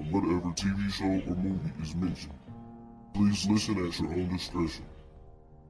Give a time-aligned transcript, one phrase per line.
[0.00, 2.32] from whatever TV show or movie is mentioned.
[3.14, 4.84] Please listen at your own discretion.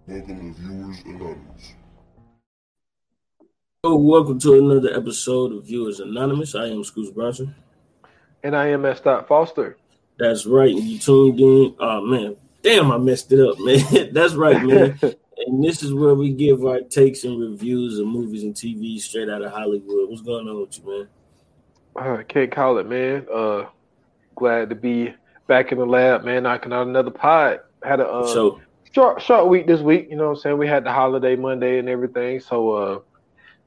[0.06, 1.74] Welcome to Viewers Anonymous.
[3.82, 6.54] Oh, welcome to another episode of Viewers Anonymous.
[6.54, 7.54] I am Scoots Bronson.
[8.42, 9.00] And I am S.
[9.00, 9.78] Foster.
[10.18, 10.74] That's right.
[10.74, 11.74] You tuned in.
[11.80, 14.12] Oh man, damn, I messed it up, man.
[14.12, 14.98] That's right, man.
[15.02, 19.30] and this is where we give our takes and reviews of movies and TV straight
[19.30, 20.08] out of Hollywood.
[20.08, 21.08] What's going on with you, man?
[21.96, 23.26] I can't call it, man.
[23.32, 23.64] Uh,
[24.40, 25.14] glad to be
[25.46, 26.42] back in the lab, man.
[26.42, 27.60] Knocking out another pod.
[27.84, 28.60] Had a uh, so,
[28.92, 30.08] short short week this week.
[30.10, 30.58] You know what I'm saying?
[30.58, 32.40] We had the holiday Monday and everything.
[32.40, 32.98] So, uh,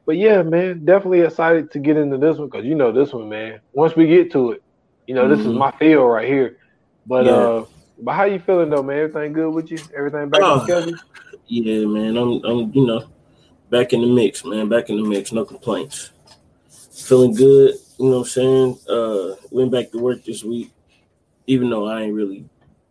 [0.05, 3.29] but yeah, man, definitely excited to get into this one because you know this one,
[3.29, 3.61] man.
[3.71, 4.63] Once we get to it,
[5.07, 5.31] you know, mm-hmm.
[5.31, 5.59] this is mm-hmm.
[5.59, 6.57] my field right here.
[7.05, 7.31] But yeah.
[7.31, 7.65] uh,
[7.99, 8.97] but how you feeling though, man?
[8.97, 9.77] Everything good with you?
[9.95, 10.97] Everything back on schedule?
[11.47, 12.17] Yeah, man.
[12.17, 13.07] I'm I'm you know
[13.69, 14.69] back in the mix, man.
[14.69, 15.31] Back in the mix.
[15.31, 16.11] No complaints.
[16.91, 17.75] Feeling good.
[17.97, 18.79] You know what I'm saying?
[18.89, 20.71] Uh, went back to work this week,
[21.47, 22.45] even though I ain't really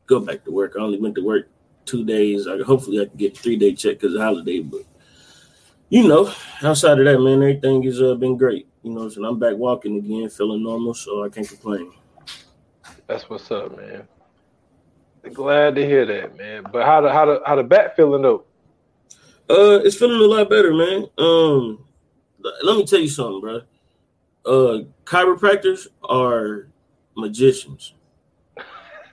[0.07, 0.75] go back to work.
[0.77, 1.49] I only went to work
[1.85, 2.47] two days.
[2.47, 4.83] I hopefully I can get three day check because of holiday, but
[5.89, 6.33] you know,
[6.63, 8.67] outside of that, man, everything has uh, been great.
[8.83, 11.93] You know, so I'm back walking again, feeling normal, so I can't complain.
[13.07, 14.09] That's what's up, man.
[15.33, 16.65] Glad to hear that, man.
[16.73, 18.45] But how the how the how the back feeling though?
[19.51, 21.07] Uh, it's feeling a lot better, man.
[21.19, 21.85] Um,
[22.63, 23.61] let me tell you something, bro.
[24.45, 26.69] Uh, chiropractors are
[27.17, 27.95] magicians.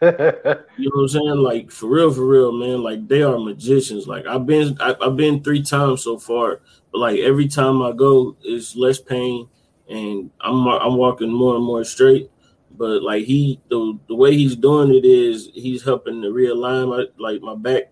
[0.02, 0.64] you know
[0.94, 1.38] what I'm saying?
[1.38, 2.82] Like for real, for real, man.
[2.82, 4.08] Like they are magicians.
[4.08, 7.92] Like I've been, I, have been three times so far, but like every time I
[7.92, 9.48] go, it's less pain,
[9.90, 12.32] and I'm I'm walking more and more straight
[12.80, 17.06] but like he the the way he's doing it is he's helping to realign my
[17.18, 17.92] like my back.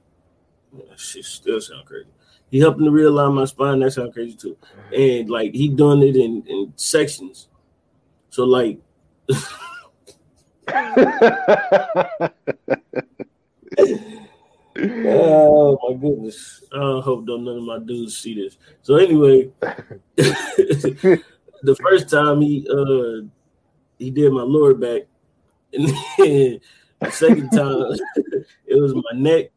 [0.96, 2.08] Shit still sound crazy.
[2.50, 3.80] He helping to realign my spine.
[3.80, 4.58] That sounds crazy too.
[4.96, 7.50] And like he done it in in sections.
[8.30, 8.80] So like.
[14.80, 16.64] oh my goodness!
[16.74, 18.58] I hope don't none of my dudes see this.
[18.82, 19.50] So anyway,
[20.16, 23.26] the first time he uh
[23.98, 25.04] he did my lower back,
[25.74, 25.88] and
[26.18, 26.60] then
[27.00, 27.96] the second time
[28.66, 29.52] it was my neck.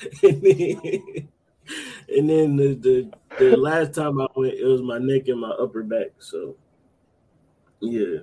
[0.22, 1.28] and then,
[2.08, 5.50] and then the, the, the last time I went, it was my neck and my
[5.50, 6.08] upper back.
[6.18, 6.56] So
[7.80, 8.20] yeah,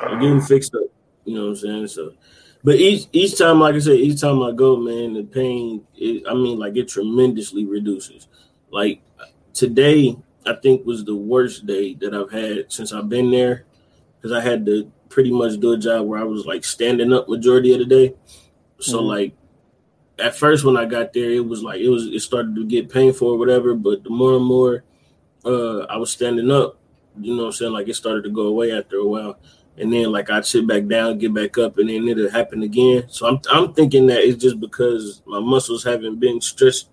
[0.00, 0.82] I'm getting fixed up.
[1.24, 1.86] You know what I'm saying?
[1.88, 2.14] So,
[2.64, 5.84] but each each time, like I said, each time I go, man, the pain.
[5.96, 8.28] It, I mean, like it tremendously reduces.
[8.70, 9.02] Like
[9.52, 13.64] today, I think was the worst day that I've had since I've been there
[14.16, 17.28] because I had to pretty much do a job where I was like standing up
[17.28, 18.14] majority of the day.
[18.78, 19.06] So mm-hmm.
[19.06, 19.32] like
[20.20, 22.90] at first when I got there, it was like it was it started to get
[22.90, 23.74] painful or whatever.
[23.74, 24.84] But the more and more
[25.44, 26.78] uh, I was standing up,
[27.18, 29.38] you know, what I'm saying like it started to go away after a while.
[29.76, 33.04] And then like I'd sit back down, get back up, and then it'll happen again.
[33.08, 36.90] So I'm I'm thinking that it's just because my muscles haven't been stressed,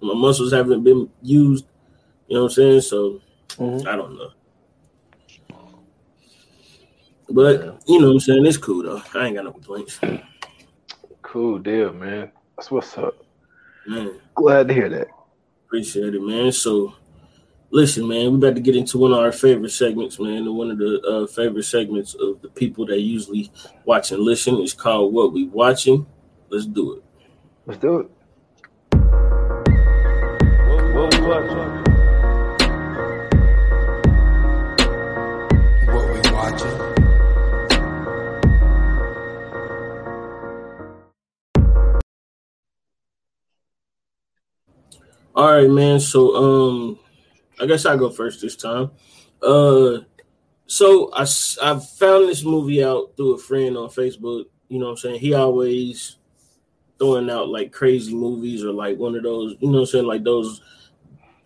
[0.00, 1.66] my muscles haven't been used
[2.28, 2.80] you know what I'm saying?
[2.82, 3.20] So
[3.50, 3.86] mm-hmm.
[3.86, 4.30] I don't know.
[7.28, 7.72] But yeah.
[7.86, 8.46] you know what I'm saying?
[8.46, 9.02] It's cool though.
[9.14, 10.00] I ain't got no complaints.
[11.26, 12.30] Cool deal, man.
[12.56, 13.16] That's what's up.
[13.86, 14.20] Man.
[14.36, 15.08] Glad to hear that.
[15.66, 16.52] Appreciate it, man.
[16.52, 16.94] So
[17.70, 20.46] listen, man, we're about to get into one of our favorite segments, man.
[20.46, 23.50] And one of the uh, favorite segments of the people that usually
[23.84, 26.06] watch and listen is called What We Watching.
[26.48, 27.02] Let's do it.
[27.66, 28.10] Let's do it.
[30.94, 31.75] What we watching?
[45.36, 46.00] All right, man.
[46.00, 46.98] So um
[47.60, 48.90] I guess I go first this time.
[49.42, 49.98] Uh
[50.66, 51.26] so I
[51.62, 54.46] I found this movie out through a friend on Facebook.
[54.68, 55.20] You know what I'm saying?
[55.20, 56.16] He always
[56.98, 60.06] throwing out like crazy movies or like one of those, you know what I'm saying,
[60.06, 60.62] like those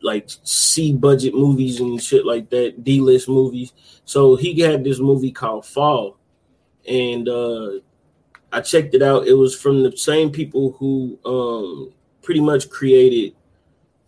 [0.03, 3.73] like C budget movies and shit like that, D list movies.
[4.05, 6.17] So he had this movie called Fall,
[6.89, 7.71] and uh
[8.53, 9.27] I checked it out.
[9.27, 13.35] It was from the same people who um pretty much created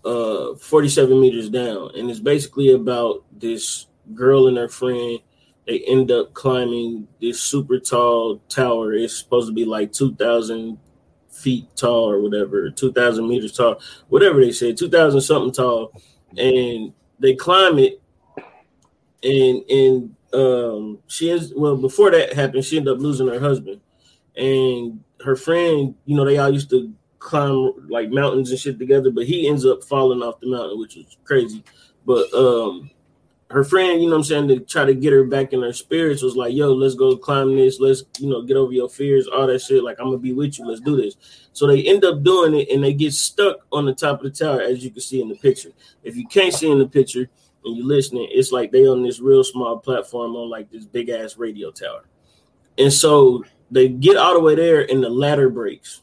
[0.05, 1.91] uh 47 meters down.
[1.97, 5.21] And it's basically about this girl and her friend.
[5.67, 8.93] They end up climbing this super tall tower.
[8.95, 10.79] It's supposed to be like 2000
[11.31, 15.93] feet tall or whatever 2000 meters tall whatever they said 2000 something tall.
[16.37, 18.03] And they climb it.
[19.23, 23.81] And and um she is well before that happened she ended up losing her husband.
[24.37, 29.11] And her friend you know they all used to climb like mountains and shit together,
[29.11, 31.65] but he ends up falling off the mountain, which was crazy.
[32.05, 32.91] But um
[33.51, 36.23] her friend, you know I'm saying, to try to get her back in her spirits
[36.23, 37.79] was like, yo, let's go climb this.
[37.81, 39.85] Let's, you know, get over your fears, all that shit.
[39.85, 40.67] Like, I'm gonna be with you.
[40.67, 41.17] Let's do this.
[41.53, 44.45] So they end up doing it and they get stuck on the top of the
[44.45, 45.71] tower, as you can see in the picture.
[46.03, 47.29] If you can't see in the picture
[47.65, 51.11] and you're listening, it's like they on this real small platform on like this big
[51.11, 52.05] ass radio tower.
[52.79, 56.01] And so they get all the way there and the ladder breaks.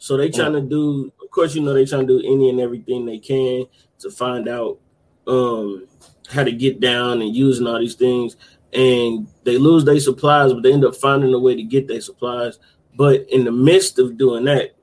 [0.00, 2.58] So they trying to do, of course, you know, they trying to do any and
[2.58, 3.66] everything they can
[3.98, 4.78] to find out
[5.26, 5.86] um
[6.30, 8.36] how to get down and using all these things.
[8.72, 12.00] And they lose their supplies, but they end up finding a way to get their
[12.00, 12.58] supplies.
[12.96, 14.74] But in the midst of doing that,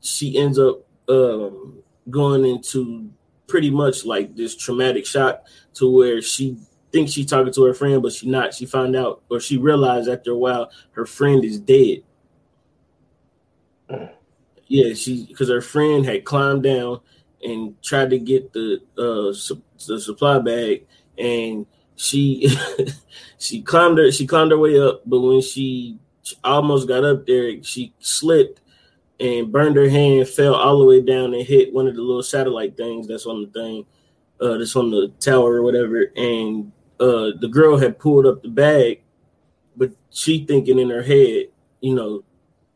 [0.00, 3.10] she ends up um, going into
[3.46, 5.44] pretty much like this traumatic shock
[5.74, 6.56] to where she
[6.90, 8.54] thinks she's talking to her friend, but she not.
[8.54, 12.02] She found out or she realized after a while her friend is dead.
[14.72, 17.00] Yeah, she because her friend had climbed down
[17.42, 20.86] and tried to get the uh su- the supply bag
[21.18, 21.66] and
[21.96, 22.48] she
[23.38, 25.98] she climbed her she climbed her way up but when she
[26.44, 28.60] almost got up there she slipped
[29.20, 32.22] and burned her hand fell all the way down and hit one of the little
[32.22, 33.86] satellite things that's on the thing
[34.40, 38.48] uh that's on the tower or whatever and uh the girl had pulled up the
[38.48, 39.02] bag
[39.76, 41.46] but she thinking in her head
[41.80, 42.22] you know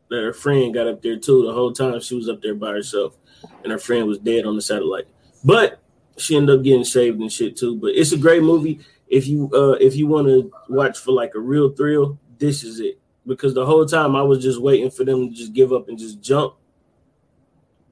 [0.09, 2.71] that her friend got up there too the whole time she was up there by
[2.71, 3.17] herself
[3.63, 5.07] and her friend was dead on the satellite.
[5.43, 5.79] But
[6.17, 7.75] she ended up getting saved and shit too.
[7.75, 8.79] But it's a great movie.
[9.07, 12.79] If you uh if you want to watch for like a real thrill, this is
[12.79, 12.99] it.
[13.25, 15.97] Because the whole time I was just waiting for them to just give up and
[15.97, 16.55] just jump.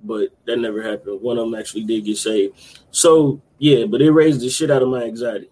[0.03, 1.21] But that never happened.
[1.21, 2.79] One of them actually did get saved.
[2.91, 5.50] So yeah, but it raised the shit out of my anxiety.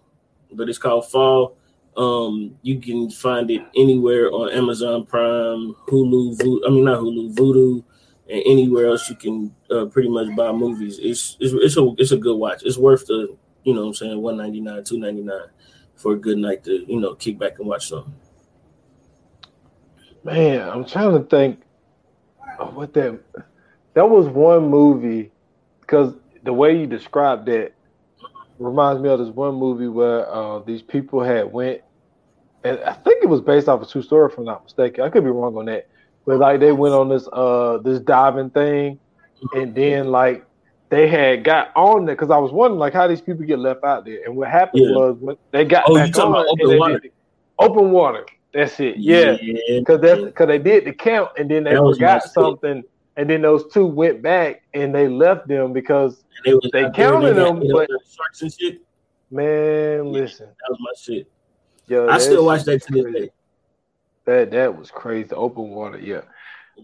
[0.52, 1.56] But it's called Fall.
[1.96, 7.34] Um, you can find it anywhere on Amazon Prime, Hulu, Vo- I mean not Hulu,
[7.34, 7.84] Vudu,
[8.28, 10.98] and anywhere else you can uh, pretty much buy movies.
[11.00, 12.62] It's, it's it's a it's a good watch.
[12.64, 15.48] It's worth the you know what I'm saying one ninety nine, two ninety nine
[15.94, 18.14] for a good night to you know kick back and watch something.
[20.24, 21.60] Man, I'm trying to think
[22.72, 23.20] what that
[23.94, 25.30] that was one movie
[25.80, 27.74] because the way you described that
[28.58, 31.82] reminds me of this one movie where uh, these people had went
[32.62, 35.04] and I think it was based off a true story, if I'm not mistaken.
[35.04, 35.86] I could be wrong on that
[36.26, 38.98] but like they went on this uh this diving thing,
[39.54, 40.44] and then like
[40.88, 43.84] they had got on there because I was wondering like how these people get left
[43.84, 44.96] out there, and what happened yeah.
[44.96, 46.98] was when they got oh, back on open water.
[47.00, 47.12] Did,
[47.58, 48.26] open water.
[48.52, 48.96] That's it.
[48.98, 50.14] Yeah, because yeah.
[50.14, 52.84] that's because they did the count, and then they that forgot something,
[53.16, 57.62] and then those two went back and they left them because they, they counted them,
[57.72, 58.80] but sharks and shit.
[59.30, 61.30] Man, listen, that was my shit.
[61.86, 63.30] Yo, I still watch that to this day.
[64.24, 65.32] That that was crazy.
[65.32, 66.22] Open water, yeah.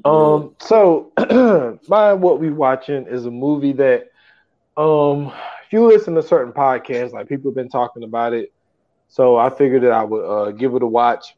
[0.04, 1.12] Um, so
[1.88, 4.08] my what we watching is a movie that
[4.76, 5.32] um
[5.64, 8.52] if you listen to certain podcasts, like people have been talking about it.
[9.08, 11.36] So I figured that I would uh, give it a watch.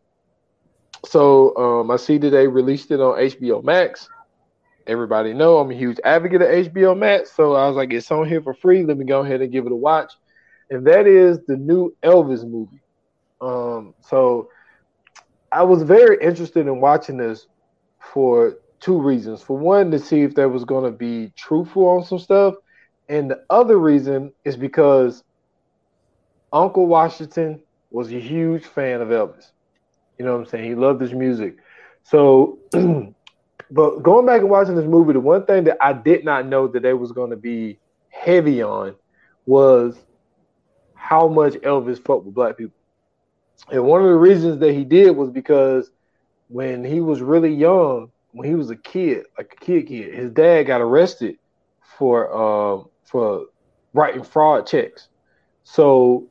[1.05, 4.09] So um, I see that they released it on HBO Max.
[4.87, 8.29] Everybody know I'm a huge advocate of HBO Max, so I was like, it's on
[8.29, 8.85] here for free.
[8.85, 10.13] Let me go ahead and give it a watch.
[10.71, 12.81] And that is the new Elvis movie.
[13.41, 14.49] Um, so
[15.51, 17.47] I was very interested in watching this
[18.13, 19.43] for two reasons.
[19.43, 22.55] For one, to see if there was going to be truthful on some stuff,
[23.09, 25.23] and the other reason is because
[26.53, 29.51] Uncle Washington was a huge fan of Elvis.
[30.19, 30.65] You know what I'm saying?
[30.65, 31.57] He loved his music.
[32.05, 32.59] So,
[33.73, 36.69] but going back and watching this movie, the one thing that I did not know
[36.69, 37.79] that they was going to be
[38.11, 38.95] heavy on
[39.47, 39.97] was
[40.95, 42.77] how much Elvis fucked with black people.
[43.71, 45.91] And one of the reasons that he did was because
[46.49, 50.31] when he was really young, when he was a kid, like a kid kid, his
[50.31, 51.39] dad got arrested
[51.99, 53.47] for uh, for
[53.95, 55.09] writing fraud checks.
[55.65, 56.29] So,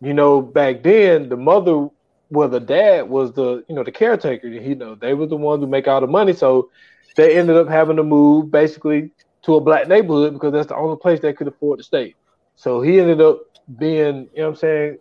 [0.00, 1.88] you know, back then the mother
[2.32, 4.48] well, the dad was the you know the caretaker.
[4.48, 6.32] You know, they were the ones who make all the money.
[6.32, 6.70] So
[7.14, 9.10] they ended up having to move basically
[9.42, 12.14] to a black neighborhood because that's the only place they could afford to stay.
[12.56, 13.40] So he ended up
[13.78, 14.98] being, you know what I'm saying,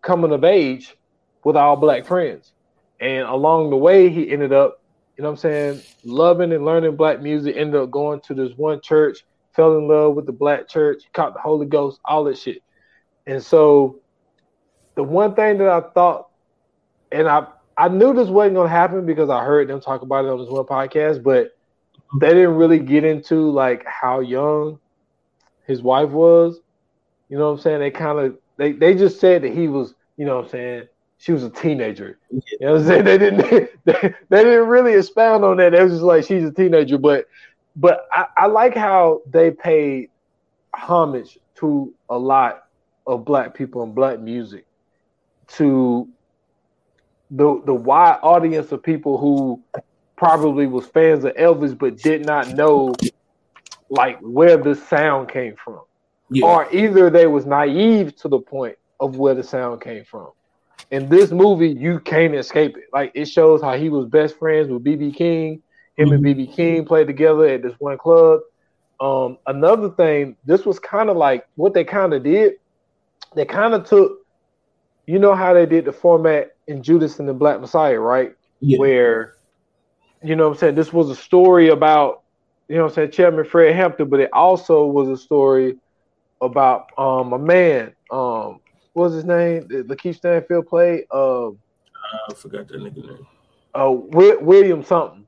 [0.00, 0.96] coming of age
[1.44, 2.52] with all black friends.
[3.00, 4.80] And along the way, he ended up,
[5.18, 8.52] you know what I'm saying, loving and learning black music, ended up going to this
[8.56, 9.18] one church,
[9.54, 12.62] fell in love with the black church, caught the Holy Ghost, all that shit.
[13.26, 14.00] And so
[14.94, 16.28] the one thing that I thought,
[17.12, 20.30] and I I knew this wasn't gonna happen because I heard them talk about it
[20.30, 21.50] on this one podcast, but
[22.20, 24.78] they didn't really get into like how young
[25.66, 26.60] his wife was.
[27.28, 27.80] You know what I'm saying?
[27.80, 30.88] They kind of they they just said that he was, you know what I'm saying,
[31.18, 32.18] she was a teenager.
[32.30, 33.04] You know what I'm saying?
[33.04, 33.46] They didn't
[33.84, 35.74] they, they didn't really expound on that.
[35.74, 36.98] It was just like she's a teenager.
[36.98, 37.26] But
[37.76, 40.10] but I, I like how they paid
[40.74, 42.64] homage to a lot
[43.06, 44.66] of black people and black music
[45.48, 46.08] to
[47.32, 49.60] the the wide audience of people who
[50.16, 52.94] probably was fans of Elvis but did not know
[53.88, 55.80] like where the sound came from.
[56.30, 56.46] Yeah.
[56.46, 60.28] Or either they was naive to the point of where the sound came from.
[60.90, 62.84] In this movie, you can't escape it.
[62.92, 65.62] Like it shows how he was best friends with BB King.
[65.96, 66.24] Him mm-hmm.
[66.24, 68.40] and BB King played together at this one club.
[69.00, 72.54] Um, another thing, this was kind of like what they kind of did.
[73.34, 74.18] They kind of took,
[75.06, 78.34] you know, how they did the format in Judas and the Black Messiah, right?
[78.60, 78.78] Yeah.
[78.78, 79.34] Where,
[80.22, 82.22] you know, I'm saying this was a story about,
[82.68, 85.76] you know, I'm saying Chairman Fred Hampton, but it also was a story
[86.40, 88.60] about um a man, um,
[88.92, 89.62] what was his name?
[89.68, 91.04] Lakeith Stanfield played.
[91.10, 93.26] Uh, I forgot that nigga name.
[93.74, 95.22] Uh, William something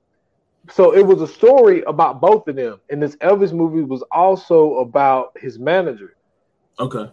[0.71, 4.77] so it was a story about both of them, and this Elvis movie was also
[4.77, 6.17] about his manager.
[6.79, 7.11] Okay.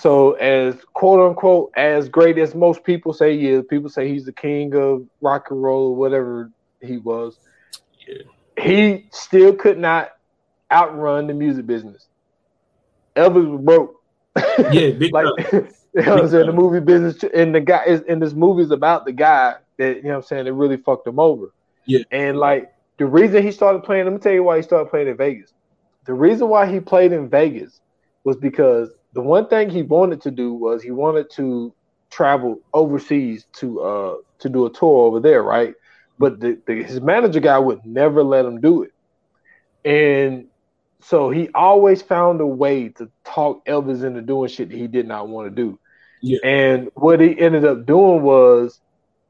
[0.00, 4.24] So as quote unquote as great as most people say he is, people say he's
[4.24, 7.38] the king of rock and roll or whatever he was.
[8.06, 8.22] Yeah.
[8.62, 10.10] He still could not
[10.70, 12.06] outrun the music business.
[13.16, 14.02] Elvis was broke.
[14.72, 16.46] Yeah, big like you know I'm saying.
[16.46, 19.96] The movie business and the guy is and this movie is about the guy that
[19.96, 21.52] you know what I'm saying that really fucked him over.
[21.86, 22.00] Yeah.
[22.10, 25.08] And like the reason he started playing, let me tell you why he started playing
[25.08, 25.52] in Vegas.
[26.06, 27.80] The reason why he played in Vegas
[28.24, 31.72] was because the one thing he wanted to do was he wanted to
[32.10, 35.74] travel overseas to uh to do a tour over there, right?
[36.18, 38.92] But the, the, his manager guy would never let him do it.
[39.84, 40.46] And
[41.00, 45.08] so he always found a way to talk Elvis into doing shit that he did
[45.08, 45.78] not want to do.
[46.22, 46.38] Yeah.
[46.44, 48.80] And what he ended up doing was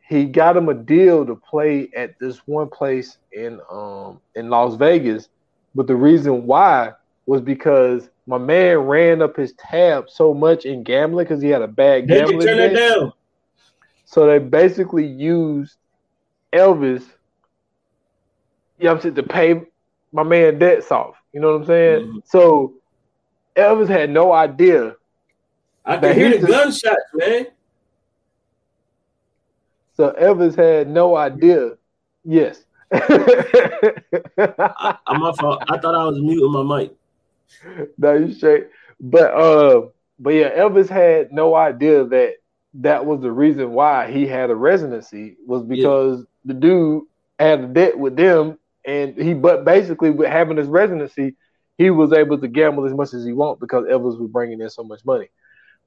[0.07, 4.76] he got him a deal to play at this one place in um in Las
[4.76, 5.29] Vegas,
[5.75, 6.93] but the reason why
[7.26, 11.62] was because my man ran up his tab so much in gambling because he had
[11.62, 12.38] a bad gambling.
[12.38, 13.12] They Turn it down.
[14.04, 15.76] So they basically used
[16.52, 17.04] Elvis,
[18.78, 19.62] you know I'm saying, to pay
[20.12, 21.16] my man debts off.
[21.33, 22.00] You know what I'm saying?
[22.00, 22.19] Mm-hmm.
[22.25, 22.75] So
[23.57, 24.97] Elvis had no idea.
[25.85, 27.47] I can hear the gunshots, man.
[29.97, 31.73] So Elvis had no idea.
[32.25, 32.64] Yes.
[32.93, 35.62] I, am my fault.
[35.69, 36.95] I thought I was muting my mic.
[37.99, 38.69] No, you straight.
[39.01, 42.35] But uh, but yeah, Elvis had no idea that
[42.75, 46.25] that was the reason why he had a residency was because yeah.
[46.47, 47.05] the dude
[47.39, 51.35] had a debt with them, and he but basically with having his residency,
[51.79, 54.71] he was able to gamble as much as he want because Elvis was bringing in
[54.71, 55.29] so much money.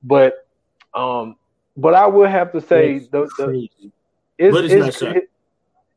[0.04, 0.48] But
[0.94, 1.36] um,
[1.76, 3.70] but I would have to say the, the,
[4.38, 5.22] it's, but it's, it's not shocking.
[5.22, 5.30] It,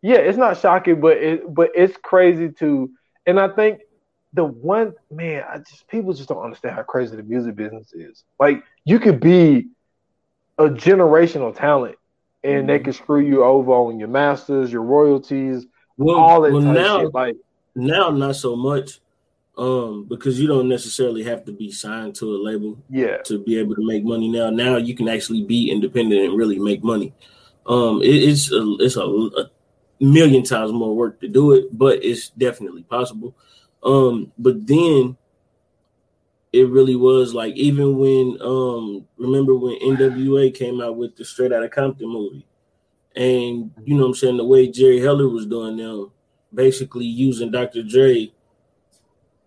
[0.03, 2.91] yeah, it's not shocking, but it but it's crazy to,
[3.27, 3.81] and I think
[4.33, 8.25] the one man, I just people just don't understand how crazy the music business is.
[8.39, 9.69] Like you could be
[10.59, 11.97] a generational talent,
[12.45, 12.67] and mm-hmm.
[12.67, 17.01] they can screw you over on your masters, your royalties, well, all that well, now,
[17.01, 17.15] shit.
[17.15, 17.37] Like
[17.75, 19.01] now, not so much,
[19.59, 23.59] um, because you don't necessarily have to be signed to a label, yeah, to be
[23.59, 24.29] able to make money.
[24.29, 27.13] Now, now you can actually be independent and really make money.
[27.67, 29.51] Um, it, it's a, it's a, a,
[30.01, 33.37] million times more work to do it, but it's definitely possible.
[33.83, 35.17] Um, but then
[36.53, 41.53] it really was like even when um remember when NWA came out with the Straight
[41.53, 42.47] Outta Compton movie,
[43.17, 46.11] and you know I'm saying the way Jerry Heller was doing now,
[46.53, 47.83] basically using Dr.
[47.83, 48.33] Dre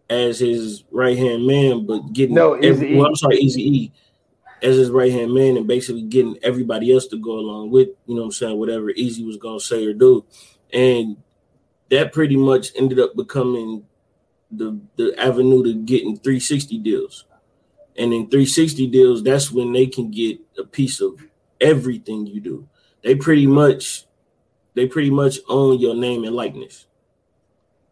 [0.10, 3.92] as his right hand man, but getting no, every, well, I'm sorry, Easy E
[4.62, 8.16] as his right hand man and basically getting everybody else to go along with, you
[8.16, 10.24] know what I'm saying, whatever Eazy was gonna say or do.
[10.72, 11.18] And
[11.90, 13.86] that pretty much ended up becoming
[14.58, 17.26] the the avenue to getting 360 deals.
[17.96, 21.24] And in 360 deals, that's when they can get a piece of
[21.62, 22.68] everything you do.
[23.04, 24.06] They pretty much
[24.74, 26.88] they pretty much own your name and likeness.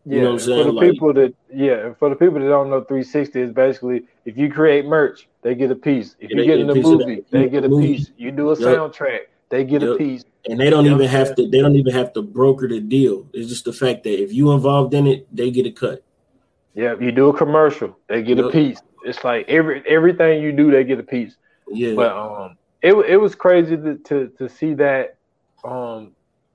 [0.05, 2.81] Yeah, you know for the like, people that yeah, for the people that don't know
[2.81, 6.15] 360 is basically if you create merch, they get a piece.
[6.19, 8.09] If you get in a movie, they get a piece.
[8.17, 8.67] You do a yep.
[8.67, 9.91] soundtrack, they get yep.
[9.91, 10.23] a piece.
[10.49, 11.47] And they don't you even have to.
[11.47, 13.27] They don't even have to broker the deal.
[13.31, 16.03] It's just the fact that if you involved in it, they get a cut.
[16.73, 18.47] Yeah, you do a commercial, they get yep.
[18.47, 18.81] a piece.
[19.03, 21.35] It's like every everything you do, they get a piece.
[21.67, 21.93] Yeah.
[21.95, 25.17] But um, it it was crazy to to, to see that
[25.63, 26.11] um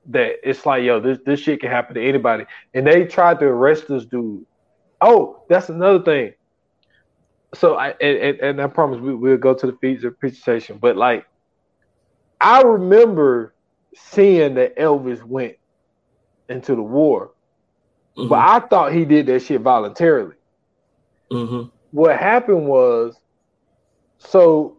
[0.07, 2.45] that it's like yo, this this shit can happen to anybody.
[2.75, 4.47] And they tried to arrest this dude.
[5.01, 6.35] Oh, that's another thing
[7.55, 10.97] so I and, and I promise we, will go to the feeds of appreciation, but
[10.97, 11.27] like
[12.41, 13.55] I remember
[13.95, 15.57] seeing that Elvis went
[16.49, 17.33] into the war,
[18.17, 18.29] mm-hmm.
[18.29, 20.37] but I thought he did that shit voluntarily.
[21.31, 21.69] Mm-hmm.
[21.91, 23.17] What happened was
[24.19, 24.77] so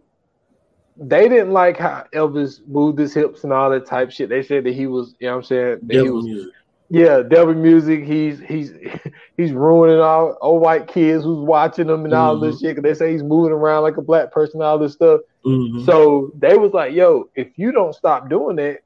[0.98, 4.30] they didn't like how Elvis moved his hips and all that type shit.
[4.30, 5.80] They said that he was, you know what I'm saying?
[5.84, 6.54] That he was, music.
[6.90, 8.06] Yeah, devil music.
[8.06, 8.72] He's he's
[9.38, 12.16] he's ruining all old white kids who's watching him and mm-hmm.
[12.16, 12.66] all this mm-hmm.
[12.66, 12.76] shit.
[12.78, 15.22] Cause they say he's moving around like a black person, all this stuff.
[15.46, 15.86] Mm-hmm.
[15.86, 18.80] So they was like, "Yo, if you don't stop doing that,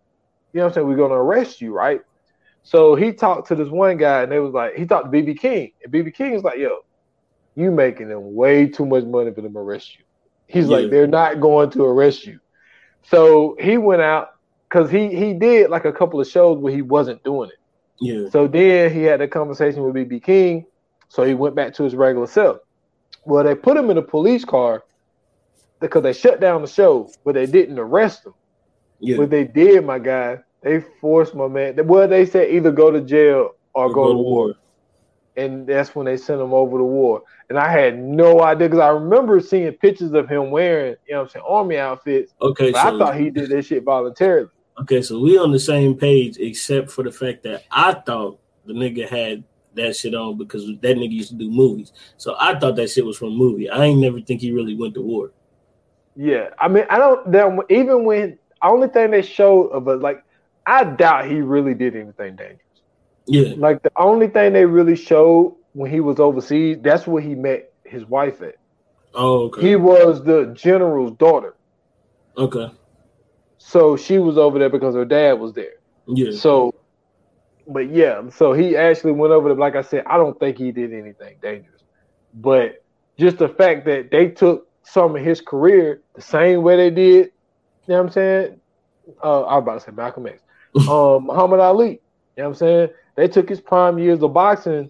[0.54, 0.88] you know what I'm saying?
[0.88, 2.02] We're gonna arrest you, right?"
[2.64, 5.40] So he talked to this one guy, and they was like, he talked to BB
[5.40, 6.80] King, and BB King was like, "Yo,
[7.56, 10.04] you making them way too much money for them to arrest you."
[10.48, 10.78] He's yeah.
[10.78, 12.40] like, "They're not going to arrest you."
[13.04, 14.36] So he went out
[14.70, 17.60] because he he did like a couple of shows where he wasn't doing it.
[18.00, 18.30] Yeah.
[18.30, 20.66] So then he had a conversation with BB King.
[21.10, 22.60] So he went back to his regular self.
[23.26, 24.84] Well, they put him in a police car
[25.80, 28.34] because they shut down the show, but they didn't arrest him.
[29.00, 29.18] Yeah.
[29.18, 31.76] What they did, my guy, they forced my man.
[31.88, 34.24] Well, they said either go to jail or, or go, to war.
[34.46, 34.56] war.
[35.38, 37.24] And that's when they sent him over to war.
[37.50, 41.20] And I had no idea because I remember seeing pictures of him wearing, you know
[41.20, 42.34] what I'm saying, army outfits.
[42.42, 42.72] Okay.
[42.74, 44.50] So I thought he did this shit voluntarily.
[44.80, 48.74] Okay, so we on the same page except for the fact that I thought the
[48.74, 49.44] nigga had
[49.76, 51.94] that shit on because that nigga used to do movies.
[52.18, 53.70] So I thought that shit was from a movie.
[53.70, 55.32] I ain't never think he really went to war.
[56.16, 57.32] Yeah, I mean, I don't.
[57.32, 60.24] That even when only thing they showed of us, like,
[60.66, 62.60] I doubt he really did anything dangerous.
[63.28, 67.36] Yeah, like the only thing they really showed when he was overseas, that's where he
[67.36, 68.56] met his wife at.
[69.14, 69.62] Oh, okay.
[69.62, 71.56] He was the general's daughter.
[72.38, 72.72] Okay.
[73.58, 75.74] So she was over there because her dad was there.
[76.08, 76.32] Yeah.
[76.32, 76.74] So,
[77.68, 79.58] but yeah, so he actually went over there.
[79.58, 81.84] Like I said, I don't think he did anything dangerous,
[82.34, 82.84] but
[83.20, 87.26] just the fact that they took some of his career the same way they did,
[87.28, 87.32] you
[87.90, 88.60] know what I'm saying?
[89.24, 90.42] Uh, I was about to say Malcolm X,
[90.76, 91.90] um, Muhammad Ali.
[91.90, 91.98] You
[92.38, 92.90] know what I'm saying?
[93.16, 94.90] They took his prime years of boxing,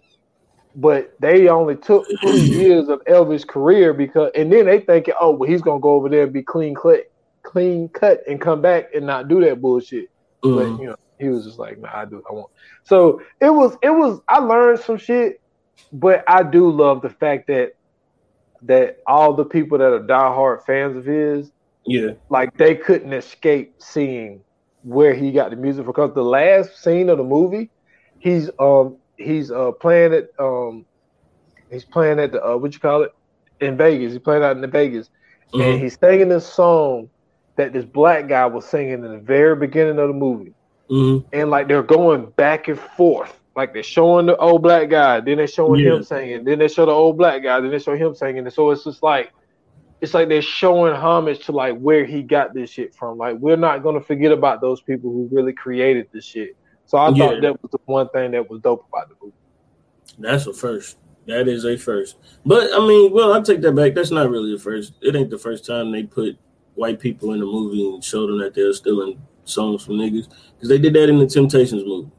[0.76, 5.32] but they only took two years of Elvis' career because, and then they thinking, oh,
[5.32, 7.12] well, he's gonna go over there and be clean cut
[7.44, 10.10] clean cut and come back and not do that bullshit.
[10.44, 10.56] Mm-hmm.
[10.56, 12.52] But you know, he was just like, nah, I do I want.
[12.84, 15.42] So it was it was I learned some shit,
[15.92, 17.74] but I do love the fact that
[18.64, 21.52] that all the people that are diehard fans of his,
[21.86, 24.42] yeah, like they couldn't escape seeing
[24.84, 27.70] where he got the music because the last scene of the movie,
[28.20, 30.86] he's um he's uh playing it um
[31.72, 33.14] he's playing at the uh, what you call it
[33.60, 34.14] in Vegas.
[34.14, 35.10] He's playing out in the Vegas,
[35.54, 35.62] mm-hmm.
[35.62, 37.10] and he's singing this song
[37.56, 40.54] that this black guy was singing in the very beginning of the movie.
[40.90, 41.28] Mm-hmm.
[41.34, 43.38] And like they're going back and forth.
[43.56, 45.96] Like they're showing the old black guy, then they're showing yeah.
[45.96, 48.46] him singing, then they show the old black guy, then they show him singing.
[48.46, 49.32] And so it's just like
[50.02, 53.18] it's like they're showing homage to like where he got this shit from.
[53.18, 56.58] Like we're not gonna forget about those people who really created this shit.
[56.88, 57.28] So I yeah.
[57.28, 59.36] thought that was the one thing that was dope about the movie.
[60.18, 60.98] That's a first.
[61.28, 62.18] That is a first.
[62.46, 63.94] But I mean, well, I take that back.
[63.94, 64.94] That's not really a first.
[65.02, 66.38] It ain't the first time they put
[66.74, 70.70] white people in the movie and show them that they're stealing songs from niggas because
[70.70, 72.10] they did that in the Temptations movie.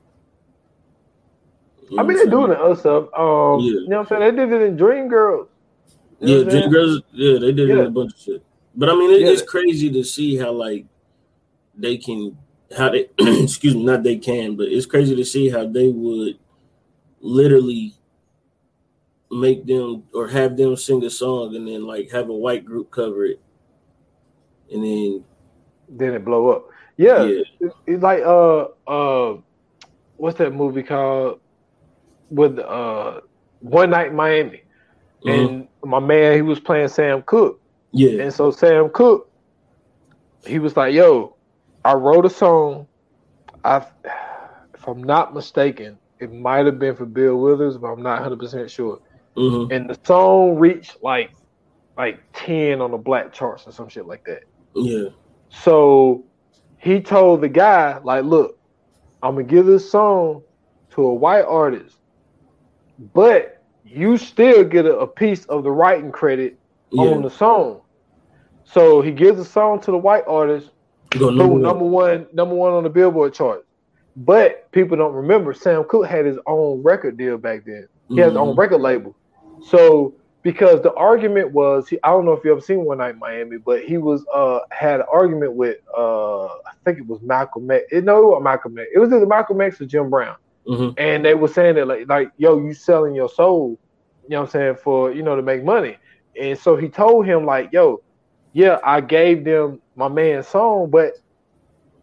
[1.90, 3.04] You know I mean, they're doing it other stuff.
[3.12, 3.80] Um, yeah.
[3.80, 4.36] You know what I'm saying?
[4.36, 5.48] They did it in Dreamgirls.
[6.22, 7.02] You yeah, Dreamgirls.
[7.12, 7.82] Yeah, they did yeah.
[7.82, 8.44] a bunch of shit.
[8.74, 9.28] But I mean, it, yeah.
[9.28, 10.86] it's crazy to see how like
[11.74, 12.36] they can,
[12.76, 16.38] how they, excuse me, not they can, but it's crazy to see how they would
[17.20, 17.94] literally
[19.30, 22.90] make them or have them sing a song and then like have a white group
[22.90, 23.40] cover it
[24.72, 25.24] and then
[25.88, 26.68] then it blow up.
[26.96, 27.42] Yeah, yeah.
[27.60, 29.36] It's, it's like uh uh,
[30.16, 31.40] what's that movie called
[32.30, 33.20] with uh
[33.60, 34.62] One Night Miami,
[35.24, 35.28] mm-hmm.
[35.28, 37.60] and my man he was playing Sam Cooke.
[37.92, 39.30] Yeah, and so Sam Cooke,
[40.46, 41.36] he was like, "Yo,
[41.84, 42.86] I wrote a song.
[43.64, 43.84] I,
[44.74, 48.38] if I'm not mistaken, it might have been for Bill Withers, but I'm not 100
[48.38, 49.00] percent sure."
[49.36, 49.72] Mm-hmm.
[49.72, 51.32] And the song reached like
[51.96, 54.44] like 10 on the black charts or some shit like that.
[54.74, 55.10] Yeah.
[55.50, 56.24] So
[56.78, 58.58] he told the guy, like, look,
[59.22, 60.42] I'm gonna give this song
[60.90, 61.96] to a white artist,
[63.14, 63.61] but
[63.94, 66.58] you still get a, a piece of the writing credit
[66.90, 67.02] yeah.
[67.02, 67.80] on the song.
[68.64, 70.70] So he gives the song to the white artist,
[71.10, 73.66] boom, number, number one, number one on the Billboard chart.
[74.16, 77.88] But people don't remember Sam Cooke had his own record deal back then.
[78.08, 78.18] He mm-hmm.
[78.18, 78.60] had his own mm-hmm.
[78.60, 79.16] record label.
[79.68, 83.14] So because the argument was he, I don't know if you ever seen One Night
[83.14, 87.20] in Miami, but he was uh had an argument with uh I think it was
[87.22, 87.84] Malcolm X.
[87.90, 88.88] It, no, it was Malcolm X.
[88.94, 90.36] It was either Malcolm X or Jim Brown.
[90.66, 90.90] Mm-hmm.
[90.98, 93.78] And they were saying that like like yo, you selling your soul,
[94.30, 95.96] know what I'm saying, for you know to make money.
[96.40, 98.02] And so he told him like, yo,
[98.52, 101.14] yeah, I gave them my man's song, but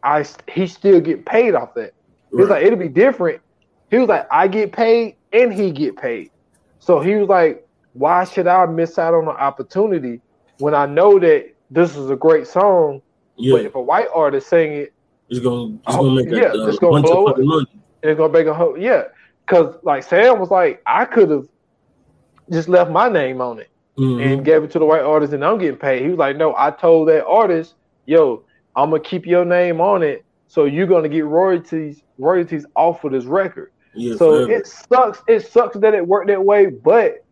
[0.04, 1.94] I he still get paid off that.
[2.30, 3.42] He was like, it'll be different.
[3.90, 6.32] He was like, I get paid and he get paid.
[6.80, 10.22] So he was like, why should I miss out on an opportunity
[10.60, 13.02] when I know that this is a great song,
[13.38, 13.54] yeah.
[13.54, 14.94] but if a white artist sing it,
[15.30, 17.68] it's gonna, it's oh, gonna make yeah, a, it's gonna blow it.
[18.02, 19.04] It's gonna make a whole yeah.
[19.46, 21.48] Cause like Sam was like, I could have
[22.52, 24.22] just left my name on it mm-hmm.
[24.22, 26.02] and gave it to the white artist, and I'm getting paid.
[26.04, 28.44] He was like, No, I told that artist, yo,
[28.76, 33.12] I'm gonna keep your name on it, so you're gonna get royalties royalties off of
[33.12, 33.72] this record.
[33.96, 34.52] Yeah, so forever.
[34.52, 35.22] it sucks.
[35.28, 37.26] It sucks that it worked that way, but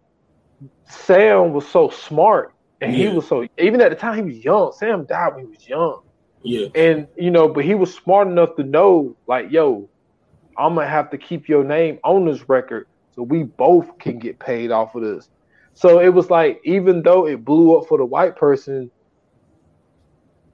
[0.90, 3.10] Sam was so smart and yeah.
[3.10, 4.72] he was so even at the time he was young.
[4.74, 6.02] Sam died when he was young.
[6.44, 6.68] Yeah.
[6.76, 9.90] And you know, but he was smart enough to know, like, yo,
[10.58, 14.38] I'm gonna have to keep your name on this record so we both can get
[14.38, 15.28] paid off of this.
[15.74, 18.92] So it was like, even though it blew up for the white person,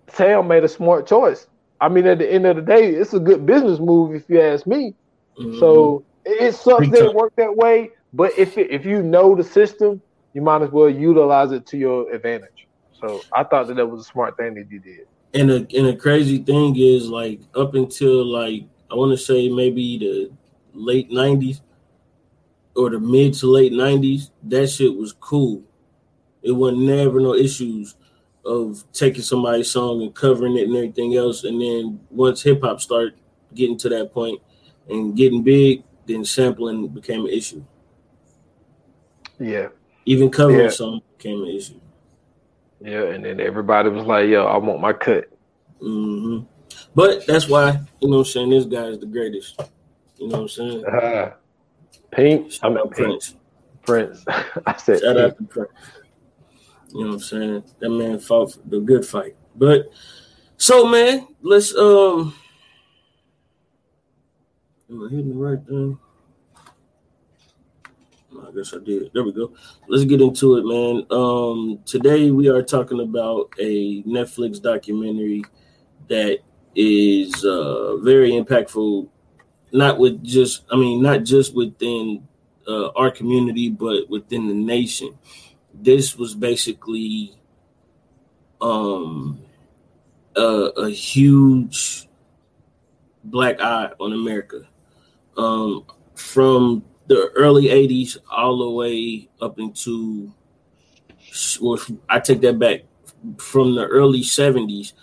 [0.07, 1.47] Sam made a smart choice.
[1.81, 4.39] I mean, at the end of the day, it's a good business move if you
[4.39, 4.95] ask me.
[5.37, 5.59] Mm-hmm.
[5.59, 7.91] So it sucks that it worked that way.
[8.13, 10.01] But if it, if you know the system,
[10.33, 12.67] you might as well utilize it to your advantage.
[13.01, 15.07] So I thought that that was a smart thing that you did.
[15.33, 19.49] And a and a crazy thing is like up until like I want to say
[19.49, 20.31] maybe the
[20.73, 21.59] late '90s
[22.75, 25.63] or the mid to late '90s, that shit was cool.
[26.41, 27.95] It was never no issues
[28.45, 31.43] of taking somebody's song and covering it and everything else.
[31.43, 33.13] And then once hip hop started
[33.53, 34.41] getting to that point
[34.89, 37.63] and getting big, then sampling became an issue.
[39.39, 39.69] Yeah.
[40.05, 40.69] Even covering yeah.
[40.69, 41.79] song became an issue.
[42.81, 45.29] Yeah, and then everybody was like, "Yo, I want my cut."
[45.81, 46.45] Mm-hmm.
[46.93, 49.57] But that's why you know, I'm saying this guy is the greatest.
[50.17, 50.85] You know what I'm saying?
[50.85, 51.31] Uh,
[52.15, 52.51] Pink.
[52.51, 53.35] Shout out Prince.
[53.85, 54.23] Prince.
[54.27, 55.19] I said Shout Pink.
[55.19, 55.71] out to Prince.
[56.93, 57.63] You know what I'm saying?
[57.79, 59.35] That man fought the good fight.
[59.55, 59.89] But
[60.57, 62.35] so man, let's um
[64.89, 65.97] Am I hitting the right thing?
[68.39, 69.11] I guess I did.
[69.13, 69.53] There we go.
[69.87, 71.05] Let's get into it, man.
[71.09, 75.43] Um, today we are talking about a Netflix documentary
[76.09, 76.39] that
[76.75, 79.09] is uh, very impactful.
[79.73, 82.27] Not with just, I mean, not just within
[82.67, 85.17] uh, our community, but within the nation.
[85.73, 87.35] This was basically
[88.61, 89.41] um,
[90.35, 92.07] a, a huge
[93.23, 94.67] black eye on America.
[95.35, 100.31] Um, from the early 80s all the way up into
[101.61, 102.81] well, I take that back
[103.37, 104.93] from the early 70s,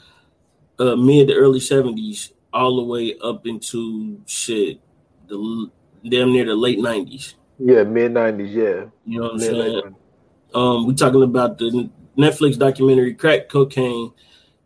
[0.79, 4.81] uh, mid to early 70s, all the way up into shit,
[5.29, 5.71] the
[6.09, 7.35] damn near the late 90s.
[7.59, 8.87] Yeah, mid 90s, yeah.
[9.05, 9.97] You know what I'm saying?
[10.55, 14.13] Um, we're talking about the Netflix documentary Crack Cocaine,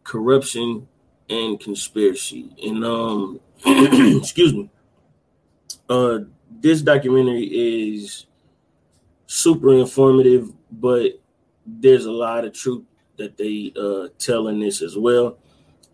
[0.02, 0.88] Corruption,
[1.28, 2.50] and Conspiracy.
[2.64, 4.70] And um excuse me.
[5.88, 6.20] Uh
[6.60, 8.26] this documentary is
[9.26, 11.20] super informative, but
[11.66, 12.84] there's a lot of truth
[13.16, 15.38] that they uh, tell in this as well.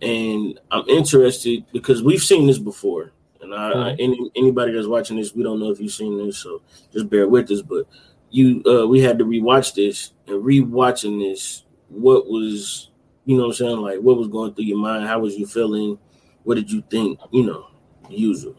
[0.03, 3.13] And I'm interested because we've seen this before.
[3.43, 3.79] And I, mm-hmm.
[3.79, 7.09] I, any, anybody that's watching this, we don't know if you've seen this, so just
[7.09, 7.63] bear with us.
[7.63, 7.87] But
[8.31, 11.65] you, uh, we had to rewatch this and rewatching this.
[11.89, 12.91] What was,
[13.25, 15.07] you know, what I'm saying, like, what was going through your mind?
[15.07, 15.99] How was you feeling?
[16.45, 17.19] What did you think?
[17.31, 17.67] You know,
[18.09, 18.57] usual.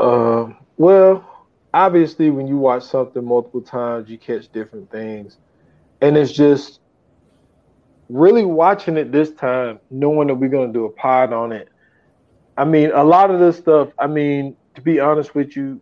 [0.00, 5.38] Uh, well, obviously, when you watch something multiple times, you catch different things,
[6.00, 6.80] and it's just
[8.08, 11.68] really watching it this time, knowing that we're gonna do a pod on it.
[12.56, 13.88] I mean, a lot of this stuff.
[13.98, 15.80] I mean, to be honest with you,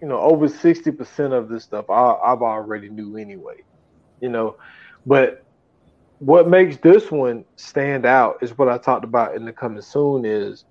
[0.00, 3.62] you know, over sixty percent of this stuff I, I've already knew anyway.
[4.20, 4.56] You know,
[5.06, 5.44] but
[6.18, 10.24] what makes this one stand out is what I talked about in the coming soon
[10.24, 10.64] is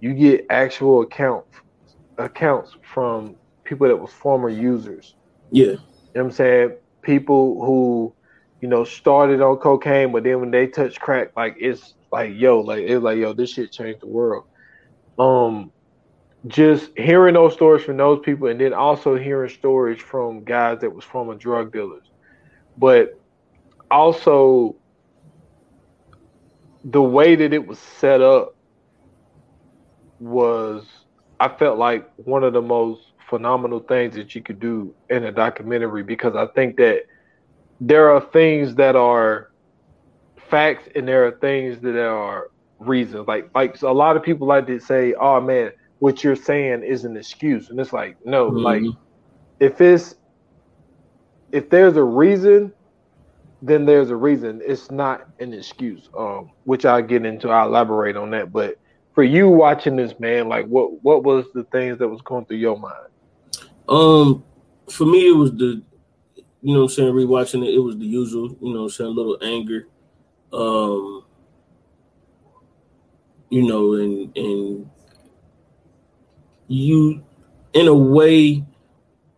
[0.00, 1.44] you get actual account
[2.18, 5.14] accounts from people that was former users.
[5.50, 5.64] Yeah.
[5.64, 5.80] You know
[6.12, 6.76] what I'm saying?
[7.02, 8.12] People who,
[8.60, 12.60] you know, started on cocaine, but then when they touch crack, like it's like, yo,
[12.60, 14.44] like it's like, yo, this shit changed the world.
[15.18, 15.72] Um
[16.46, 20.94] just hearing those stories from those people and then also hearing stories from guys that
[20.94, 22.04] was former drug dealers.
[22.78, 23.20] But
[23.90, 24.76] also
[26.84, 28.54] the way that it was set up
[30.18, 30.86] was
[31.38, 35.32] I felt like one of the most phenomenal things that you could do in a
[35.32, 37.04] documentary because I think that
[37.80, 39.50] there are things that are
[40.48, 43.26] facts and there are things that are reasons.
[43.26, 47.04] Like like a lot of people like to say, "Oh man, what you're saying is
[47.04, 48.58] an excuse," and it's like, no, mm-hmm.
[48.58, 48.82] like
[49.60, 50.16] if it's
[51.52, 52.72] if there's a reason,
[53.62, 54.60] then there's a reason.
[54.64, 56.08] It's not an excuse.
[56.16, 57.48] Um, which I'll get into.
[57.50, 58.78] I'll elaborate on that, but
[59.14, 62.58] for you watching this, man, like what what was the things that was going through
[62.58, 63.08] your mind?
[63.88, 64.44] Um,
[64.88, 65.82] for me, it was the
[66.62, 69.12] you know I'm saying, rewatching it, it was the usual, you know I'm saying, a
[69.12, 69.88] little anger.
[70.52, 71.24] Um,
[73.48, 74.90] you know, and and
[76.68, 77.22] you
[77.72, 78.64] in a way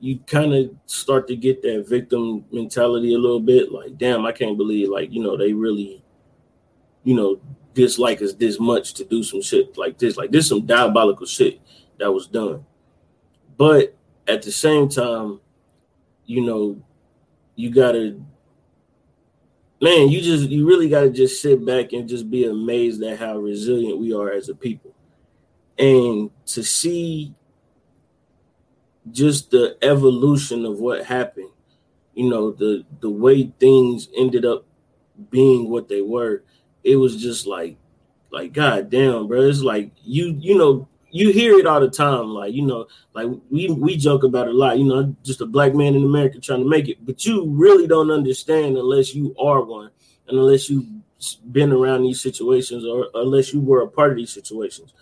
[0.00, 4.32] you kind of start to get that victim mentality a little bit like damn i
[4.32, 6.02] can't believe like you know they really
[7.04, 7.40] you know
[7.72, 11.60] dislike us this much to do some shit like this like this some diabolical shit
[11.98, 12.64] that was done
[13.56, 13.96] but
[14.28, 15.40] at the same time
[16.26, 16.82] you know
[17.62, 18.20] you gotta
[19.80, 23.36] man you just you really gotta just sit back and just be amazed at how
[23.36, 24.92] resilient we are as a people.
[25.78, 27.32] And to see
[29.12, 31.50] just the evolution of what happened
[32.14, 34.64] you know the the way things ended up
[35.30, 36.42] being what they were
[36.84, 37.76] it was just like
[38.30, 39.40] like god damn bro.
[39.40, 43.28] It's like you you know you hear it all the time like you know like
[43.50, 46.40] we we joke about it a lot you know just a black man in america
[46.40, 49.90] trying to make it but you really don't understand unless you are one
[50.28, 50.86] and unless you've
[51.52, 54.92] been around these situations or unless you were a part of these situations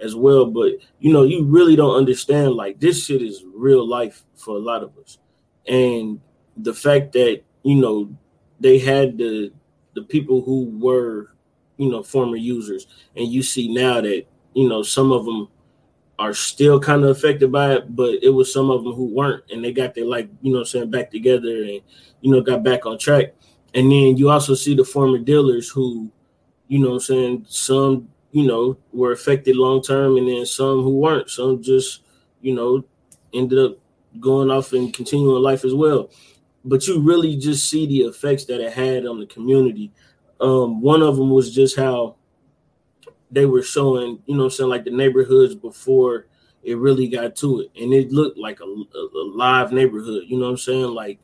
[0.00, 0.46] as well.
[0.46, 4.60] But you know, you really don't understand like this shit is real life for a
[4.60, 5.18] lot of us.
[5.66, 6.20] And
[6.56, 8.14] the fact that, you know,
[8.58, 9.52] they had the
[9.94, 11.34] the people who were,
[11.76, 15.48] you know, former users, and you see now that, you know, some of them
[16.20, 19.42] are still kind of affected by it, but it was some of them who weren't,
[19.50, 21.80] and they got their like, you know, saying back together and
[22.20, 23.34] you know got back on track.
[23.74, 26.10] And then you also see the former dealers who,
[26.68, 31.30] you know, saying some you know, were affected long term, and then some who weren't.
[31.30, 32.02] Some just,
[32.40, 32.84] you know,
[33.32, 33.78] ended up
[34.20, 36.10] going off and continuing life as well.
[36.64, 39.90] But you really just see the effects that it had on the community.
[40.40, 42.16] Um, one of them was just how
[43.30, 46.26] they were showing, you know, I'm saying like the neighborhoods before
[46.62, 50.24] it really got to it, and it looked like a, a, a live neighborhood.
[50.26, 50.86] You know what I'm saying?
[50.94, 51.18] Like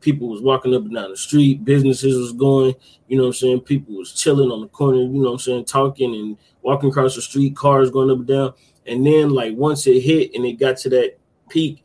[0.00, 2.74] people was walking up and down the street, businesses was going,
[3.08, 3.60] you know what I'm saying?
[3.60, 7.14] People was chilling on the corner, you know what I'm saying, talking and walking across
[7.14, 8.54] the street, cars going up and down.
[8.86, 11.84] And then like once it hit and it got to that peak,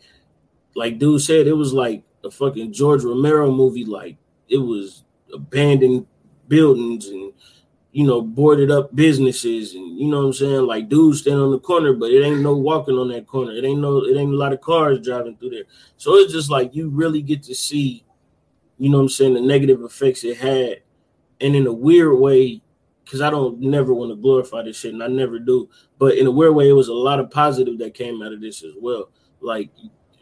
[0.76, 3.86] like dude said, it was like a fucking George Romero movie.
[3.86, 6.06] Like it was abandoned
[6.48, 7.34] buildings and
[7.94, 11.52] you know, boarded up businesses and you know what I'm saying, like dudes standing on
[11.52, 13.52] the corner, but it ain't no walking on that corner.
[13.52, 15.66] It ain't no, it ain't a lot of cars driving through there.
[15.98, 18.04] So it's just like you really get to see,
[18.80, 20.82] you know what I'm saying, the negative effects it had.
[21.40, 22.64] And in a weird way,
[23.06, 25.70] because I don't never want to glorify this shit, and I never do.
[26.00, 28.42] But in a weird way, it was a lot of positive that came out of
[28.42, 29.12] this as well.
[29.40, 29.70] Like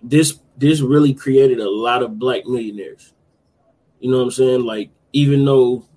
[0.04, 3.14] this, this really created a lot of black millionaires.
[4.02, 4.66] You know what I'm saying?
[4.66, 5.88] Like even though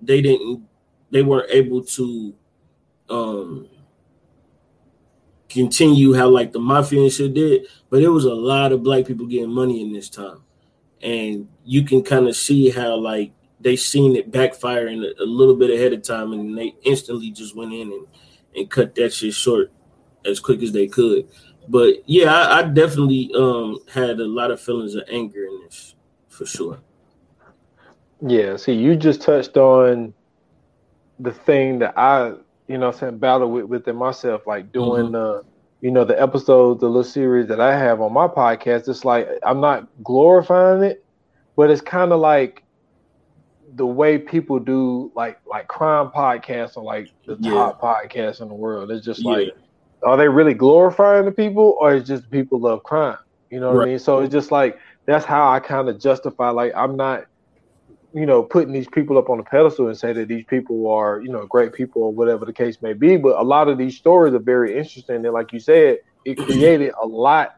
[0.00, 0.69] they didn't
[1.10, 2.34] they weren't able to
[3.08, 3.68] um
[5.50, 9.04] continue how like the mafia and shit did, but it was a lot of black
[9.06, 10.42] people getting money in this time.
[11.02, 15.56] And you can kind of see how like they seen it backfiring a, a little
[15.56, 18.06] bit ahead of time and they instantly just went in and,
[18.56, 19.72] and cut that shit short
[20.24, 21.28] as quick as they could.
[21.68, 25.94] But yeah, I, I definitely um had a lot of feelings of anger in this
[26.28, 26.80] for sure.
[28.26, 30.12] Yeah, see, you just touched on
[31.20, 32.32] the thing that I,
[32.66, 35.12] you know, I'm saying battle with within myself, like doing mm-hmm.
[35.12, 35.44] the,
[35.80, 38.88] you know, the episodes, the little series that I have on my podcast.
[38.88, 41.04] It's like I'm not glorifying it,
[41.56, 42.64] but it's kind of like
[43.76, 47.52] the way people do like like crime podcasts or like the yeah.
[47.52, 48.90] top podcasts in the world.
[48.90, 49.50] It's just like,
[50.02, 53.18] are they really glorifying the people, or is just people love crime?
[53.50, 53.84] You know what right.
[53.84, 53.98] I mean?
[53.98, 56.50] So it's just like that's how I kind of justify.
[56.50, 57.26] Like I'm not
[58.12, 61.20] you know, putting these people up on a pedestal and say that these people are,
[61.20, 63.16] you know, great people or whatever the case may be.
[63.16, 65.24] But a lot of these stories are very interesting.
[65.24, 67.56] And like you said, it created a lot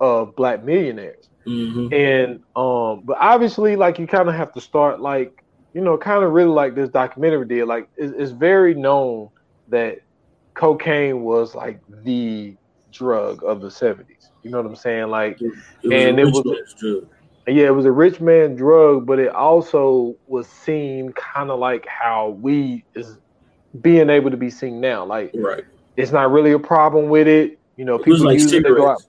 [0.00, 1.28] of black millionaires.
[1.46, 1.94] Mm-hmm.
[1.94, 6.24] And um, but obviously, like you kind of have to start like, you know, kind
[6.24, 7.66] of really like this documentary did.
[7.66, 9.28] Like it's, it's very known
[9.68, 10.00] that
[10.54, 12.56] cocaine was like the
[12.90, 14.30] drug of the 70s.
[14.42, 15.08] You know what I'm saying?
[15.08, 15.52] Like, it
[15.84, 17.04] and it was
[17.54, 21.86] yeah, it was a rich man drug, but it also was seen kind of like
[21.86, 23.18] how we is
[23.80, 25.04] being able to be seen now.
[25.04, 25.64] Like, right,
[25.96, 27.58] it's not really a problem with it.
[27.76, 29.02] You know, people like use it, they go out.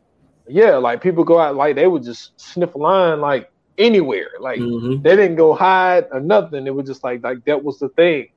[0.48, 4.30] Yeah, like people go out like they would just sniff a line like anywhere.
[4.40, 5.02] Like mm-hmm.
[5.02, 6.68] they didn't go hide or nothing.
[6.68, 8.30] It was just like like that was the thing.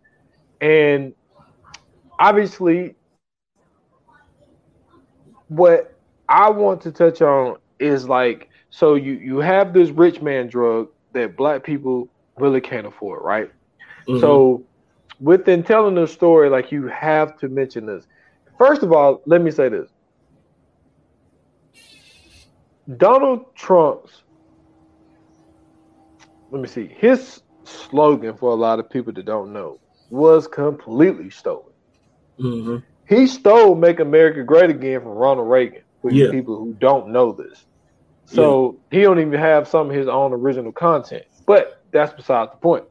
[0.60, 1.14] And
[2.18, 2.94] obviously
[5.48, 5.96] what
[6.28, 10.88] I want to touch on is like so you you have this rich man drug
[11.12, 13.50] that black people really can't afford, right?
[14.08, 14.20] Mm-hmm.
[14.20, 14.64] So
[15.20, 18.06] within telling the story, like you have to mention this.
[18.58, 19.90] First of all, let me say this.
[22.96, 24.22] Donald Trump's
[26.50, 26.86] let me see.
[26.86, 29.78] His slogan for a lot of people that don't know
[30.10, 31.72] was completely stolen.
[32.38, 32.76] Mm-hmm.
[33.08, 35.82] He stole "Make America Great Again" from Ronald Reagan.
[36.02, 36.30] For yeah.
[36.30, 37.66] people who don't know this,
[38.30, 38.98] so yeah.
[38.98, 41.24] he don't even have some of his own original content.
[41.46, 42.84] But that's besides the point.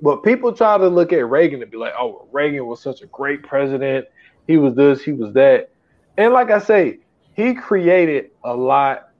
[0.00, 3.06] But people try to look at Reagan and be like, "Oh, Reagan was such a
[3.06, 4.06] great president.
[4.46, 5.70] He was this, he was that."
[6.16, 6.98] And like I say,
[7.34, 9.10] he created a lot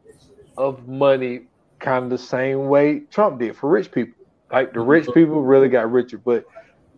[0.57, 1.43] of money
[1.81, 4.15] kind of the same way Trump did for rich people.
[4.53, 5.13] Like the rich mm-hmm.
[5.13, 6.19] people really got richer.
[6.19, 6.47] But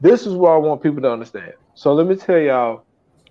[0.01, 1.55] this is what I want people to understand.
[1.75, 2.85] So let me tell y'all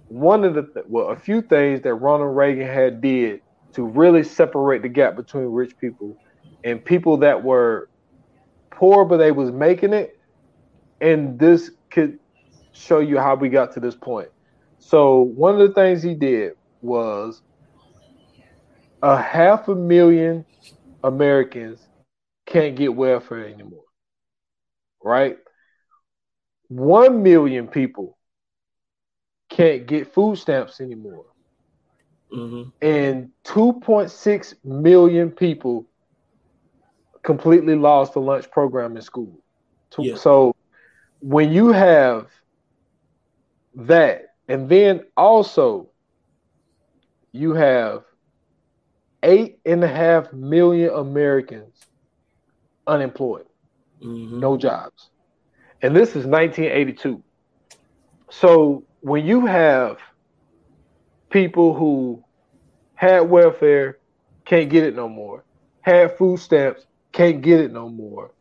[0.07, 3.41] one of the th- well, a few things that Ronald Reagan had did
[3.73, 6.17] to really separate the gap between rich people
[6.63, 7.89] and people that were
[8.69, 10.19] poor but they was making it.
[10.99, 12.19] And this could
[12.73, 14.29] show you how we got to this point.
[14.79, 17.41] So one of the things he did was
[19.01, 20.45] a half a million
[21.03, 21.87] Americans
[22.45, 23.83] can't get welfare anymore.
[25.03, 25.37] Right?
[26.67, 28.17] One million people
[29.49, 31.25] can't get food stamps anymore.
[32.33, 32.69] Mm-hmm.
[32.81, 35.85] And 2.6 million people
[37.23, 39.39] completely lost the lunch program in school.
[39.97, 40.15] Yeah.
[40.15, 40.55] So
[41.19, 42.27] when you have
[43.75, 45.89] that, and then also
[47.31, 48.03] you have
[49.23, 51.85] eight and a half million Americans
[52.87, 53.45] unemployed,
[54.03, 54.39] mm-hmm.
[54.39, 55.09] no jobs.
[55.81, 57.23] And this is 1982.
[58.29, 59.97] So when you have
[61.31, 62.23] people who
[62.95, 63.97] had welfare,
[64.45, 65.43] can't get it no more,
[65.81, 68.31] had food stamps, can't get it no more,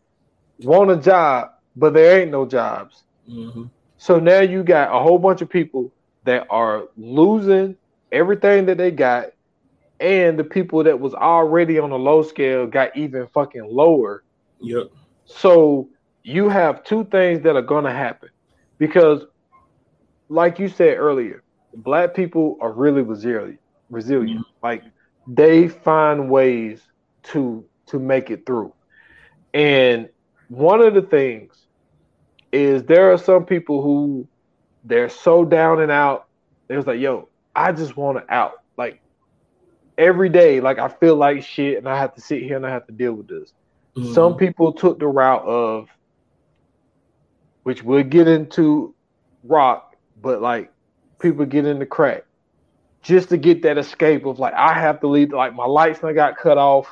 [0.61, 3.05] want a job, but there ain't no jobs.
[3.29, 3.65] Mm-hmm.
[3.97, 5.93] So now you got a whole bunch of people
[6.25, 7.77] that are losing
[8.13, 9.27] everything that they got
[10.01, 14.25] and the people that was already on a low scale got even fucking lower.
[14.61, 14.91] Yep.
[15.27, 15.89] So
[16.23, 18.31] you have two things that are gonna happen
[18.79, 19.25] because,
[20.29, 21.43] like you said earlier,
[21.75, 23.61] black people are really resilient.
[23.91, 24.67] Resilient, mm-hmm.
[24.67, 24.85] like
[25.27, 26.81] they find ways
[27.25, 28.73] to to make it through.
[29.53, 30.09] And
[30.49, 31.67] one of the things
[32.53, 34.27] is there are some people who
[34.85, 36.27] they're so down and out.
[36.69, 39.01] They was like, "Yo, I just want to out." Like
[39.99, 42.71] every day, like I feel like shit and I have to sit here and I
[42.71, 43.53] have to deal with this.
[43.97, 44.13] Mm-hmm.
[44.13, 45.89] Some people took the route of
[47.63, 48.95] which we'll get into
[49.45, 50.73] rock, but like
[51.21, 52.25] people get into crack
[53.03, 56.09] just to get that escape of like I have to leave like my lights and
[56.09, 56.89] I got cut off.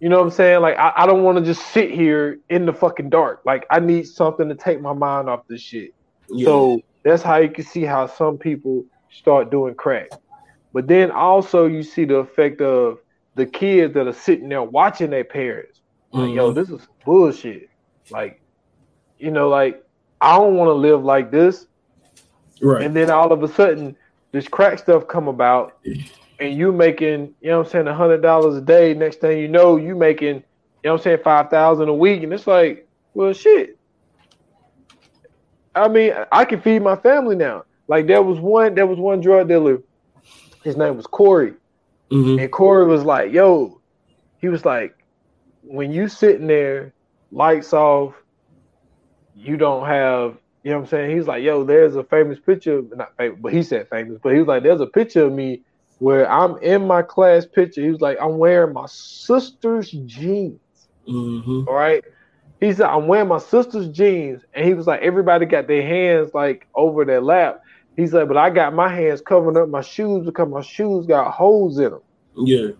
[0.00, 0.60] You know what I'm saying?
[0.60, 3.42] Like I, I don't want to just sit here in the fucking dark.
[3.46, 5.94] Like I need something to take my mind off this shit.
[6.28, 6.44] Yeah.
[6.44, 10.08] So that's how you can see how some people start doing crack.
[10.72, 12.98] But then also you see the effect of
[13.34, 15.80] the kids that are sitting there watching their parents.
[16.12, 16.36] Like, mm-hmm.
[16.36, 17.70] yo, this is bullshit.
[18.10, 18.40] Like,
[19.18, 19.82] you know, like
[20.20, 21.66] I don't want to live like this.
[22.60, 22.82] Right.
[22.82, 23.96] And then all of a sudden,
[24.32, 25.78] this crack stuff come about,
[26.40, 28.94] and you making, you know, I'm saying, a hundred dollars a day.
[28.94, 30.42] Next thing you know, you making, you
[30.84, 33.78] know, I'm saying, five thousand a week, and it's like, well, shit.
[35.74, 37.64] I mean, I can feed my family now.
[37.88, 39.82] Like there was one, there was one drug dealer
[40.66, 41.54] his name was Corey.
[42.10, 42.40] Mm-hmm.
[42.40, 43.80] And Corey was like, yo,
[44.40, 44.98] he was like,
[45.62, 46.92] when you sitting there,
[47.30, 48.14] lights off,
[49.36, 51.16] you don't have, you know what I'm saying?
[51.16, 54.40] He's like, yo, there's a famous picture, not famous, but he said famous, but he
[54.40, 55.62] was like, there's a picture of me
[56.00, 57.82] where I'm in my class picture.
[57.82, 60.58] He was like, I'm wearing my sister's jeans.
[61.08, 61.68] Mm-hmm.
[61.68, 62.02] All right.
[62.58, 64.42] He said, I'm wearing my sister's jeans.
[64.54, 67.62] And he was like, everybody got their hands like over their lap.
[67.96, 71.30] He said, but I got my hands covering up my shoes because my shoes got
[71.30, 72.02] holes in them.
[72.34, 72.70] Yeah.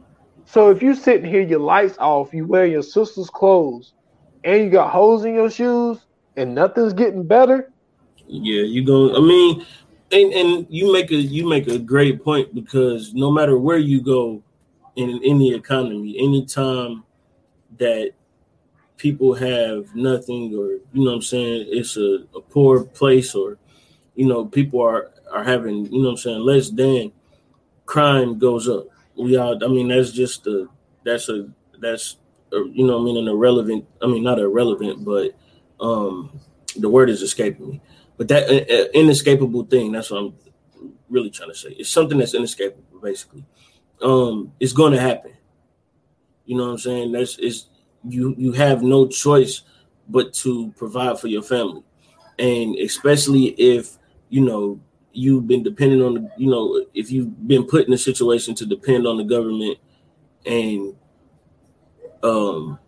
[0.45, 3.93] So if you sitting here, your lights off, you wear your sister's clothes,
[4.43, 5.99] and you got holes in your shoes,
[6.37, 7.71] and nothing's getting better.
[8.29, 9.17] Yeah, you go.
[9.17, 9.65] I mean,
[10.13, 14.01] and and you make a you make a great point because no matter where you
[14.01, 14.43] go
[14.97, 17.05] in any economy, anytime
[17.79, 18.13] that
[18.97, 23.59] people have nothing or you know what I'm saying, it's a, a poor place or
[24.15, 27.13] you know, people are are having, you know I'm saying, less than
[27.85, 28.87] crime goes up.
[29.17, 30.69] We all I mean, that's just a
[31.05, 31.49] that's a
[31.79, 32.17] that's
[32.53, 35.33] a, you know I mean an irrelevant I mean not irrelevant, but
[35.81, 36.41] um
[36.77, 37.81] the word is escaping me.
[38.17, 40.35] But that uh, inescapable thing, that's what I'm
[41.09, 41.71] really trying to say.
[41.71, 43.45] It's something that's inescapable, basically.
[44.01, 45.33] Um, it's going to happen.
[46.45, 47.13] You know what I'm saying?
[47.13, 47.67] That's is
[48.09, 49.63] you you have no choice
[50.09, 51.83] but to provide for your family,
[52.39, 53.99] and especially if
[54.29, 54.81] you know
[55.13, 58.67] you've been dependent on the you know if you've been put in a situation to
[58.67, 59.79] depend on the government
[60.45, 60.95] and
[62.23, 62.79] um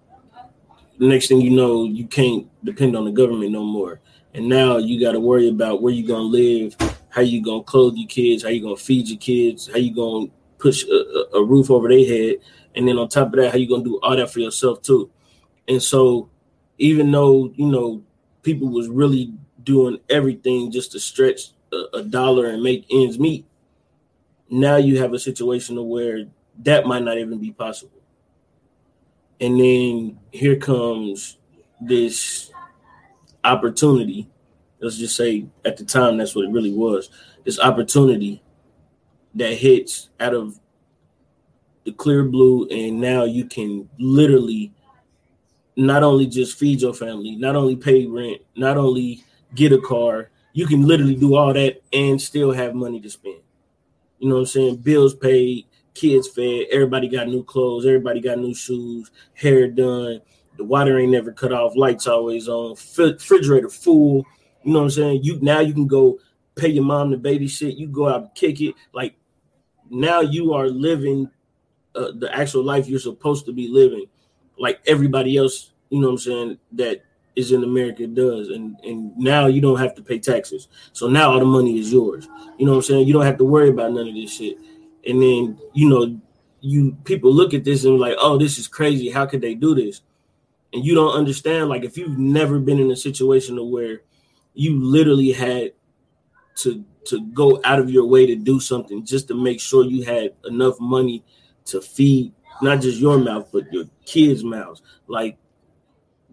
[0.99, 4.01] the next thing you know, you can't depend on the government no more.
[4.39, 6.77] And now you got to worry about where you're gonna live,
[7.09, 10.31] how you gonna clothe your kids, how you gonna feed your kids, how you gonna
[10.59, 12.37] push a, a roof over their head,
[12.77, 15.11] and then on top of that, how you gonna do all that for yourself too.
[15.67, 16.31] And so,
[16.79, 18.05] even though you know
[18.43, 19.35] people was really
[19.65, 23.45] doing everything just to stretch a, a dollar and make ends meet,
[24.49, 26.27] now you have a situation where
[26.61, 28.01] that might not even be possible.
[29.41, 31.39] And then here comes
[31.81, 32.53] this
[33.45, 34.29] opportunity.
[34.81, 37.11] Let's just say at the time that's what it really was.
[37.45, 38.43] This opportunity
[39.35, 40.59] that hits out of
[41.85, 44.73] the clear blue, and now you can literally
[45.77, 49.25] not only just feed your family, not only pay rent, not only
[49.55, 53.41] get a car, you can literally do all that and still have money to spend.
[54.19, 54.77] You know what I'm saying?
[54.79, 60.21] Bills paid, kids fed, everybody got new clothes, everybody got new shoes, hair done,
[60.59, 64.27] the water ain't never cut off, lights always on, refrigerator full.
[64.63, 65.21] You know what I'm saying?
[65.23, 66.19] You now you can go
[66.55, 68.75] pay your mom to babysit, you go out and kick it.
[68.93, 69.15] Like
[69.91, 71.31] now you are living
[71.95, 74.07] uh, the actual life you're supposed to be living,
[74.59, 75.73] like everybody else.
[75.89, 76.59] You know what I'm saying?
[76.73, 77.03] That
[77.35, 80.69] is in America does, and and now you don't have to pay taxes.
[80.93, 82.29] So now all the money is yours.
[82.59, 83.07] You know what I'm saying?
[83.07, 84.59] You don't have to worry about none of this shit
[85.09, 86.21] and then you know
[86.61, 89.75] you people look at this and like oh this is crazy how could they do
[89.75, 90.03] this
[90.73, 94.03] and you don't understand like if you've never been in a situation where
[94.55, 95.73] you literally had
[96.57, 100.03] to to go out of your way to do something just to make sure you
[100.03, 101.25] had enough money
[101.65, 104.83] to feed not just your mouth but your kids' mouths.
[105.07, 105.39] Like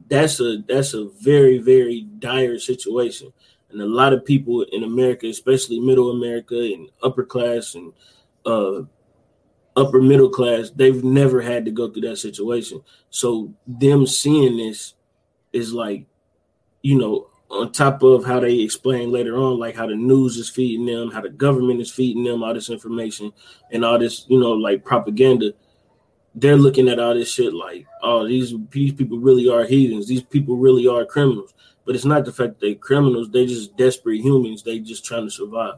[0.10, 3.32] that's a that's a very very dire situation.
[3.70, 7.92] And a lot of people in america especially middle america and upper class and
[8.46, 8.84] uh,
[9.76, 12.82] upper middle class, they've never had to go through that situation.
[13.10, 14.94] So them seeing this
[15.54, 16.06] is like,
[16.82, 20.50] you know, on top of how they explain later on, like how the news is
[20.50, 23.32] feeding them, how the government is feeding them all this information
[23.72, 25.54] and all this, you know, like propaganda.
[26.34, 30.08] They're looking at all this shit like, oh, these these people really are heathens.
[30.08, 31.54] These people really are criminals.
[31.86, 33.30] But it's not the fact that they're criminals.
[33.30, 34.64] They're just desperate humans.
[34.64, 35.76] They just trying to survive.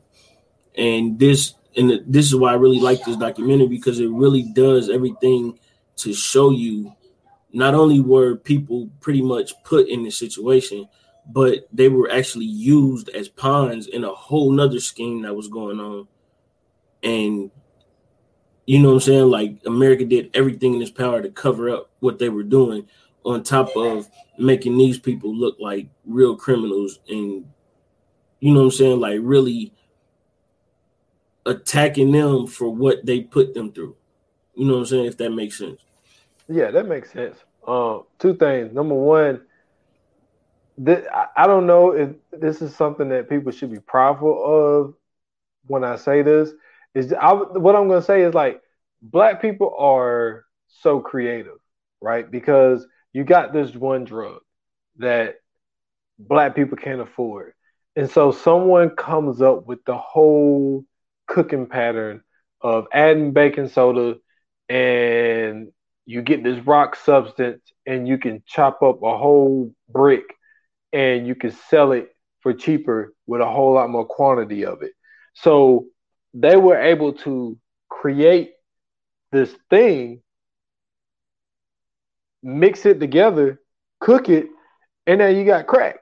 [0.76, 4.90] And this and this is why I really like this documentary because it really does
[4.90, 5.60] everything
[5.98, 6.92] to show you
[7.54, 10.88] not only were people pretty much put in this situation,
[11.28, 15.80] but they were actually used as pawns in a whole nother scheme that was going
[15.80, 16.08] on.
[17.04, 17.52] And
[18.66, 19.30] you know what I'm saying?
[19.30, 22.88] Like America did everything in its power to cover up what they were doing,
[23.24, 27.46] on top of making these people look like real criminals and
[28.40, 29.00] you know what I'm saying?
[29.00, 29.74] Like really
[31.48, 33.96] attacking them for what they put them through.
[34.54, 35.06] You know what I'm saying?
[35.06, 35.82] If that makes sense.
[36.48, 37.38] Yeah, that makes sense.
[37.66, 38.74] Uh, two things.
[38.74, 39.42] Number one,
[40.86, 44.94] I don't know if this is something that people should be proudful of.
[45.66, 46.52] When I say this,
[46.96, 48.62] is I, what I'm going to say is like
[49.02, 51.58] black people are so creative,
[52.00, 52.30] right?
[52.30, 54.40] Because you got this one drug
[54.98, 55.36] that
[56.18, 57.54] black people can't afford,
[57.98, 60.86] and so someone comes up with the whole
[61.28, 62.22] cooking pattern
[62.62, 64.16] of adding baking soda
[64.70, 65.72] and
[66.06, 70.24] you get this rock substance and you can chop up a whole brick
[70.94, 72.10] and you can sell it
[72.42, 74.92] for cheaper with a whole lot more quantity of it.
[75.34, 75.86] So
[76.34, 77.58] they were able to
[77.90, 78.54] create
[79.32, 80.22] this thing,
[82.42, 83.60] mix it together,
[84.00, 84.48] cook it,
[85.06, 85.98] and then you got crack.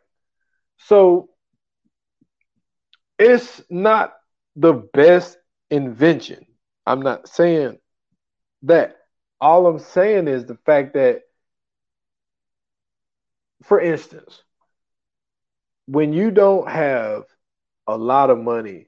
[0.78, 1.30] So
[3.18, 4.14] it's not
[4.56, 5.38] the best
[5.70, 6.46] invention.
[6.86, 7.80] I'm not saying
[8.64, 8.98] that.
[9.42, 11.22] All I'm saying is the fact that,
[13.64, 14.42] for instance,
[15.88, 17.24] when you don't have
[17.88, 18.88] a lot of money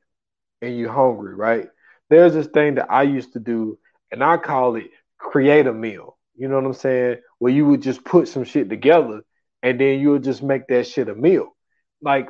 [0.62, 1.68] and you're hungry, right?
[2.10, 3.78] There's this thing that I used to do,
[4.12, 6.18] and I call it create a meal.
[6.36, 7.18] You know what I'm saying?
[7.40, 9.22] Where you would just put some shit together
[9.64, 11.56] and then you would just make that shit a meal.
[12.02, 12.30] Like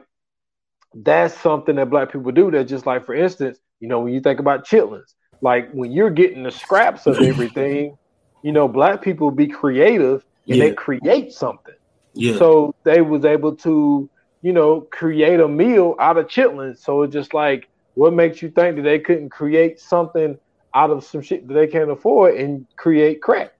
[1.04, 2.52] that's something that black people do.
[2.52, 6.10] That just like, for instance, you know, when you think about chitlins, like when you're
[6.10, 7.98] getting the scraps of everything,
[8.44, 10.66] you know, black people be creative and yeah.
[10.66, 11.76] they create something.
[12.14, 12.38] Yeah.
[12.38, 14.10] So they was able to,
[14.42, 16.80] you know, create a meal out of chitlins.
[16.80, 20.38] So it's just like, what makes you think that they couldn't create something
[20.74, 23.54] out of some shit that they can't afford and create crack?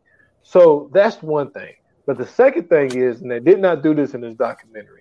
[0.44, 1.74] So that's one thing.
[2.06, 4.97] But the second thing is, and they did not do this in this documentary,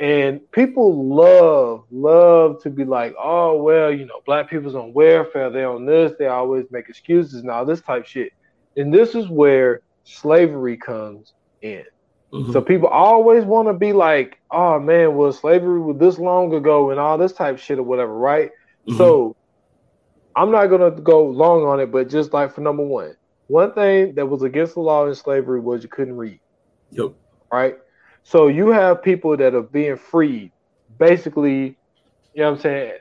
[0.00, 5.50] and people love, love to be like, oh, well, you know, black people's on welfare,
[5.50, 8.32] they're on this, they always make excuses and all this type shit.
[8.76, 11.32] And this is where slavery comes
[11.62, 11.84] in.
[12.32, 12.52] Mm-hmm.
[12.52, 16.90] So people always want to be like, oh man, well, slavery was this long ago
[16.90, 18.50] and all this type shit or whatever, right?
[18.86, 18.98] Mm-hmm.
[18.98, 19.34] So
[20.36, 23.16] I'm not gonna go long on it, but just like for number one,
[23.48, 26.38] one thing that was against the law in slavery was you couldn't read.
[26.92, 27.14] Yep.
[27.50, 27.78] Right.
[28.24, 30.52] So you have people that are being freed,
[30.98, 31.76] basically,
[32.34, 32.92] you know what I'm saying,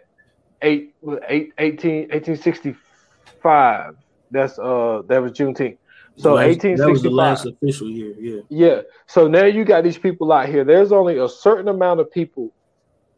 [0.62, 0.96] eight,
[1.28, 3.96] eight 18, 1865.
[4.32, 5.78] That's uh that was Juneteenth.
[6.18, 6.78] So last, 1865.
[6.78, 8.42] That was the last official year, yeah.
[8.50, 8.82] Yeah.
[9.06, 10.64] So now you got these people out here.
[10.64, 12.52] There's only a certain amount of people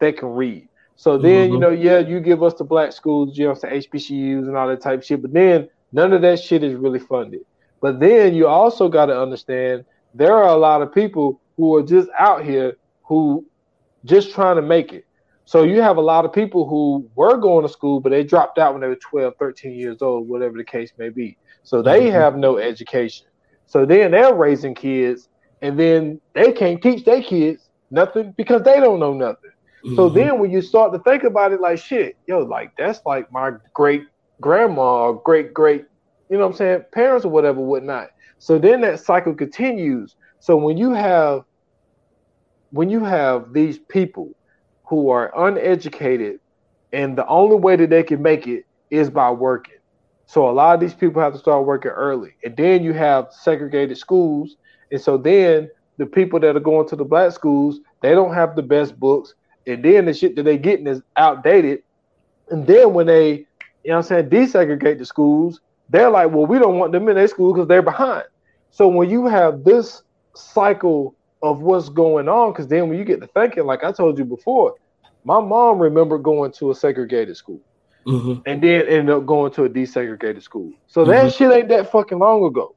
[0.00, 0.68] that can read.
[0.96, 1.54] So then, mm-hmm.
[1.54, 4.68] you know, yeah, you give us the black schools, you know, the HBCUs and all
[4.68, 7.40] that type of shit, but then none of that shit is really funded.
[7.80, 11.82] But then you also got to understand there are a lot of people who are
[11.82, 13.44] just out here who
[14.04, 15.06] just trying to make it.
[15.44, 18.58] So you have a lot of people who were going to school, but they dropped
[18.58, 21.36] out when they were 12, 13 years old, whatever the case may be.
[21.64, 22.12] So they mm-hmm.
[22.12, 23.26] have no education.
[23.66, 25.28] So then they're raising kids,
[25.60, 29.50] and then they can't teach their kids nothing because they don't know nothing.
[29.84, 29.96] Mm-hmm.
[29.96, 33.30] So then when you start to think about it, like shit, yo, like that's like
[33.32, 34.04] my great
[34.40, 35.84] grandma or great great,
[36.28, 38.10] you know what I'm saying, parents or whatever, whatnot.
[38.38, 40.16] So then that cycle continues.
[40.40, 41.44] So when you have
[42.72, 44.30] when you have these people
[44.84, 46.40] who are uneducated
[46.92, 49.80] and the only way that they can make it is by working
[50.30, 52.34] so a lot of these people have to start working early.
[52.44, 54.58] And then you have segregated schools.
[54.92, 58.54] And so then the people that are going to the black schools, they don't have
[58.54, 59.34] the best books.
[59.66, 61.82] And then the shit that they're getting is outdated.
[62.48, 63.44] And then when they,
[63.82, 67.16] you know I'm saying, desegregate the schools, they're like, well, we don't want them in
[67.16, 68.22] their school because they're behind.
[68.70, 73.20] So when you have this cycle of what's going on, because then when you get
[73.20, 74.74] to thinking, like I told you before,
[75.24, 77.60] my mom remembered going to a segregated school
[78.06, 78.40] mm-hmm.
[78.46, 80.72] and then ended up going to a desegregated school.
[80.86, 81.28] So that mm-hmm.
[81.30, 82.74] shit ain't that fucking long ago.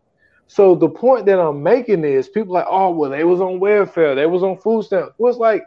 [0.48, 4.16] So the point that I'm making is people like, oh well, they was on welfare,
[4.16, 5.14] they was on food stamps.
[5.18, 5.64] Well, it's like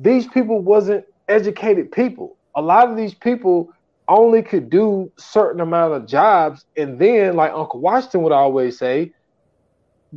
[0.00, 2.36] these people wasn't educated people.
[2.54, 3.72] A lot of these people
[4.08, 9.12] only could do certain amount of jobs, and then like Uncle Washington would always say,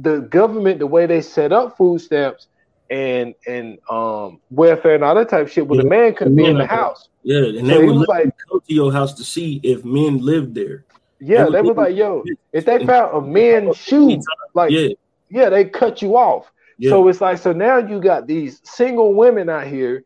[0.02, 2.48] the government, the way they set up food stamps
[2.90, 5.84] and and um welfare and all that type of shit, well, yeah.
[5.84, 7.10] the man couldn't be in the house.
[7.24, 10.56] Yeah, and so they would like go to your house to see if men lived
[10.56, 10.86] there.
[11.20, 12.24] Yeah, they, they was like, yo,
[12.54, 14.22] if they found a men's shoe,
[14.54, 14.90] like yeah,
[15.30, 16.52] yeah, they cut you off.
[16.78, 16.92] Yeah.
[16.92, 20.06] So it's like, so now you got these single women out here, you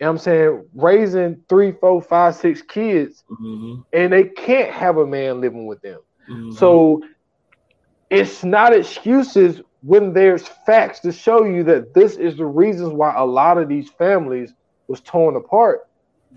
[0.00, 3.82] know I'm saying, raising three, four, five, six kids, mm-hmm.
[3.92, 6.00] and they can't have a man living with them.
[6.30, 6.52] Mm-hmm.
[6.52, 7.02] So
[8.10, 13.14] it's not excuses when there's facts to show you that this is the reasons why
[13.14, 14.52] a lot of these families
[14.88, 15.88] was torn apart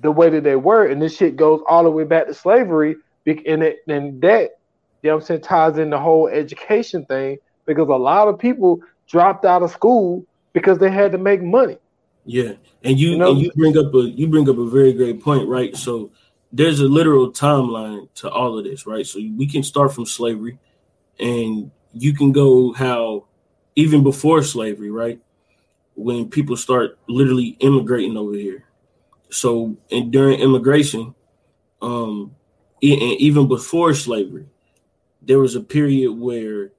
[0.01, 2.95] the way that they were, and this shit goes all the way back to slavery,
[3.25, 4.51] and it and that
[5.01, 8.81] you know I'm saying ties in the whole education thing because a lot of people
[9.07, 11.77] dropped out of school because they had to make money.
[12.25, 12.53] Yeah,
[12.83, 13.31] and you, you know?
[13.31, 15.75] and you bring up a you bring up a very great point, right?
[15.75, 16.11] So
[16.51, 19.05] there's a literal timeline to all of this, right?
[19.05, 20.59] So we can start from slavery,
[21.21, 23.25] and you can go how
[23.75, 25.19] even before slavery, right?
[25.95, 28.65] When people start literally immigrating over here,
[29.29, 31.15] so and during immigration,
[31.81, 32.35] um,
[32.81, 34.47] and even before slavery,
[35.21, 36.71] there was a period where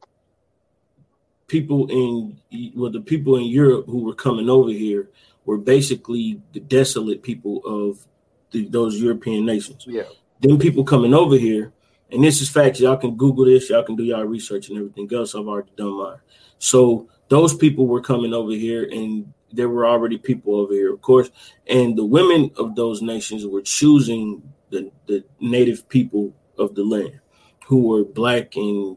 [1.47, 2.38] people in
[2.74, 5.11] well the people in Europe who were coming over here
[5.45, 8.07] were basically the desolate people of
[8.53, 9.84] the, those European nations.
[9.86, 10.05] Yeah.
[10.40, 11.72] Then people coming over here,
[12.13, 12.79] and this is facts.
[12.81, 13.71] Y'all can Google this.
[13.71, 15.35] Y'all can do y'all research and everything else.
[15.35, 16.19] I've already done mine.
[16.59, 21.01] So those people were coming over here, and there were already people over here, of
[21.01, 21.31] course,
[21.67, 27.21] and the women of those nations were choosing the, the native people of the land
[27.67, 28.97] who were black and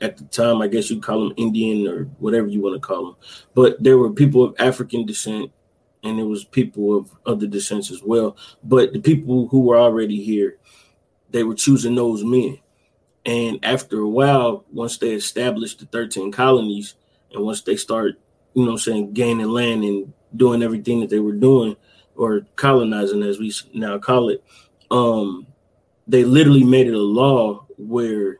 [0.00, 3.06] at the time, I guess you call them Indian or whatever you want to call
[3.06, 3.16] them.
[3.54, 5.50] But there were people of African descent
[6.02, 8.36] and there was people of other descents as well.
[8.62, 10.58] But the people who were already here,
[11.36, 12.58] they were choosing those men.
[13.24, 16.94] And after a while, once they established the 13 colonies
[17.32, 18.18] and once they start
[18.56, 21.76] you know saying, gaining land and doing everything that they were doing
[22.16, 24.42] or colonizing as we now call it,
[24.90, 25.46] um,
[26.08, 28.38] they literally made it a law where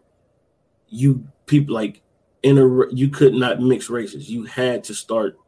[0.89, 2.01] you people like
[2.43, 4.31] in a you could not mix races.
[4.31, 5.39] You had to start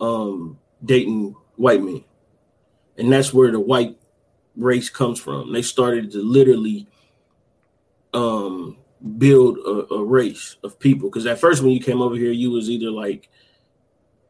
[0.00, 2.02] um dating white men.
[2.98, 3.96] And that's where the white
[4.56, 5.52] race comes from.
[5.52, 6.86] They started to literally
[8.14, 8.76] um
[9.18, 12.50] build a, a race of people because at first when you came over here you
[12.50, 13.28] was either like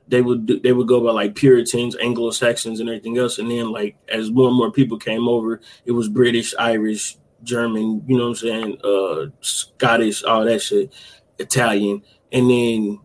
[0.09, 3.39] they would do, they would go by like Puritans, Anglo Saxons, and everything else.
[3.39, 8.05] And then like as more and more people came over, it was British, Irish, German,
[8.07, 10.93] you know what I'm saying, uh, Scottish, all that shit,
[11.39, 13.01] Italian, and then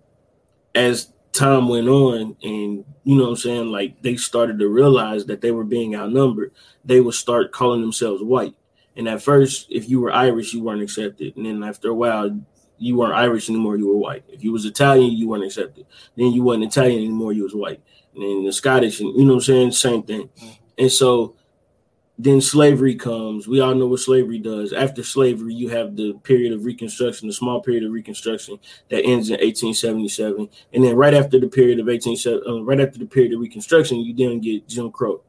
[0.75, 5.25] as time went on and you know what I'm saying, like they started to realize
[5.27, 6.51] that they were being outnumbered,
[6.83, 8.55] they would start calling themselves white.
[8.97, 11.37] And at first, if you were Irish, you weren't accepted.
[11.37, 12.37] And then after a while,
[12.79, 14.25] you weren't Irish anymore, you were white.
[14.27, 15.85] If you was Italian, you weren't accepted.
[16.15, 17.81] Then you weren't Italian anymore, you was white.
[18.13, 20.29] And then the Scottish, and you know what I'm saying, same thing.
[20.77, 21.36] And so
[22.19, 23.47] then slavery comes.
[23.47, 24.73] We all know what slavery does.
[24.73, 28.59] After slavery, you have the period of Reconstruction, the small period of Reconstruction
[28.89, 32.97] that ends in 1877, and then right after the period of 18, uh, right after
[32.97, 35.21] the period of Reconstruction, you then get Jim Crow.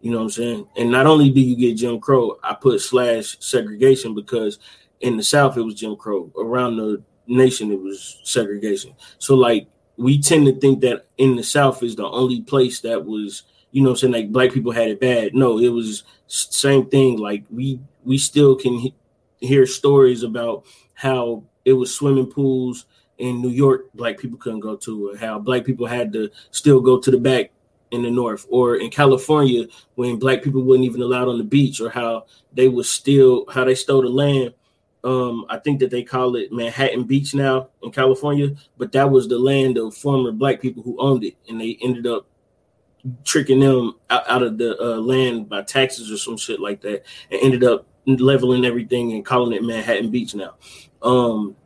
[0.00, 0.68] You know what I'm saying?
[0.76, 4.58] And not only do you get Jim Crow, I put slash segregation because
[5.00, 6.30] in the South it was Jim Crow.
[6.38, 8.94] Around the nation it was segregation.
[9.18, 9.66] So like
[9.96, 13.44] we tend to think that in the South is the only place that was
[13.74, 15.34] you know, I'm saying like black people had it bad.
[15.34, 17.18] No, it was same thing.
[17.18, 18.94] Like we we still can he-
[19.40, 20.64] hear stories about
[20.94, 22.86] how it was swimming pools
[23.18, 26.80] in New York black people couldn't go to, or how black people had to still
[26.80, 27.50] go to the back
[27.90, 29.66] in the north, or in California
[29.96, 33.64] when black people weren't even allowed on the beach, or how they was still how
[33.64, 34.54] they stole the land.
[35.02, 39.26] Um, I think that they call it Manhattan Beach now in California, but that was
[39.26, 42.28] the land of former black people who owned it, and they ended up
[43.24, 47.04] tricking them out, out of the uh, land by taxes or some shit like that,
[47.30, 50.54] and ended up leveling everything and calling it Manhattan Beach now.
[51.02, 51.56] Um,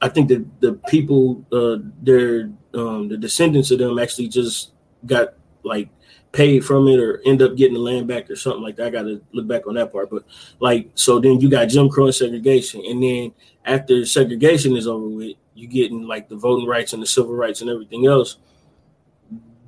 [0.00, 4.72] I think that the people, uh, their um, the descendants of them actually just
[5.06, 5.88] got like
[6.32, 8.88] paid from it or end up getting the land back or something like that.
[8.88, 10.24] I got to look back on that part, but
[10.60, 13.32] like so then you got Jim Crow and segregation, and then
[13.64, 17.62] after segregation is over with, you getting like the voting rights and the civil rights
[17.62, 18.36] and everything else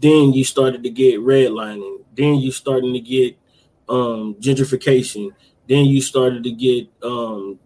[0.00, 2.04] then you started to get redlining.
[2.16, 3.36] Then you starting to get
[3.88, 5.30] um, gentrification.
[5.68, 7.58] Then you started to get um,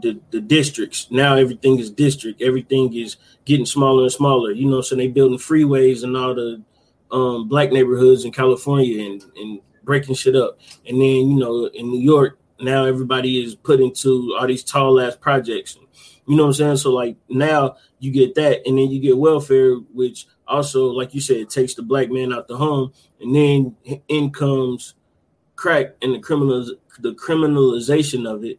[0.00, 1.08] the, the districts.
[1.10, 2.42] Now everything is district.
[2.42, 4.52] Everything is getting smaller and smaller.
[4.52, 6.62] You know, so they building freeways and all the
[7.10, 10.58] um, black neighborhoods in California and, and breaking shit up.
[10.86, 15.00] And then, you know, in New York, now everybody is put into all these tall
[15.00, 15.76] ass projects.
[16.26, 16.76] You know what I'm saying?
[16.76, 21.20] So like now you get that, and then you get welfare, which also, like you
[21.20, 23.76] said, it takes the black man out the home, and then
[24.08, 24.94] in comes
[25.56, 26.66] crack and the criminal
[27.00, 28.58] the criminalization of it.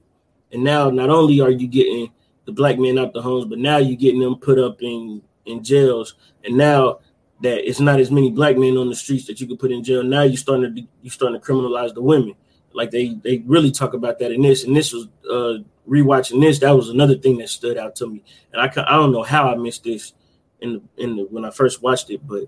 [0.51, 2.11] And now not only are you getting
[2.45, 5.63] the black men out the homes, but now you're getting them put up in in
[5.63, 6.15] jails.
[6.43, 6.99] And now
[7.41, 9.83] that it's not as many black men on the streets that you could put in
[9.83, 12.35] jail, now you're starting to you're starting to criminalize the women.
[12.73, 14.63] Like they they really talk about that in this.
[14.63, 16.59] And this was uh rewatching this.
[16.59, 18.23] That was another thing that stood out to me.
[18.53, 20.13] And I I don't know how I missed this
[20.61, 22.43] in the, in the, when I first watched it, but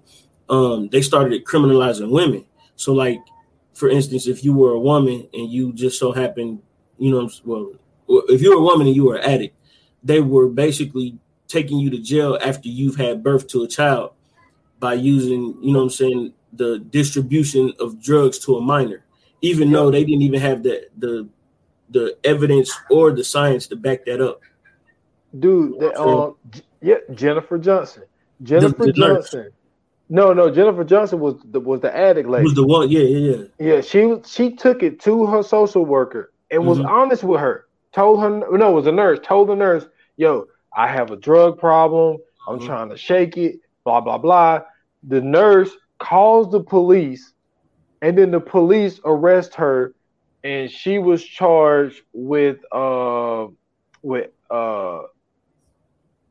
[0.50, 2.46] um, they started criminalizing women.
[2.76, 3.20] So like,
[3.74, 6.62] for instance, if you were a woman and you just so happened,
[6.98, 7.72] you know, well,
[8.30, 9.56] if you were a woman and you were an addict,
[10.04, 14.12] they were basically taking you to jail after you've had birth to a child
[14.80, 19.04] by using, you know, I'm saying, the distribution of drugs to a minor,
[19.42, 21.28] even though they didn't even have the the
[21.90, 24.42] the evidence or the science to back that up.
[25.38, 26.36] Dude, the, um,
[26.84, 28.04] yeah, Jennifer Johnson.
[28.42, 29.40] Jennifer the, the Johnson.
[29.44, 29.52] Nurse.
[30.10, 32.44] No, no, Jennifer Johnson was the was the addict lady.
[32.44, 32.90] Was the one?
[32.90, 33.74] Yeah, yeah, yeah.
[33.76, 36.70] Yeah, she she took it to her social worker and mm-hmm.
[36.70, 37.66] was honest with her.
[37.94, 39.20] Told her no, it was a nurse.
[39.24, 42.18] Told the nurse, "Yo, I have a drug problem.
[42.48, 42.68] I'm mm-hmm.
[42.68, 44.62] trying to shake it." Blah blah blah.
[45.04, 47.34] The nurse calls the police,
[48.02, 49.94] and then the police arrest her,
[50.44, 53.48] and she was charged with uh
[54.02, 55.04] with uh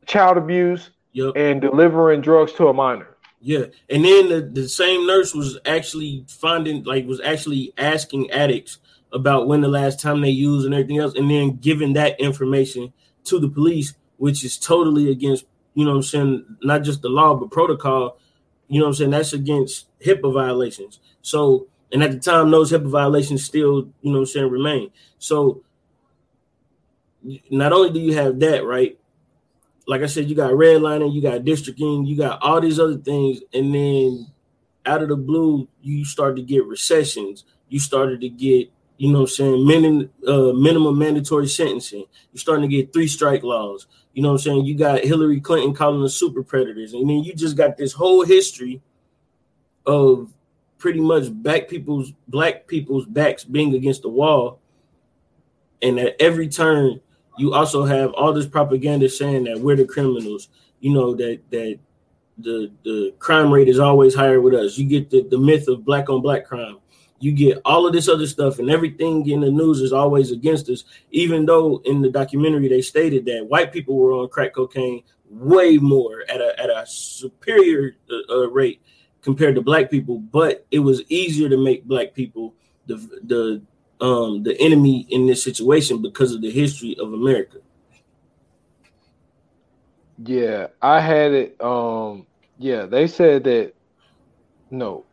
[0.05, 1.33] child abuse yep.
[1.35, 3.07] and delivering drugs to a minor.
[3.45, 8.77] Yeah, and then the, the same nurse was actually finding, like, was actually asking addicts
[9.11, 12.93] about when the last time they used and everything else, and then giving that information
[13.25, 17.09] to the police, which is totally against, you know what I'm saying, not just the
[17.09, 18.17] law, but protocol.
[18.69, 19.09] You know what I'm saying?
[19.11, 20.99] That's against HIPAA violations.
[21.21, 24.91] So, and at the time, those HIPAA violations still, you know what I'm saying, remain.
[25.19, 25.63] So,
[27.51, 28.97] not only do you have that, right?
[29.87, 33.41] Like I said, you got redlining, you got districting, you got all these other things,
[33.53, 34.27] and then
[34.85, 37.45] out of the blue, you start to get recessions.
[37.69, 42.05] You started to get, you know, I'm saying minimum uh, minimum mandatory sentencing.
[42.31, 43.87] You're starting to get three strike laws.
[44.13, 47.23] You know, what I'm saying you got Hillary Clinton calling the super predators, and then
[47.23, 48.81] you just got this whole history
[49.85, 50.31] of
[50.77, 54.59] pretty much black people's black people's backs being against the wall,
[55.81, 57.01] and at every turn
[57.37, 60.49] you also have all this propaganda saying that we're the criminals.
[60.79, 61.79] You know that that
[62.37, 64.77] the the crime rate is always higher with us.
[64.77, 66.77] You get the, the myth of black on black crime.
[67.19, 70.69] You get all of this other stuff, and everything in the news is always against
[70.69, 70.83] us.
[71.11, 75.77] Even though in the documentary they stated that white people were on crack cocaine way
[75.77, 78.81] more at a at a superior uh, uh, rate
[79.21, 82.53] compared to black people, but it was easier to make black people
[82.87, 83.61] the the
[84.03, 87.57] um the enemy in this situation because of the history of America.
[90.23, 91.61] Yeah, I had it.
[91.61, 92.27] Um,
[92.59, 93.73] yeah, they said that
[94.69, 95.05] no,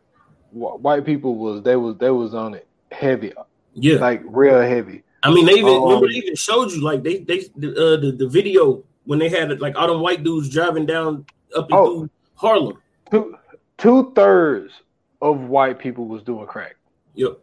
[0.51, 3.33] white people was they was they was on it heavy.
[3.73, 5.03] Yeah, like real heavy.
[5.23, 7.99] I mean, they even um, remember they even showed you like they they the uh,
[7.99, 11.25] the, the video when they had it like all them white dudes driving down
[11.55, 12.77] up and oh, through Harlem.
[13.09, 13.37] Two
[13.77, 14.73] two thirds
[15.21, 16.75] of white people was doing crack.
[17.15, 17.39] Yep.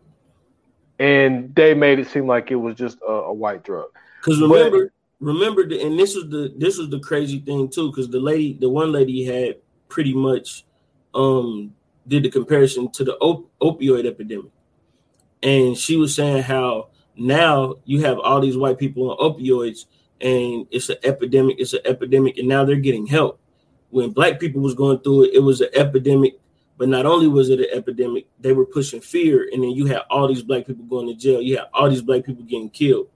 [0.99, 3.87] And they made it seem like it was just a, a white drug.
[4.21, 4.87] Because remember,
[5.21, 7.91] but, remember, the, and this was the this was the crazy thing too.
[7.91, 9.57] Because the lady, the one lady had
[9.89, 10.65] pretty much
[11.15, 11.73] um
[12.07, 14.51] did the comparison to the op- opioid epidemic,
[15.43, 19.87] and she was saying how now you have all these white people on opioids,
[20.21, 21.61] and it's an epidemic.
[21.61, 23.39] It's an epidemic, and now they're getting help.
[23.91, 26.41] When black people was going through it, it was an epidemic.
[26.79, 30.03] But not only was it an epidemic, they were pushing fear, and then you had
[30.11, 31.43] all these black people going to jail.
[31.43, 33.09] You had all these black people getting killed,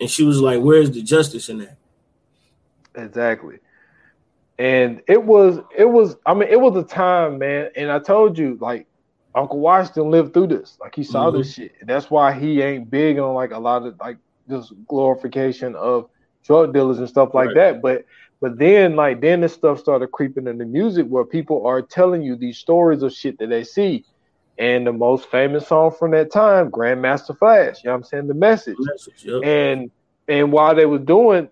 [0.00, 1.76] and she was like, "Where's the justice in that?"
[2.94, 3.58] Exactly
[4.58, 7.70] and it was it was I mean it was a time, man.
[7.74, 8.86] And I told you like
[9.34, 10.76] Uncle Washington lived through this.
[10.80, 11.38] Like he saw mm-hmm.
[11.38, 11.72] this shit.
[11.84, 16.10] That's why he ain't big on like a lot of like this glorification of
[16.44, 17.56] drug dealers and stuff like right.
[17.56, 17.82] that.
[17.82, 18.04] But
[18.42, 22.22] but then like then this stuff started creeping in the music where people are telling
[22.22, 24.04] you these stories of shit that they see.
[24.58, 28.26] And the most famous song from that time, Grandmaster Flash, you know what I'm saying?
[28.26, 28.76] The message.
[28.78, 29.42] message yep.
[29.44, 29.90] And
[30.26, 31.48] and while they was doing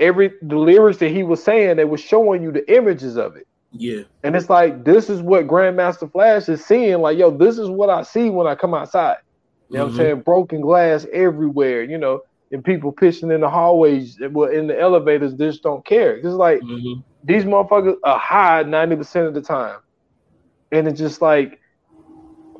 [0.00, 3.46] every the lyrics that he was saying, they were showing you the images of it.
[3.70, 4.02] Yeah.
[4.24, 7.00] And it's like this is what Grandmaster Flash is seeing.
[7.00, 9.18] Like, yo, this is what I see when I come outside.
[9.70, 9.84] You know mm-hmm.
[9.84, 9.96] what I'm mm-hmm.
[9.96, 10.20] saying?
[10.22, 12.22] Broken glass everywhere, you know,
[12.52, 16.16] and people pitching in the hallways, well, in the elevators, just don't care.
[16.16, 17.00] It's like mm-hmm.
[17.24, 19.80] these motherfuckers are high 90% of the time.
[20.70, 21.60] And it's just like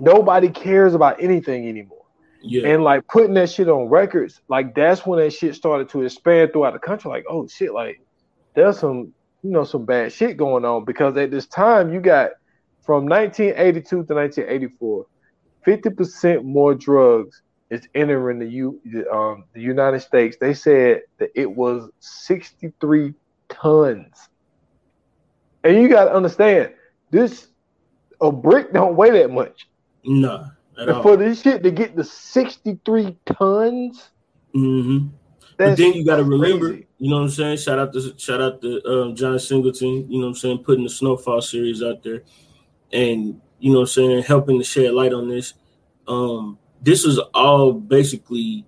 [0.00, 1.98] nobody cares about anything anymore.
[2.42, 2.68] Yeah.
[2.68, 6.52] And like putting that shit on records, like that's when that shit started to expand
[6.52, 7.10] throughout the country.
[7.10, 8.00] Like, oh shit, like
[8.54, 9.12] there's some,
[9.42, 12.30] you know, some bad shit going on because at this time you got
[12.82, 15.06] from 1982 to 1984,
[15.66, 20.36] 50% more drugs is entering the U um, the United States.
[20.38, 23.14] They said that it was 63
[23.48, 24.28] tons.
[25.64, 26.74] And you gotta understand,
[27.10, 27.48] this
[28.20, 29.68] a brick don't weigh that much.
[30.04, 30.50] No.
[31.02, 34.10] For this shit to get to 63 tons.
[34.54, 35.08] Mm-hmm.
[35.56, 36.86] But then you got to remember, crazy.
[36.98, 37.58] you know what I'm saying?
[37.58, 40.84] Shout out to shout out to um, John Singleton, you know what I'm saying, putting
[40.84, 42.22] the Snowfall series out there,
[42.92, 45.54] and you know what I'm saying, helping to shed light on this.
[46.08, 48.66] Um, this was all basically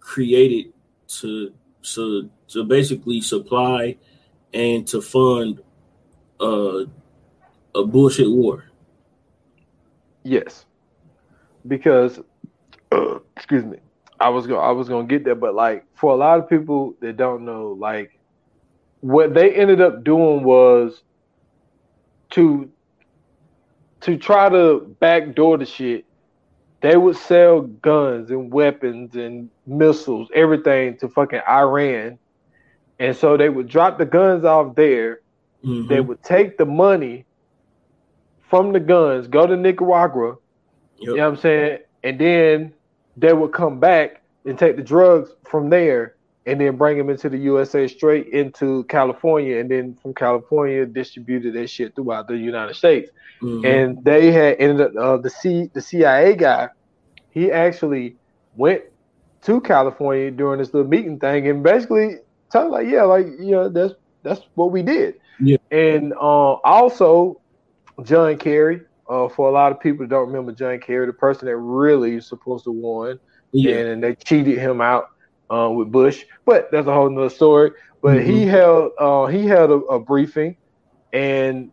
[0.00, 0.72] created
[1.08, 1.52] to
[1.82, 3.96] so to basically supply
[4.52, 5.60] and to fund
[6.40, 6.84] uh,
[7.74, 8.64] a bullshit war.
[10.22, 10.66] Yes
[11.66, 12.20] because
[12.92, 13.78] uh, excuse me,
[14.20, 16.94] I was going I was gonna get there, but like for a lot of people
[17.00, 18.18] that don't know, like
[19.00, 21.02] what they ended up doing was
[22.30, 22.70] to
[24.02, 26.04] to try to backdoor the shit.
[26.84, 32.18] They would sell guns and weapons and missiles, everything to fucking Iran.
[32.98, 35.20] And so they would drop the guns off there.
[35.64, 35.88] Mm-hmm.
[35.88, 37.24] They would take the money
[38.50, 40.36] from the guns, go to Nicaragua,
[40.98, 41.08] Yep.
[41.08, 41.78] You know what I'm saying?
[42.02, 42.74] And then
[43.16, 46.16] they would come back and take the drugs from there
[46.46, 51.54] and then bring them into the USA straight into California, and then from California distributed
[51.54, 53.10] that shit throughout the United States.
[53.40, 53.64] Mm-hmm.
[53.64, 56.68] And they had ended up uh, the C the CIA guy,
[57.30, 58.16] he actually
[58.56, 58.82] went
[59.42, 62.18] to California during this little meeting thing, and basically
[62.50, 65.14] told like, yeah, like you know, that's that's what we did.
[65.40, 65.58] Yeah.
[65.70, 67.40] And uh, also
[68.02, 71.46] John Kerry, uh, for a lot of people that don't remember John Kerry, the person
[71.46, 73.18] that really is supposed to win,
[73.52, 73.76] yeah.
[73.76, 75.10] and, and they cheated him out
[75.50, 76.24] uh, with Bush.
[76.44, 77.72] But that's a whole nother story.
[78.02, 78.30] But mm-hmm.
[78.30, 80.56] he held uh, he held a, a, briefing,
[81.12, 81.70] and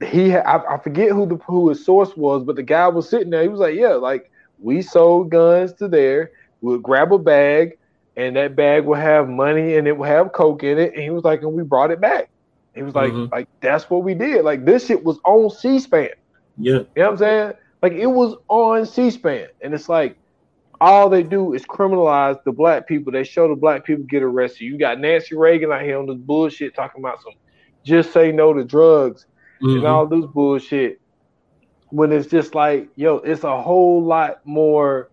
[0.00, 3.30] he I, I, forget who the who his source was, but the guy was sitting
[3.30, 3.42] there.
[3.42, 4.30] He was like, "Yeah, like
[4.60, 6.30] we sold guns to there.
[6.60, 7.78] We'll grab a bag,
[8.16, 11.10] and that bag will have money, and it will have coke in it." And he
[11.10, 12.28] was like, "And we brought it back."
[12.74, 13.32] He was like, mm-hmm.
[13.32, 14.44] like that's what we did.
[14.44, 16.10] Like this shit was on C-SPAN.
[16.58, 16.72] Yeah.
[16.72, 17.52] You know what I'm saying?
[17.82, 19.48] Like it was on C-SPAN.
[19.60, 20.16] And it's like
[20.82, 23.12] all they do is criminalize the black people.
[23.12, 24.64] They show the black people get arrested.
[24.64, 27.34] You got Nancy Reagan out here on this bullshit talking about some
[27.84, 29.26] just say no to drugs
[29.62, 29.76] mm-hmm.
[29.76, 31.00] and all this bullshit.
[31.90, 35.10] When it's just like, yo, it's a whole lot more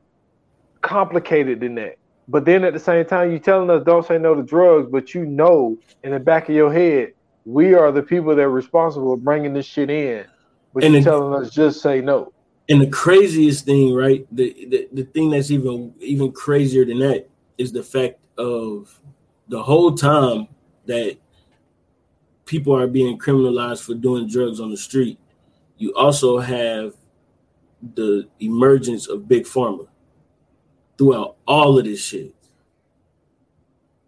[0.82, 1.98] complicated than that.
[2.28, 5.14] but then at the same time, you telling us don't say no to drugs, but
[5.14, 7.14] you know in the back of your head,
[7.46, 10.26] we are the people that are responsible for bringing this shit in.
[10.74, 12.34] But and you telling us just say no.
[12.70, 14.28] And the craziest thing, right?
[14.32, 19.00] The, the the thing that's even even crazier than that is the fact of
[19.48, 20.48] the whole time
[20.86, 21.18] that
[22.46, 25.20] people are being criminalized for doing drugs on the street.
[25.78, 26.94] You also have
[27.96, 29.88] the emergence of big pharma
[30.98, 32.36] throughout all of this shit.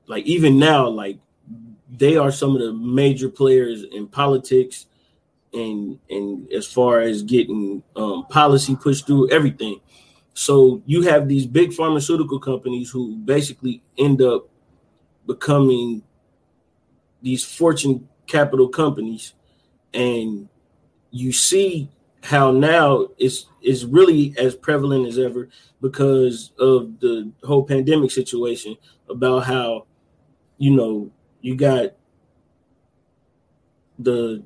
[0.07, 1.17] Like even now, like
[1.89, 4.87] they are some of the major players in politics
[5.53, 9.79] and and as far as getting um, policy pushed through everything.
[10.33, 14.47] So you have these big pharmaceutical companies who basically end up
[15.27, 16.03] becoming
[17.21, 19.33] these fortune capital companies,
[19.93, 20.47] and
[21.11, 21.89] you see
[22.23, 25.49] how now it's is really as prevalent as ever
[25.81, 28.75] because of the whole pandemic situation
[29.09, 29.85] about how
[30.57, 31.91] you know you got
[33.99, 34.43] the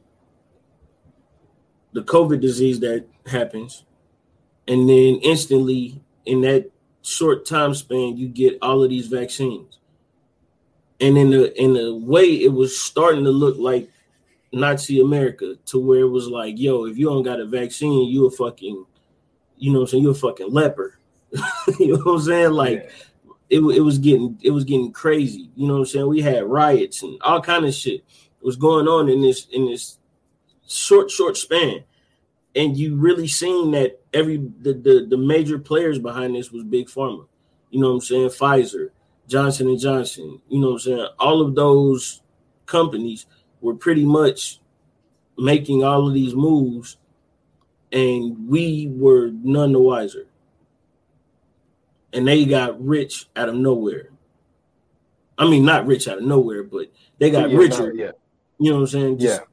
[1.95, 3.83] the covid disease that happens
[4.67, 6.69] and then instantly in that
[7.01, 9.79] short time span you get all of these vaccines
[10.99, 13.89] and in the in the way it was starting to look like
[14.55, 18.25] Nazi America to where it was like, yo, if you don't got a vaccine, you
[18.25, 18.85] a fucking,
[19.57, 20.97] you know what I'm saying, you a fucking leper.
[21.79, 22.51] you know what I'm saying?
[22.51, 22.89] Like
[23.49, 23.57] yeah.
[23.57, 25.49] it, it was getting it was getting crazy.
[25.55, 26.07] You know what I'm saying?
[26.07, 28.05] We had riots and all kind of shit
[28.41, 29.97] was going on in this in this
[30.67, 31.83] short short span.
[32.55, 36.87] And you really seen that every the, the the major players behind this was big
[36.87, 37.27] pharma.
[37.69, 38.29] You know what I'm saying?
[38.29, 38.89] Pfizer,
[39.27, 41.07] Johnson and Johnson, you know what I'm saying?
[41.19, 42.21] All of those
[42.65, 43.25] companies
[43.61, 44.59] were pretty much
[45.37, 46.97] making all of these moves
[47.91, 50.27] and we were none the wiser.
[52.13, 54.09] And they got rich out of nowhere.
[55.37, 57.93] I mean, not rich out of nowhere, but they got yeah, richer.
[57.93, 58.11] No, yeah.
[58.57, 59.19] You know what I'm saying?
[59.19, 59.47] Just, yeah.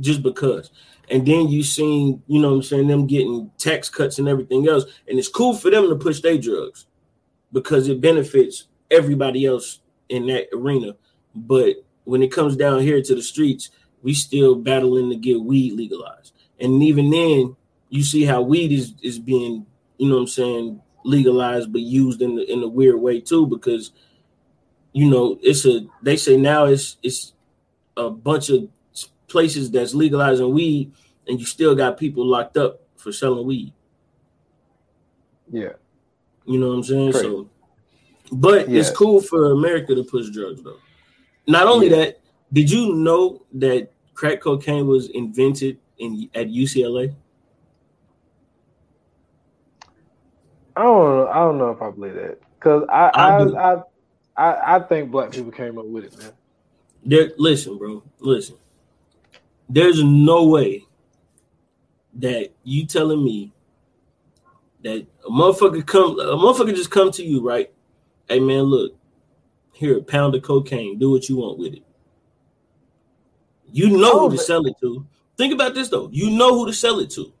[0.00, 0.70] Just because.
[1.10, 4.68] And then you seen, you know what I'm saying, them getting tax cuts and everything
[4.68, 4.84] else.
[5.08, 6.86] And it's cool for them to push their drugs
[7.52, 10.96] because it benefits everybody else in that arena.
[11.34, 13.70] But when it comes down here to the streets,
[14.02, 16.32] we still battling to get weed legalized.
[16.58, 17.56] And even then,
[17.88, 19.66] you see how weed is is being,
[19.98, 23.46] you know what I'm saying, legalized but used in the in a weird way too,
[23.46, 23.92] because
[24.92, 27.32] you know, it's a they say now it's it's
[27.96, 28.68] a bunch of
[29.32, 30.92] places that's legalizing weed
[31.26, 33.72] and you still got people locked up for selling weed.
[35.50, 35.72] Yeah.
[36.44, 37.12] You know what I'm saying?
[37.14, 37.48] So
[38.32, 38.80] but yeah.
[38.80, 40.78] it's cool for America to push drugs though.
[41.46, 41.96] Not only yeah.
[41.96, 42.20] that,
[42.52, 47.14] did you know that crack cocaine was invented in at UCLA?
[50.74, 51.28] I don't know.
[51.28, 53.82] I don't know if I believe that because I I, I,
[54.36, 56.32] I I think black people came up with it, man.
[57.04, 58.02] There, listen, bro.
[58.20, 58.56] Listen.
[59.72, 60.84] There's no way
[62.16, 63.54] that you telling me
[64.82, 67.72] that a motherfucker come a motherfucker just come to you, right?
[68.28, 68.94] Hey man, look,
[69.72, 70.98] here, a pound of cocaine.
[70.98, 71.82] Do what you want with it.
[73.72, 75.06] You know oh, who to sell it to.
[75.38, 76.10] Think about this though.
[76.12, 77.32] You know who to sell it to.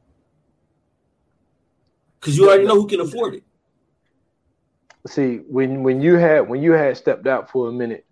[2.18, 3.42] Because you already know who can afford it.
[5.06, 8.06] See, when when you had when you had stepped out for a minute,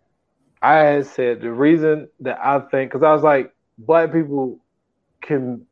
[0.61, 3.55] I had said the reason that I think because I was like,
[3.87, 4.59] black people
[5.21, 5.67] can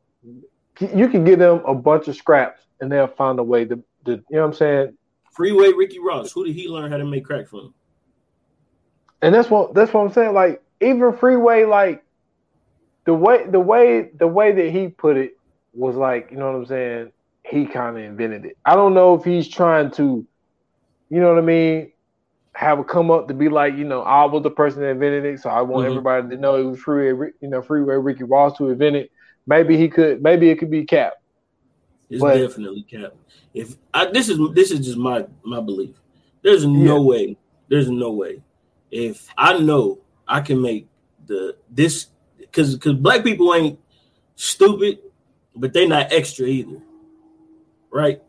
[0.79, 4.11] you can give them a bunch of scraps and they'll find a way to, to
[4.11, 4.97] you know what I'm saying.
[5.31, 6.31] Freeway Ricky Ross.
[6.31, 7.73] Who did he learn how to make crack from?
[9.21, 10.33] And that's what that's what I'm saying.
[10.33, 12.03] Like even Freeway, like
[13.05, 15.37] the way the way the way that he put it
[15.73, 17.11] was like, you know what I'm saying?
[17.43, 18.57] He kind of invented it.
[18.65, 20.25] I don't know if he's trying to,
[21.09, 21.91] you know what I mean,
[22.59, 25.25] have a come up to be like, you know, I was the person that invented
[25.25, 25.91] it, so I want mm-hmm.
[25.91, 29.11] everybody to know it was Freeway, you know, Freeway Ricky Ross who invented it.
[29.47, 31.13] Maybe he could, maybe it could be Cap.
[32.09, 33.13] It's but, definitely Cap.
[33.53, 35.95] If I, this is this is just my my belief.
[36.43, 37.07] There's no yeah.
[37.07, 37.37] way.
[37.69, 38.41] There's no way
[38.91, 40.87] if I know I can make
[41.25, 42.07] the this
[42.39, 43.79] because because black people ain't
[44.35, 44.99] stupid,
[45.55, 46.81] but they not extra either,
[47.91, 48.21] right?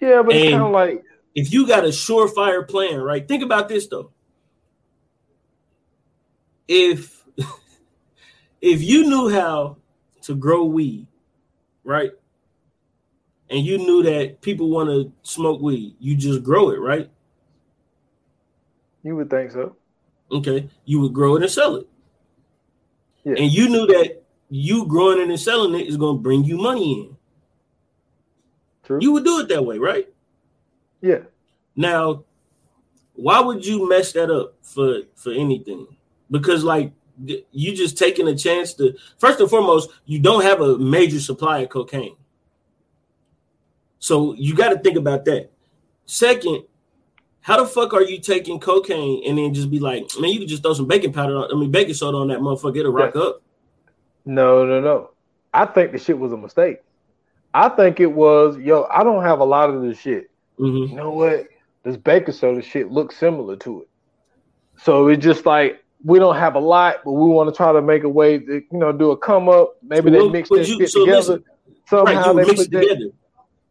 [0.00, 1.02] Yeah, but it's kind of like
[1.36, 3.28] if you got a surefire plan, right?
[3.28, 4.10] Think about this though.
[6.66, 7.22] If
[8.60, 9.76] if you knew how
[10.22, 11.06] to grow weed,
[11.84, 12.10] right?
[13.50, 17.08] And you knew that people want to smoke weed, you just grow it, right?
[19.04, 19.76] You would think so.
[20.32, 21.86] Okay, you would grow it and sell it.
[23.22, 23.34] Yeah.
[23.38, 26.56] And you knew that you growing it and selling it is going to bring you
[26.56, 27.16] money in.
[28.84, 28.98] True.
[29.00, 30.08] You would do it that way, right?
[31.06, 31.20] Yeah.
[31.76, 32.24] Now,
[33.14, 35.86] why would you mess that up for for anything?
[36.30, 36.92] Because like
[37.52, 41.60] you just taking a chance to first and foremost, you don't have a major supply
[41.60, 42.16] of cocaine.
[43.98, 45.50] So you got to think about that.
[46.04, 46.64] Second,
[47.40, 50.48] how the fuck are you taking cocaine and then just be like, man, you can
[50.48, 53.16] just throw some baking powder on, I mean baking soda on that motherfucker, it'll rock
[53.16, 53.42] up.
[54.24, 55.10] No, no, no.
[55.54, 56.82] I think the shit was a mistake.
[57.54, 60.30] I think it was, yo, I don't have a lot of this shit.
[60.58, 60.92] Mm-hmm.
[60.92, 61.46] You know what?
[61.82, 63.88] This baking soda shit looks similar to it.
[64.82, 67.82] So it's just like we don't have a lot, but we want to try to
[67.82, 69.76] make a way to, you know, do a come up.
[69.82, 71.18] Maybe they mix this shit so together.
[71.18, 71.44] Listen,
[71.88, 73.10] Somehow right, they mix it together.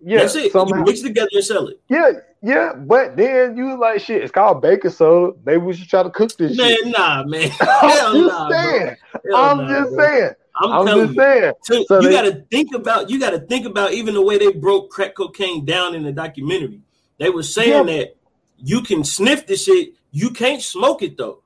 [0.02, 0.52] Yeah, That's it.
[0.52, 0.78] Somehow.
[0.78, 1.82] You mix it together and sell it.
[1.90, 2.12] Yeah,
[2.42, 4.22] yeah, but then you like shit.
[4.22, 5.38] It's called baking soda.
[5.46, 6.88] Maybe we should try to cook this man, shit.
[6.88, 7.52] Nah, man.
[7.62, 8.96] I'm just nah, saying.
[9.34, 10.06] I'm nah, just bro.
[10.06, 10.32] saying.
[10.58, 11.16] I'm, I'm just you.
[11.16, 11.54] saying.
[11.64, 13.10] So, you got to think about.
[13.10, 16.12] You got to think about even the way they broke crack cocaine down in the
[16.12, 16.82] documentary.
[17.18, 17.98] They were saying yeah.
[17.98, 18.16] that
[18.58, 19.94] you can sniff the shit.
[20.12, 21.42] You can't smoke it though.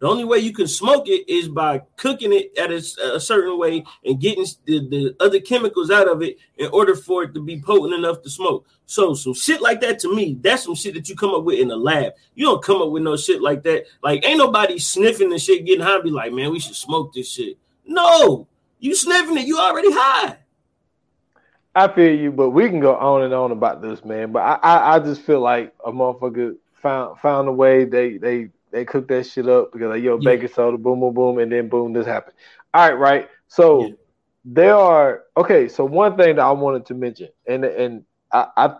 [0.00, 3.58] The only way you can smoke it is by cooking it at a, a certain
[3.58, 7.40] way and getting the, the, other chemicals out of it in order for it to
[7.40, 8.66] be potent enough to smoke.
[8.86, 11.58] So some shit like that to me, that's some shit that you come up with
[11.58, 12.12] in the lab.
[12.34, 13.84] You don't come up with no shit like that.
[14.02, 17.30] Like ain't nobody sniffing the shit, getting high, be like, man, we should smoke this
[17.30, 17.56] shit.
[17.86, 18.46] No,
[18.78, 20.38] you sniffing it, you already high.
[21.74, 24.30] I feel you, but we can go on and on about this, man.
[24.30, 27.84] But I, I, I just feel like a motherfucker found found a way.
[27.84, 30.30] They they they cooked that shit up because like yo, yeah.
[30.30, 32.36] baking soda, boom, boom, boom, and then boom, this happened.
[32.72, 33.28] All right, right.
[33.48, 33.94] So yeah.
[34.44, 35.66] there are okay.
[35.66, 38.76] So one thing that I wanted to mention, and and I, I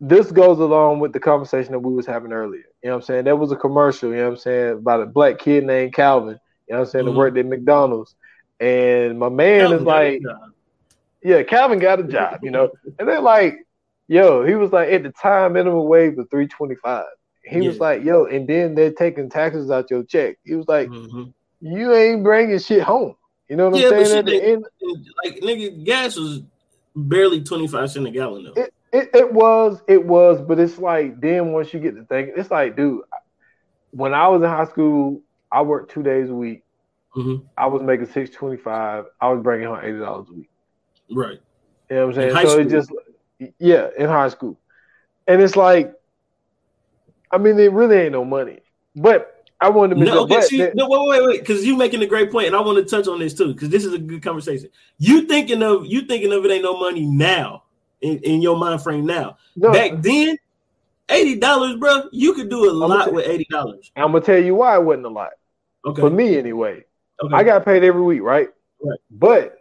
[0.00, 2.64] this goes along with the conversation that we was having earlier.
[2.82, 3.24] You know what I'm saying?
[3.24, 6.40] There was a commercial, you know what I'm saying, about a black kid named Calvin,
[6.66, 7.14] you know what I'm saying, mm-hmm.
[7.14, 8.14] that worked at McDonald's.
[8.60, 10.22] And my man Calvin is like,
[11.22, 12.70] yeah, Calvin got a job, you know.
[12.98, 13.66] and they're like,
[14.06, 17.04] yo, he was like, at the time, minimum wage was 325.
[17.44, 17.68] He yeah.
[17.68, 20.36] was like, yo, and then they're taking taxes out your check.
[20.44, 21.24] He was like, mm-hmm.
[21.60, 23.16] you ain't bringing shit home.
[23.48, 24.18] You know what yeah, I'm saying?
[24.18, 24.64] At the end,
[25.24, 26.42] like nigga, gas was
[26.94, 28.62] barely 25 cents a gallon though.
[28.62, 32.30] It, it, it was, it was, but it's like then once you get to think,
[32.36, 33.02] it's like, dude,
[33.90, 36.62] when I was in high school, I worked two days a week.
[37.16, 37.46] Mm-hmm.
[37.56, 39.06] I was making six twenty five.
[39.20, 40.50] I was bringing home eighty dollars a week.
[41.10, 41.40] Right.
[41.88, 42.46] You know what I'm saying?
[42.46, 42.66] So school.
[42.66, 42.92] it just,
[43.58, 44.58] yeah, in high school,
[45.26, 45.94] and it's like
[47.30, 48.60] I mean, it really ain't no money.
[48.96, 52.02] But I wanted to no, okay, see, that, no, wait, wait, wait, because you're making
[52.02, 53.98] a great point, and I want to touch on this too, because this is a
[53.98, 54.70] good conversation.
[54.98, 57.64] You thinking of you thinking of it ain't no money now
[58.00, 59.36] in, in your mind frame now.
[59.56, 59.72] No.
[59.72, 60.36] Back then,
[61.08, 63.92] eighty dollars, bro, you could do a I'm lot with eighty dollars.
[63.96, 65.32] I'm gonna tell you why it wasn't a lot.
[65.84, 66.00] Okay.
[66.00, 66.84] For me, anyway.
[67.22, 67.34] Okay.
[67.34, 68.48] I got paid every week, right?
[68.82, 68.98] Right.
[69.10, 69.58] But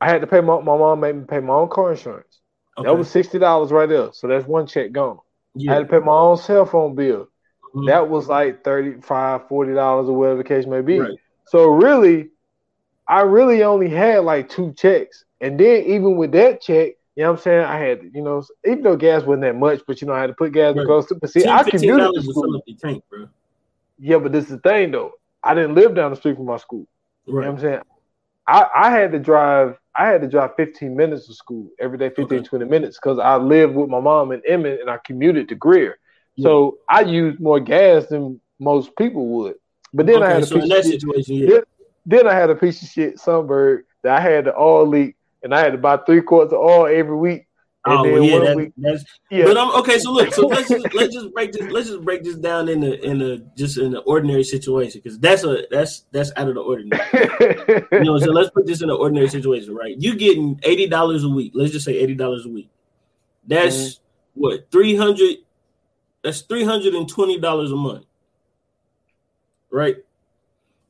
[0.00, 2.40] I had to pay my, my mom made me pay my own car insurance.
[2.76, 2.88] Okay.
[2.88, 4.12] That was sixty dollars right there.
[4.12, 5.18] So that's one check gone.
[5.54, 5.72] Yeah.
[5.72, 7.28] I had to pay my own cell phone bill.
[7.74, 7.86] Mm-hmm.
[7.86, 10.98] That was like 35 $40 or whatever the case may be.
[10.98, 11.18] Right.
[11.46, 12.30] So really,
[13.06, 15.24] I really only had like two checks.
[15.40, 17.64] And then even with that check, you know what I'm saying?
[17.64, 20.28] I had, you know, even though gas wasn't that much, but you know, I had
[20.28, 20.82] to put gas right.
[20.82, 22.62] in close to but see, 10, I commuted to school.
[22.80, 23.28] Tank, bro.
[23.98, 25.12] Yeah, but this is the thing though.
[25.44, 26.86] I didn't live down the street from my school.
[27.26, 27.26] Right.
[27.26, 27.82] You know what I'm saying?
[28.46, 32.08] I, I had to drive I had to drive 15 minutes to school every day,
[32.08, 32.48] 15, okay.
[32.48, 35.98] 20 minutes, because I lived with my mom in Emmett and I commuted to Greer.
[36.36, 36.44] Yeah.
[36.44, 39.56] So I used more gas than most people would.
[39.92, 41.28] But then okay, I had a so piece of shit.
[41.28, 41.48] Yeah.
[41.48, 41.62] Then,
[42.06, 45.54] then, I had a piece of shit Sunbird that I had the oil leak and
[45.54, 47.46] I had to buy three quarts of oil every week
[47.86, 49.44] oh yeah, that, week, that's yeah.
[49.44, 49.98] But I'm okay.
[49.98, 52.82] So look, so let's just let's just break this let's just break this down in
[52.84, 56.54] a in a just in an ordinary situation because that's a that's that's out of
[56.54, 57.86] the ordinary.
[57.92, 59.96] you know, so let's put this in an ordinary situation, right?
[59.98, 61.52] You getting eighty dollars a week.
[61.54, 62.70] Let's just say eighty dollars a week.
[63.46, 64.40] That's mm-hmm.
[64.40, 65.38] what three hundred.
[66.22, 68.04] That's three hundred and twenty dollars a month,
[69.70, 69.96] right?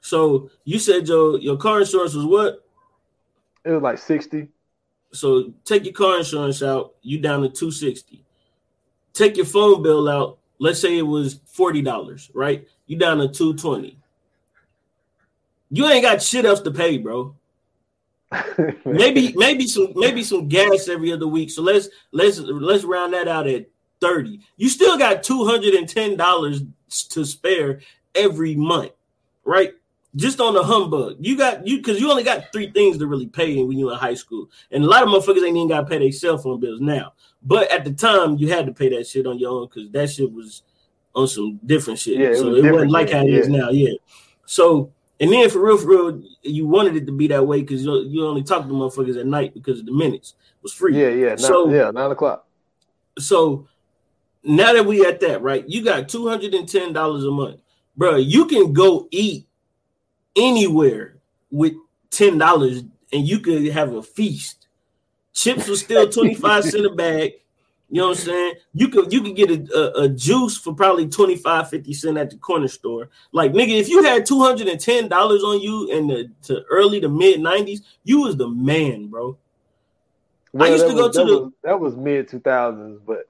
[0.03, 2.67] So you said your your car insurance was what?
[3.65, 4.49] It was like sixty.
[5.13, 8.25] So take your car insurance out, you down to 260.
[9.13, 10.39] Take your phone bill out.
[10.59, 12.67] Let's say it was $40, right?
[12.87, 13.99] You down to 220.
[15.71, 17.35] You ain't got shit else to pay, bro.
[18.87, 21.51] maybe maybe some maybe some gas every other week.
[21.51, 23.67] So let's let's let's round that out at
[24.01, 24.41] 30.
[24.57, 26.67] You still got $210
[27.11, 27.81] to spare
[28.15, 28.93] every month,
[29.45, 29.73] right?
[30.17, 31.17] Just on the humbug.
[31.21, 33.99] You got you because you only got three things to really pay when you in
[33.99, 36.61] high school, and a lot of motherfuckers ain't even got to pay their cell phone
[36.61, 37.15] bills now.
[37.43, 40.11] But at the time, you had to pay that shit on your own because that
[40.11, 40.63] shit was
[41.15, 42.19] on some different shit.
[42.19, 43.39] Yeah, it so was it wasn't like how it yeah.
[43.39, 43.71] is now.
[43.71, 43.95] Yeah.
[44.47, 44.93] So
[45.23, 47.97] and then for real, for real, you wanted it to be that way because you
[48.09, 51.01] you only talk to motherfuckers at night because the minutes was free.
[51.01, 51.29] Yeah, yeah.
[51.29, 52.47] Nine, so yeah, nine o'clock.
[53.19, 53.69] So
[54.43, 55.65] now that we at that, right?
[55.69, 57.61] You got two hundred and ten dollars a month,
[57.97, 58.17] bro.
[58.17, 59.47] You can go eat
[60.37, 61.17] anywhere
[61.51, 61.75] with
[62.11, 64.67] ten dollars, and you could have a feast.
[65.33, 67.33] Chips are still twenty five cent a bag.
[67.93, 68.55] You know what I'm saying?
[68.73, 72.31] You could you could get a, a, a, juice for probably 25, 50 cent at
[72.31, 73.11] the corner store.
[73.33, 76.63] Like nigga, if you had two hundred and ten dollars on you in the to
[76.71, 79.37] early to mid nineties, you was the man, bro.
[80.55, 82.99] Well, I used to go was, to that the was, that was mid two thousands,
[83.07, 83.29] but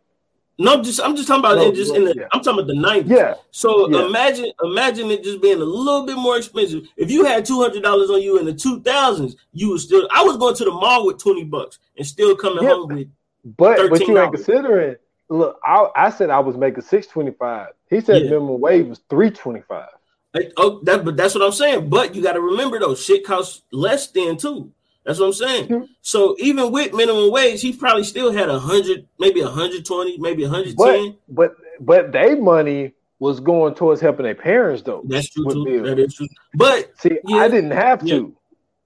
[0.58, 2.28] no, just I'm just talking about no, it just in the yeah.
[2.32, 3.08] I'm talking about the 90s.
[3.08, 3.34] Yeah.
[3.50, 4.06] So yeah.
[4.06, 6.86] imagine imagine it just being a little bit more expensive.
[6.96, 10.08] If you had two hundred dollars on you in the two thousands, you was still
[10.12, 12.70] I was going to the mall with 20 bucks and still coming yeah.
[12.70, 13.08] home with
[13.44, 13.90] but $13.
[13.90, 14.96] but you ain't considering
[15.28, 17.68] look, I, I said I was making 625.
[17.88, 19.88] He said minimum wage was 325.
[20.56, 21.90] Oh, that but that's what I'm saying.
[21.90, 24.72] But you got to remember though, shit costs less than too.
[25.04, 25.68] That's what I'm saying.
[25.68, 25.84] Mm-hmm.
[26.00, 30.16] So even with minimum wage, he probably still had a hundred, maybe a hundred twenty,
[30.18, 31.16] maybe a hundred ten.
[31.28, 35.02] But but their money was going towards helping their parents though.
[35.06, 35.82] That's true too.
[35.82, 36.28] That is true.
[36.54, 38.34] But see, yeah, I didn't have to.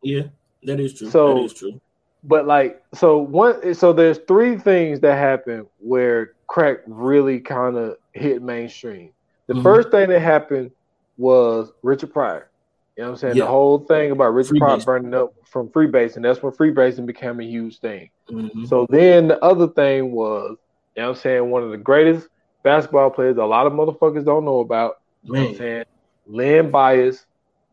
[0.02, 0.22] Yeah,
[0.62, 1.10] that is true.
[1.10, 1.80] So that is true.
[2.24, 7.96] But like, so one, so there's three things that happened where crack really kind of
[8.12, 9.10] hit mainstream.
[9.46, 9.62] The mm-hmm.
[9.62, 10.70] first thing that happened
[11.18, 12.48] was Richard Pryor.
[12.96, 13.36] You know what I'm saying?
[13.36, 13.44] Yeah.
[13.44, 16.22] The whole thing about Richard Pryor burning up from freebasing.
[16.22, 18.08] That's when freebasing became a huge thing.
[18.30, 18.64] Mm-hmm.
[18.64, 20.56] So then the other thing was,
[20.96, 22.28] you know what I'm saying, one of the greatest
[22.62, 25.00] basketball players a lot of motherfuckers don't know about.
[25.24, 25.84] You know what I'm saying?
[26.26, 27.26] Len Bias,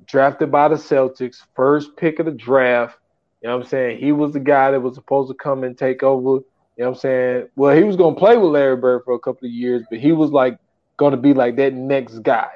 [0.06, 2.98] drafted by the Celtics, first pick of the draft.
[3.42, 4.00] You know what I'm saying?
[4.00, 6.30] He was the guy that was supposed to come and take over.
[6.30, 6.46] You
[6.78, 7.48] know what I'm saying?
[7.56, 10.12] Well, he was gonna play with Larry Bird for a couple of years, but he
[10.12, 10.58] was like
[10.98, 12.50] gonna be like that next guy.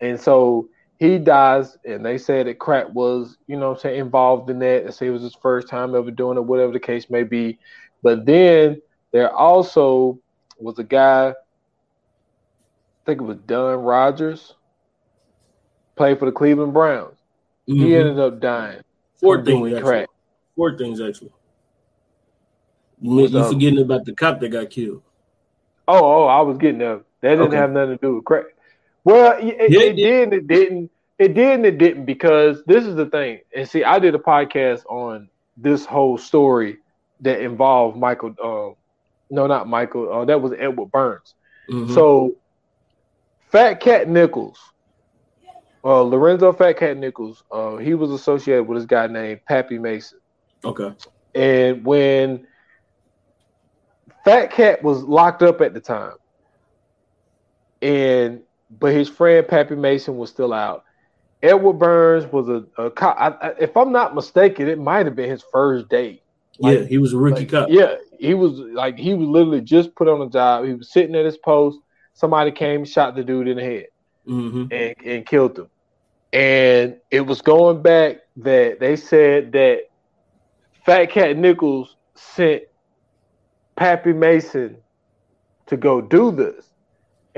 [0.00, 0.68] And so
[0.98, 4.84] he dies, and they said that Crack was, you know I'm saying, involved in that.
[4.84, 7.58] and say it was his first time ever doing it, whatever the case may be.
[8.02, 8.82] But then
[9.12, 10.18] there also
[10.58, 11.34] was a guy, I
[13.06, 14.54] think it was Don Rogers,
[15.94, 17.16] played for the Cleveland Browns.
[17.68, 17.84] Mm-hmm.
[17.84, 18.80] He ended up dying.
[19.20, 19.82] Four things, actually.
[19.82, 20.08] crack.
[20.56, 21.32] Four things, actually.
[23.00, 25.02] You, you forgetting about the cop that got killed.
[25.86, 27.04] Oh, oh, I was getting up.
[27.20, 27.56] That didn't okay.
[27.56, 28.46] have nothing to do with crack.
[29.08, 30.90] Well, it, yeah, it, it did and it didn't.
[31.18, 33.40] It did and it didn't because this is the thing.
[33.56, 36.76] And see, I did a podcast on this whole story
[37.20, 38.34] that involved Michael.
[38.38, 38.74] Uh,
[39.30, 40.12] no, not Michael.
[40.12, 41.34] Uh, that was Edward Burns.
[41.70, 41.94] Mm-hmm.
[41.94, 42.36] So,
[43.50, 44.58] Fat Cat Nichols,
[45.84, 50.18] uh, Lorenzo Fat Cat Nichols, uh, he was associated with this guy named Pappy Mason.
[50.62, 50.92] Okay.
[51.34, 52.46] And when
[54.26, 56.14] Fat Cat was locked up at the time,
[57.80, 60.84] and but his friend Pappy Mason was still out.
[61.42, 63.16] Edward Burns was a, a cop.
[63.18, 66.22] I, I, if I'm not mistaken, it might have been his first date.
[66.58, 67.68] Like, yeah, he was a rookie like, cop.
[67.70, 70.64] Yeah, he was like he was literally just put on a job.
[70.66, 71.78] He was sitting at his post.
[72.14, 73.86] Somebody came, shot the dude in the head,
[74.26, 74.72] mm-hmm.
[74.72, 75.68] and, and killed him.
[76.32, 79.82] And it was going back that they said that
[80.84, 82.64] Fat Cat Nichols sent
[83.76, 84.78] Pappy Mason
[85.66, 86.66] to go do this.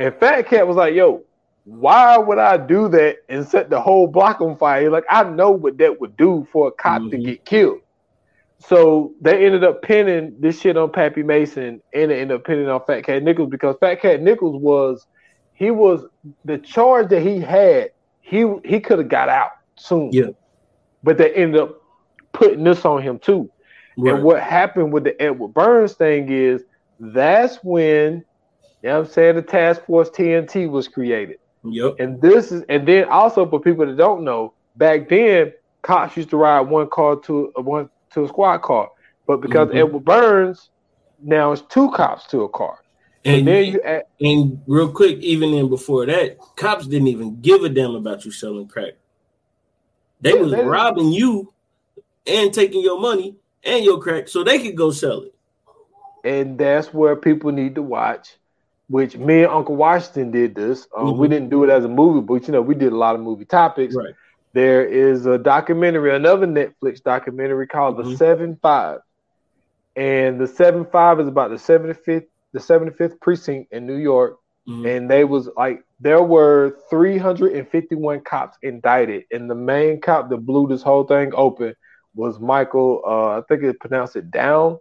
[0.00, 1.22] And Fat Cat was like, yo,
[1.64, 4.90] why would I do that and set the whole block on fire?
[4.90, 7.10] Like, I know what that would do for a cop mm-hmm.
[7.10, 7.80] to get killed.
[8.58, 12.68] So they ended up pinning this shit on Pappy Mason and they ended up pinning
[12.68, 15.06] on Fat Cat Nichols because Fat Cat Nichols was
[15.52, 16.06] he was
[16.46, 17.90] the charge that he had,
[18.22, 20.10] he he could have got out soon.
[20.12, 20.30] Yeah.
[21.02, 21.82] But they ended up
[22.32, 23.50] putting this on him too.
[23.98, 24.14] Right.
[24.14, 26.62] And what happened with the Edward Burns thing is
[26.98, 28.24] that's when
[28.82, 29.36] you know what I'm saying?
[29.36, 31.38] The Task Force TNT was created.
[31.64, 31.96] Yep.
[31.98, 35.52] And this is, and then also for people that don't know, back then
[35.82, 38.90] cops used to ride one car to a one to a squad car,
[39.26, 39.78] but because mm-hmm.
[39.78, 40.70] Edward Burns,
[41.22, 42.78] now it's two cops to a car.
[43.22, 47.62] And, then you add, and real quick, even in before that, cops didn't even give
[47.62, 48.94] a damn about you selling crack.
[50.22, 51.52] They yeah, was they robbing you
[52.26, 55.34] and taking your money and your crack so they could go sell it.
[56.24, 58.36] And that's where people need to watch
[58.90, 60.88] which me and Uncle Washington did this.
[60.96, 61.20] Um, mm-hmm.
[61.20, 63.20] We didn't do it as a movie, but you know, we did a lot of
[63.20, 63.94] movie topics.
[63.94, 64.14] Right.
[64.52, 68.10] There is a documentary, another Netflix documentary called mm-hmm.
[68.10, 68.98] The Seven Five,
[69.94, 73.94] and the Seven Five is about the seventy fifth, the seventy fifth precinct in New
[73.94, 74.38] York,
[74.68, 74.84] mm-hmm.
[74.84, 79.54] and they was like there were three hundred and fifty one cops indicted, and the
[79.54, 81.76] main cop that blew this whole thing open
[82.16, 83.02] was Michael.
[83.06, 84.80] Uh, I think it pronounced it down.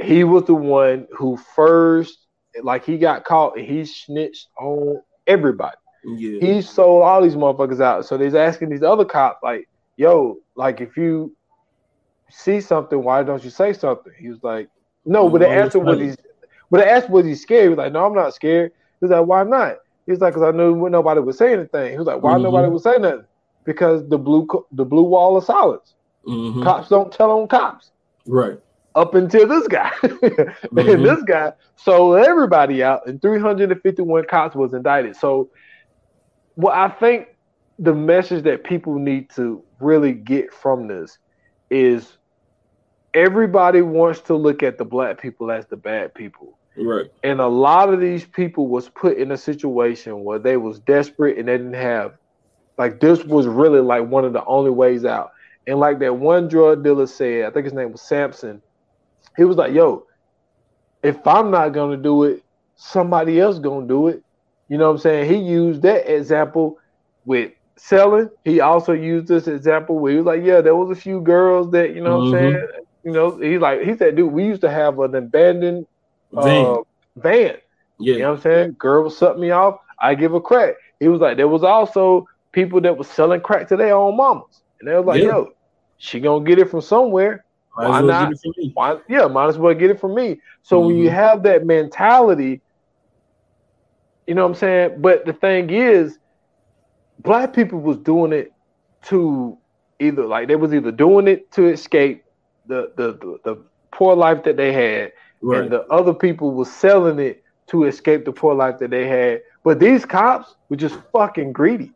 [0.00, 2.21] He was the one who first
[2.62, 5.76] like he got caught and he snitched on everybody.
[6.04, 6.40] Yeah.
[6.40, 8.06] He sold all these motherfuckers out.
[8.06, 11.34] So they's asking these other cops, like, yo, like if you
[12.30, 14.12] see something, why don't you say something?
[14.18, 14.68] He was like,
[15.04, 16.16] No, but the answer was he's
[16.70, 17.64] But I asked, was he scared?
[17.64, 18.72] He was like, no, I'm not scared.
[19.00, 19.76] He's like, why not?
[20.06, 21.92] He's like, because I knew nobody would say anything.
[21.92, 22.42] He was like, why mm-hmm.
[22.44, 23.26] nobody would say nothing?
[23.64, 25.94] Because the blue the blue wall of silence.
[26.26, 26.62] Mm-hmm.
[26.62, 27.92] Cops don't tell on cops.
[28.26, 28.58] Right.
[28.94, 29.90] Up until this guy.
[30.02, 30.78] mm-hmm.
[30.78, 35.16] and this guy sold everybody out, and 351 cops was indicted.
[35.16, 35.50] So,
[36.54, 37.28] what I think
[37.78, 41.18] the message that people need to really get from this
[41.70, 42.18] is
[43.14, 46.58] everybody wants to look at the black people as the bad people.
[46.76, 47.10] Right.
[47.22, 51.38] And a lot of these people was put in a situation where they was desperate
[51.38, 52.14] and they didn't have
[52.78, 55.32] like this was really like one of the only ways out.
[55.66, 58.62] And like that one drug dealer said, I think his name was Samson,
[59.36, 60.06] he was like, yo,
[61.02, 62.42] if I'm not gonna do it,
[62.76, 64.22] somebody else gonna do it.
[64.68, 65.30] You know what I'm saying?
[65.30, 66.78] He used that example
[67.24, 68.30] with selling.
[68.44, 71.70] He also used this example where he was like, yeah, there was a few girls
[71.72, 72.32] that, you know mm-hmm.
[72.32, 72.66] what I'm mm-hmm.
[72.66, 72.84] saying?
[73.04, 75.86] You know, he's like, he said, dude, we used to have an abandoned
[76.32, 76.66] van.
[76.66, 76.76] Uh,
[77.16, 77.56] van.
[77.98, 78.14] Yeah.
[78.14, 78.76] You know what I'm saying?
[78.78, 79.80] Girl was suck me off.
[79.98, 80.74] I give a crack.
[81.00, 84.62] He was like, there was also people that was selling crack to their own mamas.
[84.80, 85.28] And they was like, yeah.
[85.28, 85.52] yo,
[85.98, 87.44] she gonna get it from somewhere.
[87.76, 88.34] Might Why well not?
[88.74, 90.38] Why, yeah, might as well get it from me.
[90.62, 90.86] So mm-hmm.
[90.86, 91.14] when you mm-hmm.
[91.14, 92.60] have that mentality,
[94.26, 95.00] you know what I'm saying?
[95.00, 96.18] But the thing is,
[97.20, 98.52] black people was doing it
[99.04, 99.56] to
[99.98, 102.24] either like they was either doing it to escape
[102.66, 105.62] the the the, the poor life that they had, right.
[105.62, 109.40] and the other people was selling it to escape the poor life that they had.
[109.64, 111.92] But these cops were just fucking greedy.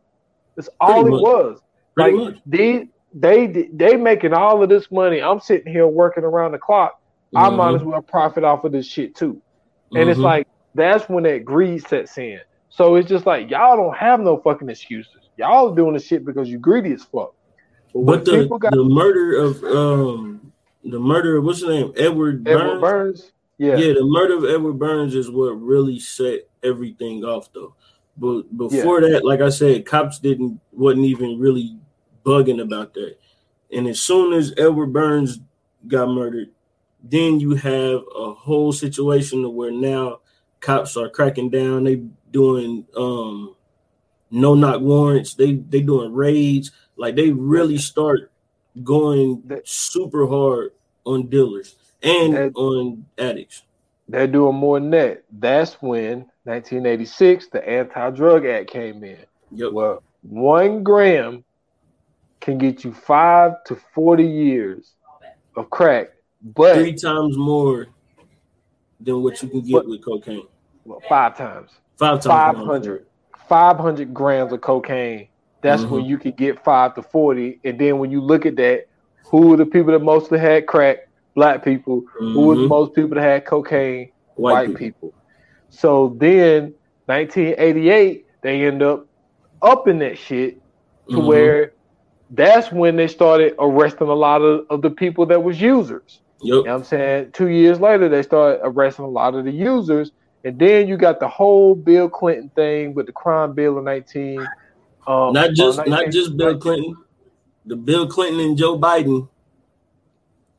[0.55, 1.21] That's all Pretty it much.
[1.21, 1.61] was.
[1.95, 2.41] Pretty like much.
[2.45, 2.87] these
[3.19, 5.21] they they making all of this money.
[5.21, 7.01] I'm sitting here working around the clock.
[7.33, 7.37] Mm-hmm.
[7.37, 9.41] I might as well profit off of this shit too.
[9.91, 10.09] And mm-hmm.
[10.09, 12.39] it's like that's when that greed sets in.
[12.69, 15.29] So it's just like y'all don't have no fucking excuses.
[15.37, 17.33] Y'all are doing the shit because you greedy as fuck.
[17.93, 20.53] But, but the, got, the murder of um
[20.83, 21.93] the murder of what's his name?
[21.97, 22.81] Edward, Edward Burns?
[22.81, 23.31] Burns.
[23.57, 23.75] Yeah.
[23.77, 27.73] Yeah, the murder of Edward Burns is what really set everything off though.
[28.17, 29.09] But before yeah.
[29.09, 31.77] that, like I said, cops didn't wasn't even really
[32.27, 33.17] bugging about that.
[33.71, 35.39] And as soon as Edward Burns
[35.87, 36.49] got murdered,
[37.01, 40.19] then you have a whole situation where now
[40.59, 41.85] cops are cracking down.
[41.85, 43.55] They doing um
[44.29, 45.35] no knock warrants.
[45.35, 46.71] They they doing raids.
[46.97, 48.31] Like they really start
[48.83, 50.71] going super hard
[51.05, 53.63] on dealers and that, on addicts.
[54.09, 55.23] They're doing more than that.
[55.31, 59.25] That's when 1986 the Anti-Drug Act came in.
[59.51, 59.71] Yep.
[59.73, 61.43] Well, one gram
[62.39, 64.93] can get you five to 40 years
[65.55, 66.09] of crack,
[66.41, 67.87] but three times more
[68.99, 70.47] than what you can get but, with cocaine.
[70.85, 71.71] Well, five times.
[71.97, 72.57] Five times.
[72.57, 73.05] 500.
[73.49, 75.27] 500 grams of cocaine.
[75.61, 75.95] That's mm-hmm.
[75.95, 77.59] when you could get five to 40.
[77.63, 78.87] And then when you look at that,
[79.25, 81.09] who are the people that mostly had crack?
[81.35, 82.01] Black people.
[82.01, 82.33] Mm-hmm.
[82.33, 84.11] Who were the most people that had cocaine?
[84.35, 85.09] White, White people.
[85.09, 85.13] people.
[85.69, 86.73] So then
[87.05, 89.07] 1988, they end up
[89.61, 90.61] upping that shit
[91.09, 91.27] to mm-hmm.
[91.27, 91.73] where
[92.31, 96.19] that's when they started arresting a lot of, of the people that was users.
[96.41, 96.55] Yep.
[96.55, 97.31] You know I'm saying?
[97.31, 100.11] Two years later, they started arresting a lot of the users.
[100.43, 104.39] And then you got the whole Bill Clinton thing with the crime bill of 19.
[105.07, 106.95] Um, not just 19, not just Bill Clinton,
[107.65, 109.27] the Bill Clinton and Joe Biden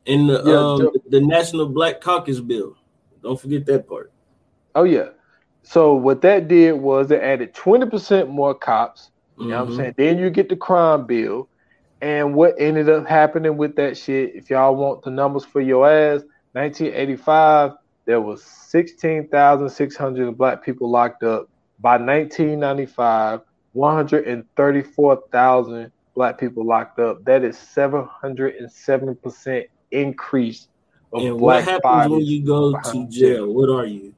[0.06, 2.76] and the, yeah, um, Joe, the National Black Caucus bill.
[3.22, 4.12] Don't forget that part.
[4.74, 5.10] Oh yeah.
[5.62, 9.10] So what that did was it added 20% more cops.
[9.36, 9.50] You mm-hmm.
[9.50, 9.76] know what I'm mm-hmm.
[9.76, 9.94] saying?
[9.96, 11.48] Then you get the crime bill.
[12.00, 15.90] And what ended up happening with that shit, if y'all want the numbers for your
[15.90, 16.22] ass,
[16.52, 17.72] 1985,
[18.04, 21.48] there was 16,600 black people locked up.
[21.80, 23.42] By 1995,
[23.72, 27.22] 134,000 black people locked up.
[27.24, 30.68] That is 707% increase
[31.12, 33.06] of and black what happens when you go to jail?
[33.08, 33.52] jail?
[33.52, 34.14] What are you?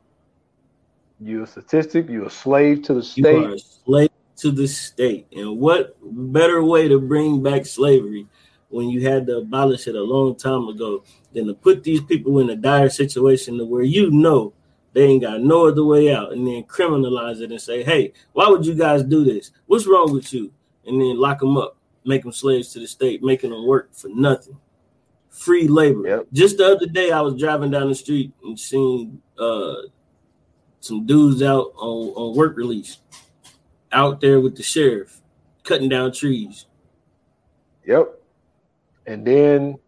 [1.20, 2.08] You're a statistic.
[2.08, 3.22] You're a slave to the state.
[3.22, 4.10] You are a slave
[4.40, 5.26] to the state.
[5.32, 8.26] And what better way to bring back slavery
[8.68, 12.38] when you had to abolish it a long time ago than to put these people
[12.38, 14.52] in a dire situation to where you know
[14.92, 18.48] they ain't got no other way out and then criminalize it and say, hey, why
[18.48, 19.52] would you guys do this?
[19.66, 20.52] What's wrong with you?
[20.86, 24.08] And then lock them up, make them slaves to the state, making them work for
[24.08, 24.56] nothing.
[25.28, 26.08] Free labor.
[26.08, 26.26] Yep.
[26.32, 29.74] Just the other day, I was driving down the street and seeing uh,
[30.80, 32.98] some dudes out on, on work release
[33.92, 35.20] out there with the sheriff
[35.64, 36.66] cutting down trees.
[37.86, 38.20] Yep.
[39.06, 39.78] And then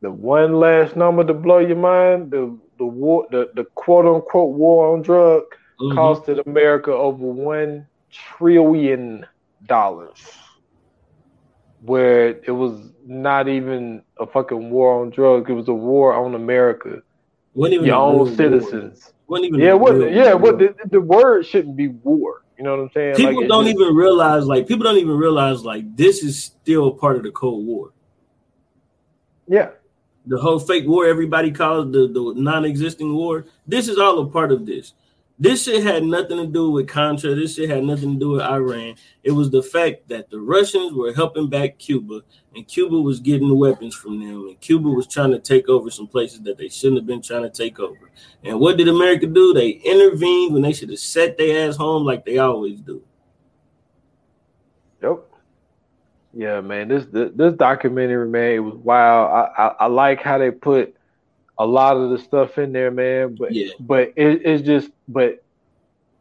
[0.00, 4.54] the one last number to blow your mind, the the war the, the quote unquote
[4.54, 5.44] war on drug
[5.80, 5.98] mm-hmm.
[5.98, 9.26] costed America over one trillion
[9.66, 10.18] dollars.
[11.80, 16.34] Where it was not even a fucking war on drugs, it was a war on
[16.34, 17.02] America.
[17.84, 19.12] your own citizens.
[19.28, 20.12] yeah, what?
[20.12, 20.58] Yeah, what?
[20.58, 22.41] The, the, word shouldn't be war.
[22.62, 23.16] You know what I'm saying?
[23.16, 26.92] People like, don't just, even realize, like, people don't even realize, like, this is still
[26.92, 27.90] part of the Cold War.
[29.48, 29.70] Yeah.
[30.26, 33.46] The whole fake war everybody calls the, the non-existing war.
[33.66, 34.92] This is all a part of this.
[35.38, 37.34] This shit had nothing to do with Contra.
[37.34, 38.94] This shit had nothing to do with Iran.
[39.24, 42.20] It was the fact that the Russians were helping back Cuba,
[42.54, 45.90] and Cuba was getting the weapons from them, and Cuba was trying to take over
[45.90, 48.10] some places that they shouldn't have been trying to take over.
[48.44, 49.52] And what did America do?
[49.52, 53.02] They intervened when they should have set their ass home like they always do.
[55.02, 55.24] Yep.
[56.34, 56.88] Yeah, man.
[56.88, 59.30] This this, this documentary, man, it was wild.
[59.30, 60.96] I, I, I like how they put
[61.58, 63.36] a lot of the stuff in there, man.
[63.36, 63.72] But yeah.
[63.80, 65.42] but it, it's just but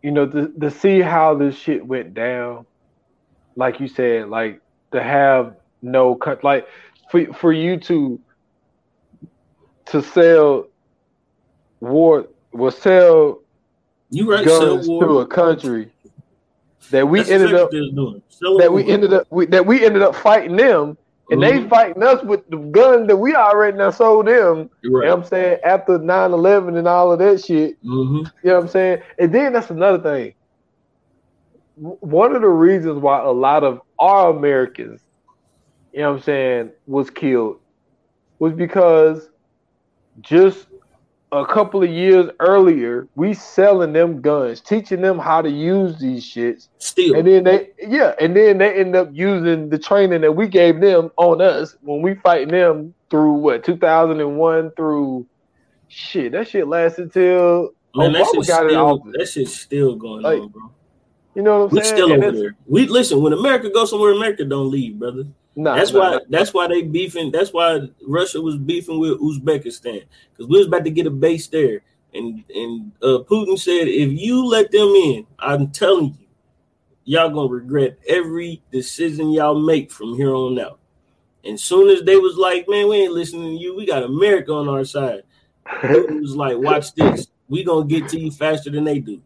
[0.02, 2.66] you know to to see how this shit went down,
[3.56, 6.68] like you said, like to have no cut, like
[7.10, 8.20] for for you to
[9.86, 10.68] to sell
[11.80, 13.40] war will sell
[14.10, 15.92] you right guns to a country
[16.92, 20.56] that we That's ended up that we ended up we, that we ended up fighting
[20.56, 20.98] them
[21.32, 21.64] and mm-hmm.
[21.64, 24.58] they fighting us with the guns that we already now sold them.
[24.58, 24.70] Right.
[24.84, 25.60] You know what I'm saying?
[25.64, 27.82] After 9-11 and all of that shit.
[27.84, 28.18] Mm-hmm.
[28.18, 29.02] You know what I'm saying?
[29.18, 30.34] And then that's another thing.
[31.76, 35.02] One of the reasons why a lot of our Americans,
[35.94, 37.60] you know what I'm saying, was killed
[38.40, 39.30] was because
[40.20, 40.68] just
[41.32, 46.26] a couple of years earlier, we selling them guns, teaching them how to use these
[46.26, 46.68] shits.
[46.78, 47.16] Still.
[47.16, 50.82] And then they yeah, and then they end up using the training that we gave
[50.82, 55.26] them on us when we fighting them through what 2001 through
[55.88, 56.34] shit.
[56.34, 60.72] That shit lasted till Man, that shit's still, that shit's still going like, on, bro.
[61.36, 61.96] You know what I'm we saying?
[61.96, 62.56] Still over there.
[62.66, 65.26] We listen, when America goes somewhere, America don't leave, brother.
[65.56, 66.12] Nah, that's nah, why.
[66.12, 66.20] Nah.
[66.30, 67.32] That's why they beefing.
[67.32, 71.48] That's why Russia was beefing with Uzbekistan because we was about to get a base
[71.48, 71.82] there,
[72.14, 76.28] and and uh, Putin said, if you let them in, I'm telling you,
[77.06, 80.80] y'all gonna regret every decision y'all make from here on out.
[81.44, 83.76] And soon as they was like, man, we ain't listening to you.
[83.76, 85.24] We got America on our side.
[85.66, 87.28] Putin was like, watch this.
[87.50, 89.22] We gonna get to you faster than they do.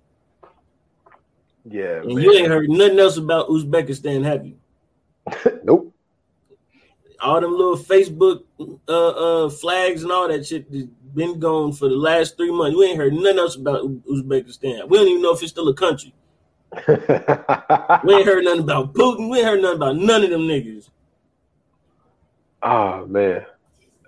[1.68, 2.24] Yeah, and man.
[2.24, 4.58] you ain't heard nothing else about Uzbekistan, have you?
[5.64, 5.96] nope
[7.26, 8.44] all them little Facebook
[8.88, 10.70] uh, uh, flags and all that shit
[11.16, 12.78] been gone for the last three months.
[12.78, 14.88] We ain't heard nothing else about Uzbekistan.
[14.90, 16.14] We don't even know if it's still a country.
[16.88, 19.30] we ain't heard nothing about Putin.
[19.30, 20.90] We ain't heard nothing about none of them niggas.
[22.62, 23.46] Oh man,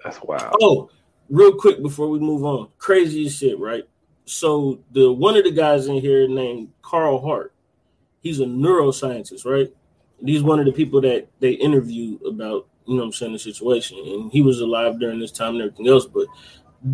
[0.04, 0.56] that's wild.
[0.62, 0.90] Oh,
[1.30, 3.88] real quick before we move on, crazy shit, right?
[4.28, 7.54] So the one of the guys in here named Carl Hart,
[8.22, 9.74] he's a neuroscientist, right?
[10.24, 14.00] He's one of the people that they interview about you know I'm saying, the situation.
[14.00, 16.06] And he was alive during this time and everything else.
[16.06, 16.28] But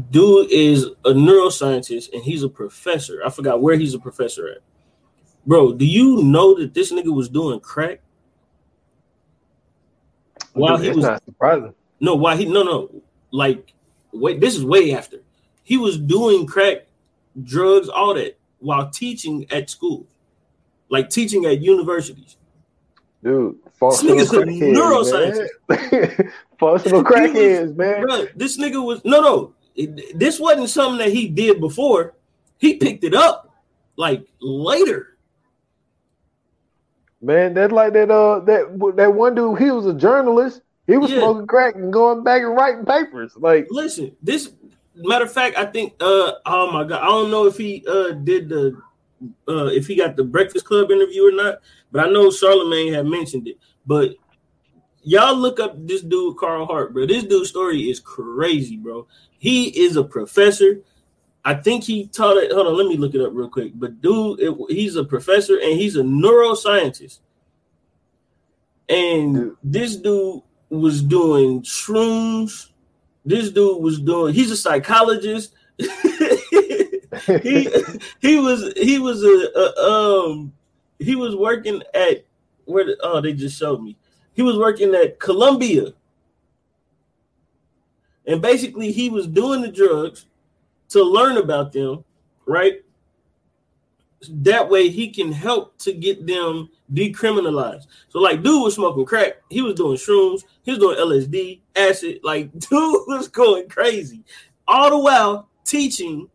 [0.10, 3.22] dude is a neuroscientist and he's a professor.
[3.26, 4.58] I forgot where he's a professor at.
[5.46, 8.02] Bro, do you know that this nigga was doing crack?
[10.54, 11.74] While he was not surprising.
[12.00, 13.02] No, why he no no
[13.32, 13.74] like
[14.12, 15.18] wait, this is way after.
[15.64, 16.86] He was doing crack,
[17.42, 20.06] drugs, all that while teaching at school,
[20.90, 22.38] like teaching at universities.
[23.24, 26.32] Dude, this crackheads, neuroscientist.
[26.60, 28.02] functional crackheads, man.
[28.02, 29.54] Bro, this nigga was no, no.
[29.76, 32.14] It, this wasn't something that he did before.
[32.58, 33.54] He picked it up
[33.96, 35.18] like later.
[37.22, 38.12] Man, that's like that.
[38.12, 39.58] Uh, that that one dude.
[39.60, 40.62] He was a journalist.
[40.86, 41.20] He was yeah.
[41.20, 43.32] smoking crack and going back and writing papers.
[43.38, 44.52] Like, listen, this
[44.96, 45.94] matter of fact, I think.
[46.00, 48.82] Uh, oh my god, I don't know if he uh did the
[49.48, 51.60] uh if he got the Breakfast Club interview or not.
[51.92, 53.58] But I know Charlemagne had mentioned it.
[53.86, 54.16] But
[55.04, 57.06] y'all look up this dude, Carl Hart, bro.
[57.06, 59.08] This dude's story is crazy, bro.
[59.38, 60.82] He is a professor.
[61.46, 62.52] I think he taught it.
[62.52, 63.74] Hold on, let me look it up real quick.
[63.76, 67.20] But dude, it, he's a professor and he's a neuroscientist.
[68.88, 72.70] And this dude was doing shrooms.
[73.26, 74.34] This dude was doing.
[74.34, 75.54] He's a psychologist.
[75.78, 77.70] he
[78.20, 80.54] he was he was a, a um
[81.00, 82.26] he was working at
[82.66, 82.86] where?
[82.86, 83.98] The, oh, they just showed me.
[84.34, 85.94] He was working at Columbia,
[88.26, 90.26] and basically he was doing the drugs
[90.90, 92.04] to learn about them,
[92.46, 92.84] right?
[94.30, 97.88] That way he can help to get them decriminalized.
[98.10, 102.20] So, like, dude was smoking crack, he was doing shrooms, he was doing LSD, acid.
[102.24, 104.24] Like, dude was going crazy,
[104.68, 106.30] all the while teaching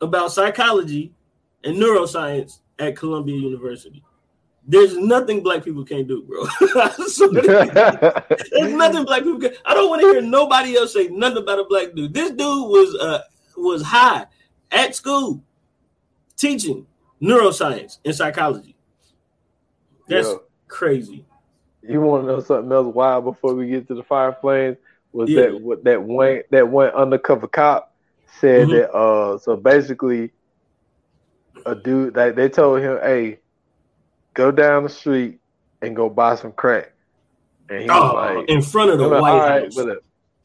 [0.00, 1.12] about psychology
[1.64, 4.02] and neuroscience at Columbia University.
[4.68, 6.44] There's nothing black people can't do, bro.
[6.96, 7.20] There's
[8.72, 9.52] nothing black people can.
[9.64, 12.12] I don't want to hear nobody else say nothing about a black dude.
[12.12, 13.22] This dude was uh
[13.56, 14.26] was high
[14.72, 15.40] at school
[16.36, 16.84] teaching
[17.20, 18.76] neuroscience and psychology.
[20.08, 21.24] That's Yo, crazy.
[21.82, 24.76] You want to know something else wild before we get to the fire flames?
[25.12, 25.42] Was yeah.
[25.42, 27.94] that what that one that one undercover cop
[28.40, 28.76] said mm-hmm.
[28.76, 30.30] that uh so basically
[31.64, 33.38] a dude that they told him, hey,
[34.34, 35.40] go down the street
[35.80, 36.92] and go buy some crack.
[37.68, 39.76] And he oh, was like, in front of the White House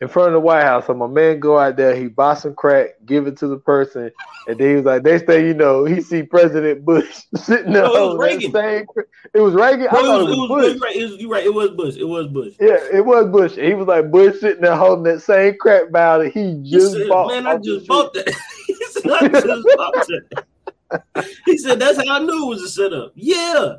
[0.02, 0.88] in front of the White House.
[0.88, 4.12] So my man go out there, he buy some crack, give it to the person,
[4.48, 7.84] and then he was like, next thing you know, he see President Bush sitting there.
[7.84, 8.52] No, it was Reagan.
[8.52, 8.86] Same,
[9.34, 9.88] it was Reagan.
[9.88, 10.96] I thought it was, it was Bush.
[10.96, 11.46] It was, you're right.
[11.46, 11.96] It was Bush.
[11.98, 12.54] It was Bush.
[12.60, 13.56] Yeah, it was Bush.
[13.56, 17.04] he was like Bush sitting there holding that same crack barrel that he just he
[17.04, 17.28] said, bought.
[17.28, 18.36] Man, I just bought that.
[18.68, 20.46] he said, I just bought that.
[21.46, 23.14] he said, that's how I knew it was a setup.
[23.16, 23.76] Yeah.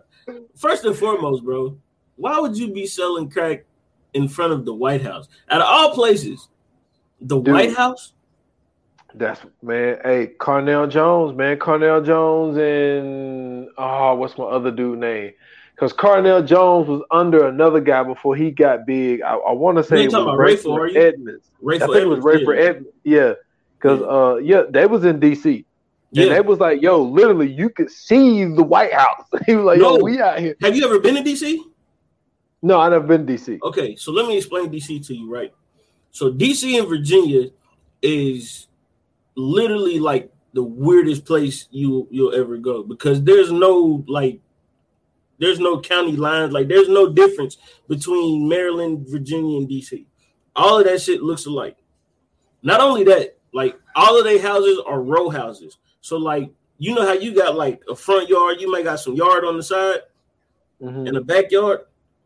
[0.57, 1.77] First and foremost, bro,
[2.15, 3.65] why would you be selling crack
[4.15, 5.29] in front of the White House.
[5.51, 6.49] Out of all places,
[7.21, 8.13] the Dude, White House.
[9.15, 9.99] That's man.
[10.05, 11.59] Hey, Cornell Jones, man.
[11.59, 15.33] Cornell Jones and oh, what's my other dude name?
[15.75, 19.23] Because Cornell Jones was under another guy before he got big.
[19.23, 21.51] I, I want to say it was Rayful Edmonds.
[21.63, 22.63] Rayful I think it was Rayful yeah.
[22.63, 22.97] Edmonds.
[23.05, 23.33] Yeah,
[23.79, 24.07] because yeah.
[24.07, 25.65] uh, yeah, they was in D.C.
[26.13, 26.25] Yeah.
[26.25, 29.27] And they was like, yo, literally, you could see the White House.
[29.47, 29.97] he was like, no.
[29.97, 30.55] yo, we out here.
[30.61, 31.65] Have you ever been to D.C.?
[32.63, 33.61] No, I never been DC.
[33.63, 35.53] Okay, so let me explain DC to you, right?
[36.13, 37.49] So DC in Virginia
[38.01, 38.69] is
[39.35, 44.41] literally like the weirdest place you you'll ever go because there's no like
[45.39, 47.57] there's no county lines, like there's no difference
[47.89, 50.05] between Maryland, Virginia, and DC.
[50.55, 51.77] All of that shit looks alike.
[52.63, 55.79] Not only that, like all of their houses are row houses.
[56.01, 59.15] So like you know how you got like a front yard, you may got some
[59.15, 60.01] yard on the side
[60.81, 61.07] mm-hmm.
[61.07, 61.81] and a backyard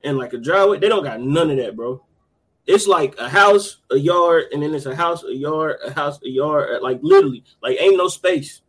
[0.05, 0.79] and like a driveway.
[0.79, 2.03] They don't got none of that, bro.
[2.67, 6.19] It's like a house, a yard, and then it's a house, a yard, a house,
[6.25, 6.83] a yard.
[6.83, 8.63] Like literally, like ain't no space.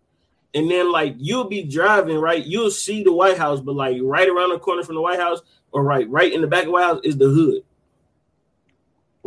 [0.53, 2.45] And then like you'll be driving, right?
[2.45, 5.41] You'll see the White House, but like right around the corner from the White House,
[5.71, 7.63] or right, right in the back of the White House is the hood.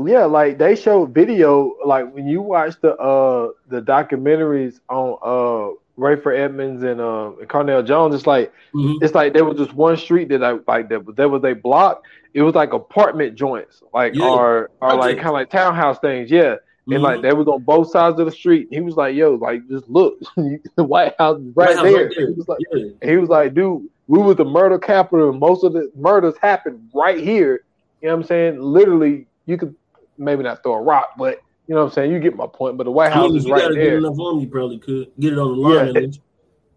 [0.02, 5.76] Yeah, like they showed video, like when you watch the uh the documentaries on uh
[6.00, 9.04] Rayful Edmonds and uh and Cornell Jones, it's like mm-hmm.
[9.04, 12.04] it's like there was just one street that I like that there was a block.
[12.32, 14.24] It was like apartment joints, like yeah.
[14.24, 16.56] or or like kind of like townhouse things, yeah.
[16.90, 16.92] Mm-hmm.
[16.94, 18.68] And like they was on both sides of the street.
[18.70, 22.16] He was like, "Yo, like just look, the White House is right, White there." House
[22.16, 22.26] right there.
[22.26, 23.10] He was like, yeah.
[23.10, 25.32] "He was like, dude, we was the murder capital.
[25.32, 27.64] Most of the murders happened right here.
[28.00, 28.60] You know what I'm saying?
[28.60, 29.74] Literally, you could
[30.16, 31.40] maybe not throw a rock, but
[31.70, 32.10] you know what I'm saying?
[32.12, 32.76] You get my point.
[32.76, 33.98] But the White House I mean, is right there.
[33.98, 35.94] Enough on, you probably could get it on the line.
[35.94, 36.08] Yeah.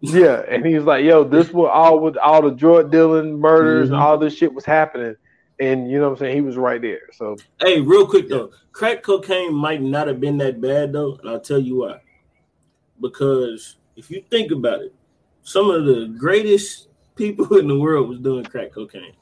[0.00, 3.94] yeah, and he's like, "Yo, this was all with all the drug dealing, murders, mm-hmm.
[3.94, 5.16] and all this shit was happening."
[5.58, 6.36] And you know what I'm saying?
[6.36, 7.08] He was right there.
[7.12, 11.28] So, hey, real quick though, crack cocaine might not have been that bad though, and
[11.28, 12.00] I'll tell you why.
[13.00, 14.94] Because if you think about it,
[15.42, 19.14] some of the greatest people in the world was doing crack cocaine.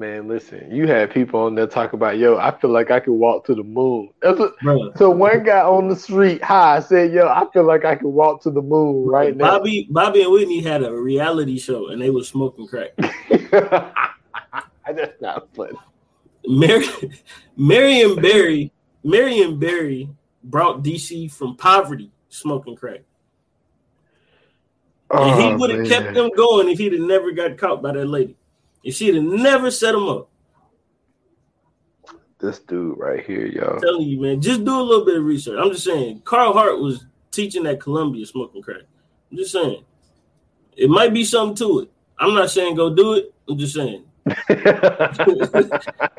[0.00, 3.12] Man, listen, you had people on there talk about, yo, I feel like I could
[3.12, 4.08] walk to the moon.
[4.96, 8.42] so one guy on the street high said, yo, I feel like I could walk
[8.44, 9.58] to the moon right now.
[9.58, 12.92] Bobby, Bobby and Whitney had a reality show and they were smoking crack.
[13.50, 15.76] That's not funny.
[16.46, 16.86] Mary,
[17.58, 18.72] Marion Barry,
[19.04, 20.08] Marion Barry
[20.42, 23.00] brought DC from poverty smoking crack.
[25.10, 27.92] And oh, he would have kept them going if he'd have never got caught by
[27.92, 28.38] that lady.
[28.82, 30.28] If she'd have never set him up.
[32.38, 33.74] This dude right here, y'all.
[33.74, 35.58] I'm telling you, man, just do a little bit of research.
[35.60, 38.82] I'm just saying, Carl Hart was teaching at Columbia smoking crack.
[39.30, 39.84] I'm just saying.
[40.76, 41.90] It might be something to it.
[42.18, 43.34] I'm not saying go do it.
[43.48, 44.04] I'm just saying.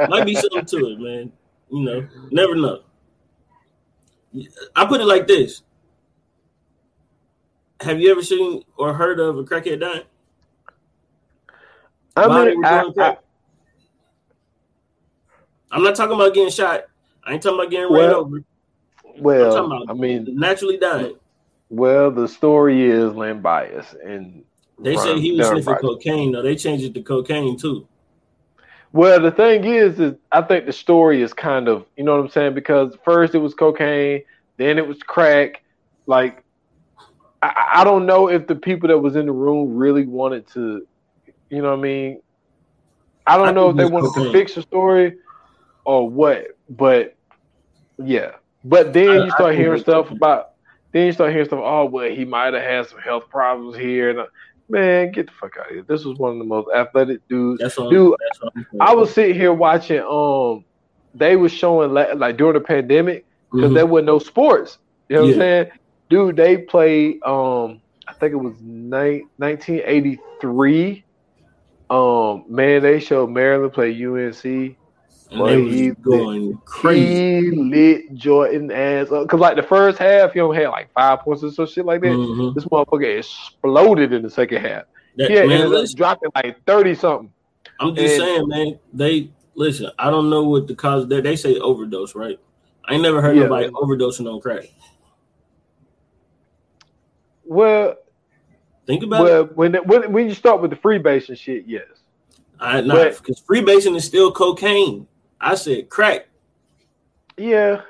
[0.09, 1.31] might be something to it, man.
[1.71, 2.81] You know, never know.
[4.75, 5.63] I put it like this.
[7.81, 10.03] Have you ever seen or heard of a crackhead dying?
[12.17, 13.17] Mean, I, I,
[15.71, 16.85] am not talking about getting shot.
[17.23, 18.43] I ain't talking about getting well, ran over.
[19.17, 21.15] Well, I mean, naturally dying.
[21.69, 24.43] Well, the story is Len Bias, and
[24.77, 26.31] they say he was sniffing cocaine.
[26.31, 27.88] No, they changed it to cocaine too.
[28.93, 32.25] Well, the thing is, is I think the story is kind of, you know what
[32.25, 32.55] I'm saying?
[32.55, 34.23] Because first it was cocaine,
[34.57, 35.63] then it was crack.
[36.07, 36.43] Like,
[37.41, 40.85] I, I don't know if the people that was in the room really wanted to
[41.52, 42.22] you know what I mean?
[43.28, 45.18] I don't I know if they wanted to fix the story
[45.86, 47.15] or what, but
[47.98, 48.32] yeah.
[48.64, 50.52] But then I, you start hearing stuff about
[50.91, 51.61] then you start hearing stuff.
[51.64, 54.10] Oh, well, he might have had some health problems here.
[54.10, 54.28] And,
[54.72, 55.84] Man, get the fuck out of here.
[55.84, 57.60] This was one of the most athletic dudes.
[57.60, 59.99] That's Dude, that's I was sitting here watching.
[59.99, 60.64] Um,
[61.14, 63.73] they was showing like during the pandemic because mm-hmm.
[63.73, 64.78] there were no sports.
[65.10, 65.34] You know what.
[65.34, 65.72] I'm saying?
[66.10, 67.22] Dude, they played.
[67.23, 71.03] Um, I think it was ni- 1983.
[71.91, 74.77] Um, man, they showed Maryland play UNC.
[75.34, 77.41] Was he going lit, crazy.
[77.41, 79.27] He lit Jordan ass up.
[79.27, 82.01] Cause like the first half, he only had like five points or some shit like
[82.01, 82.07] that.
[82.07, 82.53] Mm-hmm.
[82.53, 84.84] This motherfucker exploded in the second half.
[85.18, 87.34] That, yeah, man, ended up dropping like 30 something.
[87.80, 91.35] I'm just and, saying, man, they listen, I don't know what the cause they they
[91.35, 92.39] say overdose, right?
[92.85, 93.73] I ain't never heard yeah, nobody man.
[93.73, 94.65] overdosing on crack.
[97.43, 97.95] Well,
[98.86, 99.58] think about well, it.
[99.58, 101.86] When, when when you start with the freebasing shit, yes.
[102.60, 105.08] I know because freebasing is still cocaine.
[105.40, 106.28] I said crack.
[107.38, 107.82] Yeah.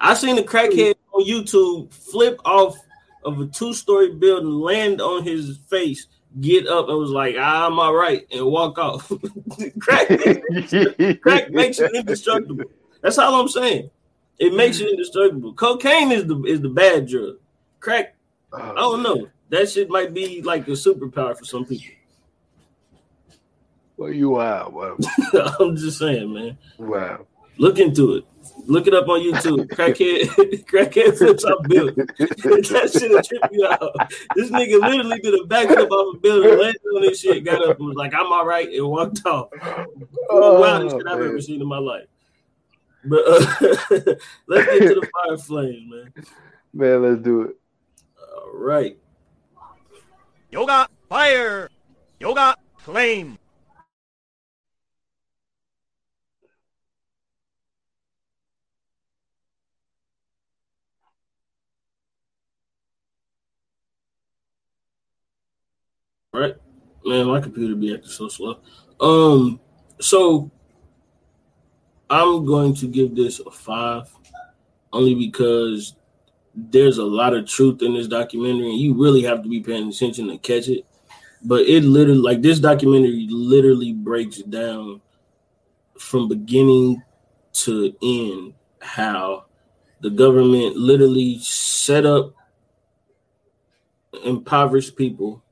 [0.00, 2.76] I seen a crackhead on YouTube flip off
[3.24, 6.06] of a two-story building, land on his face,
[6.40, 9.08] get up and was like, ah, "I'm all right," and walk off.
[9.80, 10.08] crack,
[11.20, 12.64] crack makes you indestructible.
[13.02, 13.90] That's all I'm saying.
[14.38, 15.54] It makes you indestructible.
[15.54, 17.36] Cocaine is the is the bad drug.
[17.80, 18.15] Crack,
[18.56, 19.28] I don't know.
[19.50, 21.94] That shit might be like a superpower for some people.
[23.96, 24.70] Well, you are.
[24.70, 24.96] Wow.
[25.60, 26.58] I'm just saying, man.
[26.78, 27.26] Wow.
[27.58, 28.24] Look into it.
[28.66, 29.68] Look it up on YouTube.
[29.70, 32.06] Crackhead, crackhead flips off building.
[32.18, 33.94] that shit will trip you out.
[34.34, 37.78] This nigga literally did a backflip off a building, landed on this shit, got up
[37.78, 39.48] and was like, "I'm all right," and walked off.
[40.30, 42.06] Oh, wildest shit I've ever seen in my life.
[43.04, 43.38] But uh,
[44.48, 46.12] let's get to the fire flames, man.
[46.74, 47.56] Man, let's do it.
[48.58, 48.98] Right.
[50.50, 51.68] Yoga fire.
[52.18, 53.38] Yoga flame.
[66.36, 66.54] right?
[67.04, 68.58] Man, my computer be acting so slow.
[69.00, 69.60] Um,
[70.00, 70.50] so
[72.10, 74.08] I'm going to give this a five,
[74.92, 75.94] only because
[76.56, 79.88] there's a lot of truth in this documentary, and you really have to be paying
[79.88, 80.86] attention to catch it.
[81.44, 85.02] But it literally, like this documentary, literally breaks down
[85.98, 87.02] from beginning
[87.52, 89.44] to end how
[90.00, 92.32] the government literally set up
[94.24, 95.42] impoverished people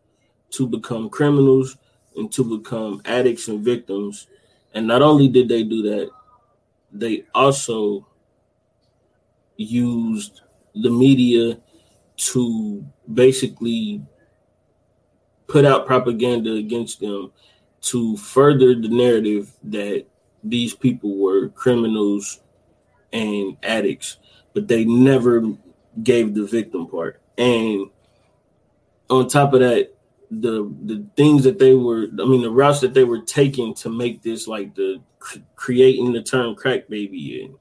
[0.50, 1.76] to become criminals
[2.16, 4.26] and to become addicts and victims.
[4.72, 6.10] And not only did they do that,
[6.92, 8.06] they also
[9.56, 10.40] used
[10.74, 11.58] the media
[12.16, 14.02] to basically
[15.46, 17.32] put out propaganda against them
[17.80, 20.06] to further the narrative that
[20.42, 22.40] these people were criminals
[23.12, 24.18] and addicts,
[24.52, 25.42] but they never
[26.02, 27.20] gave the victim part.
[27.38, 27.90] And
[29.10, 29.94] on top of that,
[30.30, 33.88] the the things that they were i mean the routes that they were taking to
[33.88, 35.00] make this like the
[35.54, 37.54] creating the term crack baby and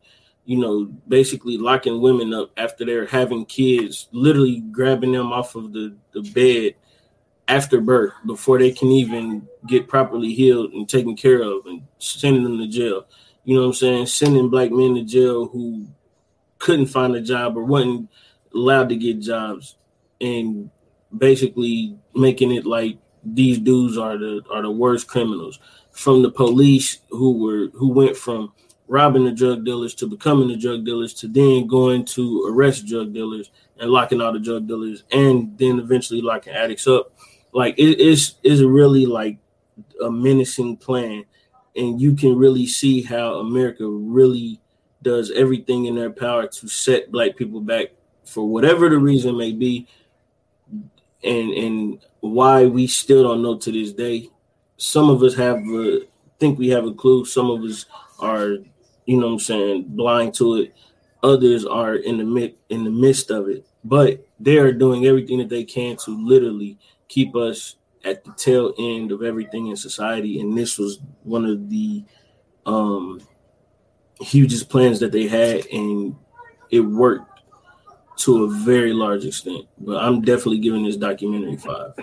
[0.46, 5.74] you know basically locking women up after they're having kids literally grabbing them off of
[5.74, 6.76] the the bed
[7.48, 12.44] after birth before they can even get properly healed and taken care of and sending
[12.44, 13.06] them to jail.
[13.44, 14.06] You know what i'm saying?
[14.08, 15.88] Sending black men to jail who
[16.60, 18.10] couldn't find a job or wasn't
[18.54, 19.76] allowed to get jobs
[20.22, 20.70] and
[21.16, 25.60] basically making it like these dudes are the are the worst criminals.
[25.92, 28.54] From the police who were who went from
[28.88, 33.14] robbing the drug dealers to becoming the drug dealers to then going to arrest drug
[33.14, 33.50] dealers
[33.80, 37.14] and locking all the drug dealers and then eventually locking addicts up
[37.54, 39.38] like it is is really like
[40.04, 41.24] a menacing plan
[41.76, 44.60] and you can really see how america really
[45.02, 47.88] does everything in their power to set black people back
[48.26, 49.88] for whatever the reason may be
[51.24, 54.30] and and why we still don't know to this day.
[54.78, 56.02] Some of us have a,
[56.40, 57.26] think we have a clue.
[57.26, 57.86] Some of us
[58.18, 58.60] are,
[59.06, 60.74] you know, what I'm saying, blind to it.
[61.22, 65.38] Others are in the mid in the midst of it, but they are doing everything
[65.38, 66.78] that they can to literally
[67.08, 70.42] keep us at the tail end of everything in society.
[70.42, 72.04] And this was one of the
[72.66, 73.22] um
[74.20, 76.16] hugest plans that they had, and
[76.70, 77.42] it worked
[78.18, 79.66] to a very large extent.
[79.78, 81.94] But I'm definitely giving this documentary five.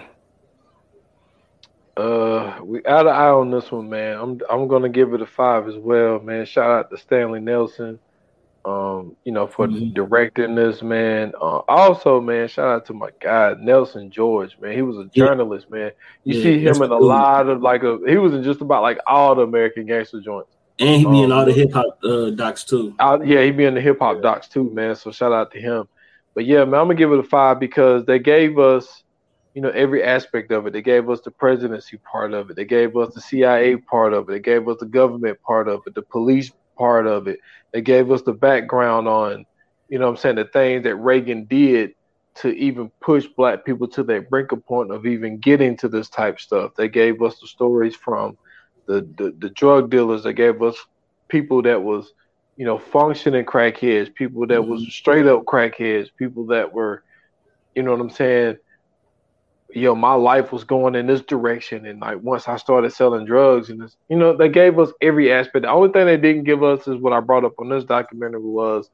[2.01, 4.17] Uh, we out of eye on this one, man.
[4.17, 6.47] I'm I'm gonna give it a five as well, man.
[6.47, 7.99] Shout out to Stanley Nelson,
[8.65, 9.93] um, you know, for mm-hmm.
[9.93, 11.33] directing this, man.
[11.39, 14.73] Uh, also, man, shout out to my guy Nelson George, man.
[14.75, 15.77] He was a journalist, yeah.
[15.77, 15.91] man.
[16.25, 17.99] You yeah, see him in a lot of like a.
[18.09, 20.57] He was in just about like all the American gangster joints.
[20.79, 22.95] And he be um, in all the hip hop uh, docs too.
[22.99, 24.97] Uh, yeah, he be in the hip hop docs too, man.
[24.97, 25.87] So shout out to him.
[26.35, 29.03] But yeah, man, I'm gonna give it a five because they gave us
[29.55, 30.73] you know, every aspect of it.
[30.73, 32.57] They gave us the presidency part of it.
[32.57, 34.33] They gave us the CIA part of it.
[34.33, 37.41] They gave us the government part of it, the police part of it.
[37.73, 39.47] They gave us the background on,
[39.89, 41.95] you know I'm saying, the things that Reagan did
[42.37, 46.09] to even push black people to that brink of point of even getting to this
[46.09, 46.75] type stuff.
[46.77, 48.39] They gave us the stories from
[48.87, 50.23] the, the, the drug dealers.
[50.23, 50.77] They gave us
[51.29, 52.13] people that was,
[52.57, 54.91] you know, functioning crackheads, people that was mm-hmm.
[54.91, 57.03] straight up crackheads, people that were,
[57.75, 58.57] you know what I'm saying,
[59.75, 61.87] yo, my life was going in this direction.
[61.87, 65.33] And like once I started selling drugs and this, you know, they gave us every
[65.33, 65.63] aspect.
[65.63, 68.41] The only thing they didn't give us is what I brought up on this documentary
[68.41, 68.91] was,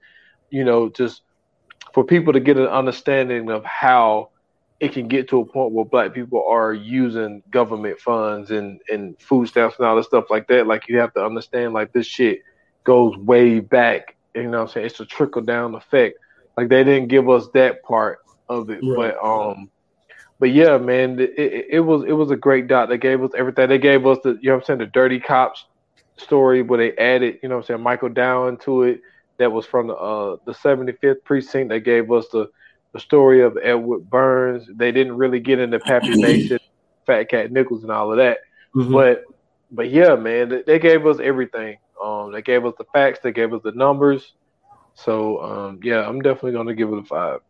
[0.51, 1.23] you know, just
[1.95, 4.31] for people to get an understanding of how
[4.81, 9.19] it can get to a point where black people are using government funds and, and
[9.21, 10.67] food stamps and all this stuff like that.
[10.67, 12.41] Like you have to understand like this shit
[12.85, 14.17] goes way back.
[14.35, 14.87] You know what I'm saying?
[14.87, 16.19] It's a trickle down effect.
[16.57, 18.81] Like they didn't give us that part of it.
[18.83, 19.15] Right.
[19.15, 19.71] But um
[20.39, 22.89] but yeah, man, it, it, it, was it was a great dot.
[22.89, 23.69] They gave us everything.
[23.69, 25.65] They gave us the you know what I'm saying the dirty cops
[26.19, 29.01] story where they added you know what I'm saying Michael Dowd to it.
[29.39, 31.69] That was from the uh, the 75th precinct.
[31.69, 32.51] They gave us the
[32.93, 34.67] the story of Edward Burns.
[34.75, 36.59] They didn't really get into Pappy Mason,
[37.07, 38.39] Fat Cat Nichols, and all of that.
[38.75, 38.93] Mm-hmm.
[38.93, 39.25] But
[39.71, 41.79] but yeah, man, they gave us everything.
[42.03, 43.21] Um, they gave us the facts.
[43.23, 44.33] They gave us the numbers.
[44.95, 47.41] So um, yeah, I'm definitely gonna give it a five.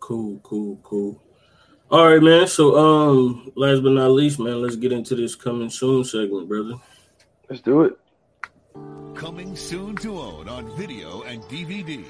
[0.00, 1.22] Cool, cool, cool.
[1.92, 2.46] All right, man.
[2.46, 6.76] So, um, last but not least, man, let's get into this coming soon segment, brother.
[7.50, 7.98] Let's do it.
[9.14, 12.02] Coming soon to own on video and DVD.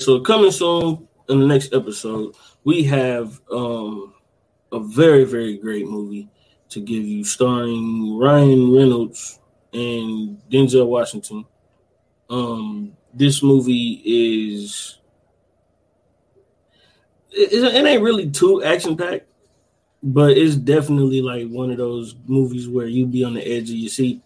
[0.00, 4.14] So, coming soon in the next episode, we have um
[4.72, 6.30] a very, very great movie
[6.70, 9.38] to give you, starring Ryan Reynolds
[9.74, 11.44] and Denzel Washington.
[12.30, 14.98] Um, this movie is
[17.30, 19.26] it, it ain't really too action packed,
[20.02, 23.76] but it's definitely like one of those movies where you be on the edge of
[23.76, 24.22] your seat.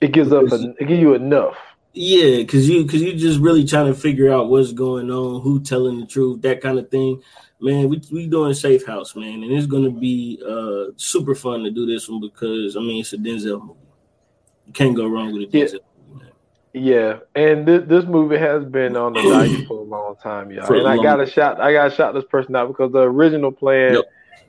[0.00, 0.50] It gives up.
[0.52, 1.56] A, it gives you enough.
[1.92, 5.60] Yeah, because you because you just really trying to figure out what's going on, who
[5.60, 7.20] telling the truth, that kind of thing.
[7.60, 11.70] Man, we we doing Safe House, man, and it's gonna be uh super fun to
[11.70, 13.80] do this one because I mean it's a Denzel movie.
[14.66, 15.72] You can't go wrong with a Denzel.
[15.72, 15.87] Yeah.
[16.78, 20.72] Yeah, and this, this movie has been on the docket for a long time, y'all.
[20.72, 21.60] And I got a shot.
[21.60, 23.94] I got to shout this person out because the original plan.
[23.94, 24.04] Yep.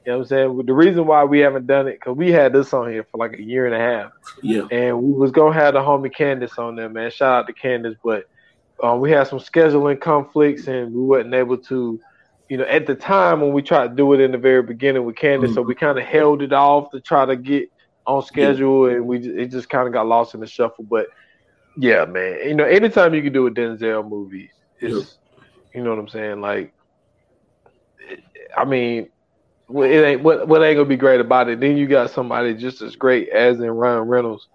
[0.06, 0.66] You know what I'm saying?
[0.66, 3.34] The reason why we haven't done it because we had this on here for like
[3.34, 4.12] a year and a half.
[4.42, 4.64] Yeah.
[4.72, 7.12] And we was gonna have the homie Candace on there, man.
[7.12, 8.28] Shout out to Candace, but
[8.82, 12.00] um, we had some scheduling conflicts and we wasn't able to,
[12.48, 15.04] you know, at the time when we tried to do it in the very beginning
[15.04, 15.56] with Candace, mm-hmm.
[15.56, 17.70] so we kind of held it off to try to get
[18.08, 18.96] on schedule, yeah.
[18.96, 20.86] and we it just kind of got lost in the shuffle.
[20.86, 21.08] But
[21.80, 22.40] yeah, man.
[22.44, 25.18] You know, anytime you can do a Denzel movie, it's
[25.74, 26.42] you know what I'm saying.
[26.42, 26.74] Like,
[28.56, 29.10] I mean,
[29.70, 31.62] it ain't what what ain't gonna be great about it.
[31.62, 34.48] Then you got somebody just as great as in Ryan Reynolds,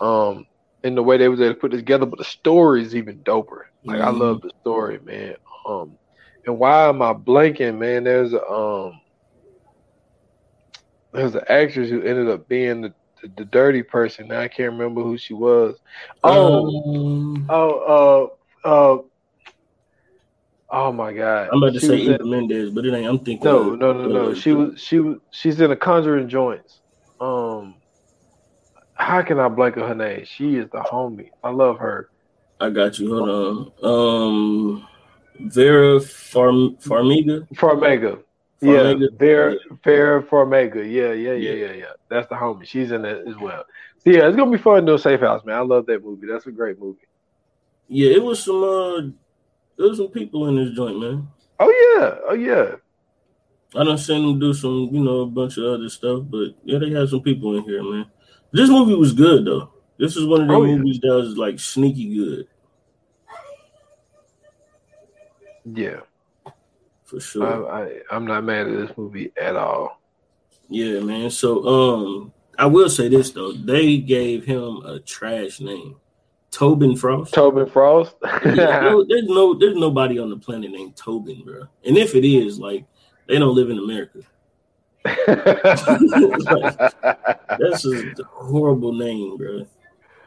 [0.00, 0.46] um,
[0.84, 2.04] in the way they was able to put it together.
[2.04, 3.62] But the story is even doper.
[3.84, 4.08] Like, mm-hmm.
[4.08, 5.36] I love the story, man.
[5.66, 5.96] Um,
[6.44, 8.04] and why am I blanking, man?
[8.04, 9.00] There's um,
[11.12, 12.92] there's an actress who ended up being the
[13.22, 14.28] the, the, dirty person.
[14.28, 15.76] Now I can't remember who she was.
[16.24, 18.32] Oh, um, oh,
[18.64, 19.02] uh, uh,
[20.70, 21.50] oh my God!
[21.52, 23.06] I'm about to she say Eva Mendes, but it ain't.
[23.06, 23.44] I'm thinking.
[23.44, 24.34] No, no, no, no.
[24.34, 26.80] She was, she was, she's in the Conjuring joints.
[27.20, 27.76] Um,
[28.94, 30.24] how can I blank her name?
[30.24, 31.30] She is the homie.
[31.42, 32.08] I love her.
[32.60, 33.14] I got you.
[33.14, 33.84] Hold on.
[33.84, 34.88] Um,
[35.40, 37.46] Vera Farm Farmiga.
[37.54, 38.22] Farmiga.
[38.60, 40.76] Yeah, fair, Vera Farmiga.
[40.76, 41.92] Yeah, yeah, yeah, yeah, yeah.
[42.08, 42.66] That's the homie.
[42.66, 43.64] She's in it as well.
[43.98, 45.56] So yeah, it's gonna be fun to do a safe house, man.
[45.56, 46.26] I love that movie.
[46.26, 47.06] That's a great movie.
[47.88, 49.00] Yeah, it was some uh
[49.76, 51.28] there was some people in this joint, man.
[51.60, 52.76] Oh yeah, oh yeah.
[53.76, 56.78] I don't seen them do some, you know, a bunch of other stuff, but yeah,
[56.78, 58.06] they had some people in here, man.
[58.52, 59.72] This movie was good though.
[59.98, 61.10] This is one of the oh, movies yeah.
[61.10, 62.48] that was like sneaky good.
[65.64, 66.00] Yeah
[67.08, 67.70] for sure.
[67.70, 70.00] I, I I'm not mad at this movie at all.
[70.68, 71.30] Yeah, man.
[71.30, 75.96] So um I will say this though, they gave him a trash name.
[76.50, 77.34] Tobin Frost.
[77.34, 78.14] Tobin Frost.
[78.44, 81.66] yeah, no, there's no there's nobody on the planet named Tobin, bro.
[81.84, 82.84] And if it is, like
[83.26, 84.20] they don't live in America.
[85.04, 86.76] like,
[87.58, 89.66] that's a horrible name, bro.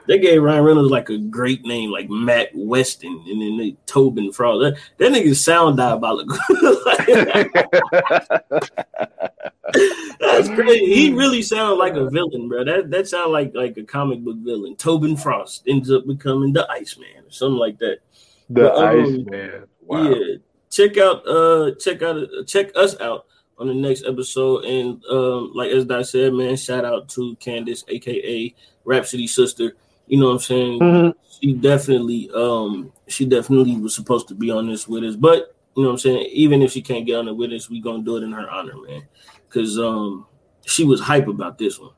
[0.08, 4.32] They gave Ryan Reynolds like a great name, like Matt Weston, and then they Tobin
[4.32, 4.62] Frost.
[4.62, 6.38] That, that nigga sound diabolical.
[10.20, 10.94] That's crazy.
[10.94, 12.64] He really sounds like a villain, bro.
[12.64, 14.76] That that sounds like like a comic book villain.
[14.76, 18.00] Tobin Frost ends up becoming the Iceman or something like that.
[18.50, 19.64] The but, um, Ice Man.
[19.82, 20.10] Wow.
[20.10, 20.36] Yeah.
[20.70, 23.26] Check out uh check out check us out
[23.62, 24.66] on the next episode.
[24.66, 28.54] And um, like as I said, man, shout out to Candace, aka
[28.84, 29.76] Rhapsody sister.
[30.12, 30.80] You know what I'm saying?
[30.82, 31.20] Mm-hmm.
[31.40, 35.16] She definitely um she definitely was supposed to be on this with us.
[35.16, 36.26] But you know what I'm saying?
[36.34, 38.50] Even if she can't get on it with us, we gonna do it in her
[38.50, 39.08] honor, man.
[39.50, 40.26] Cause um
[40.66, 41.94] she was hype about this one.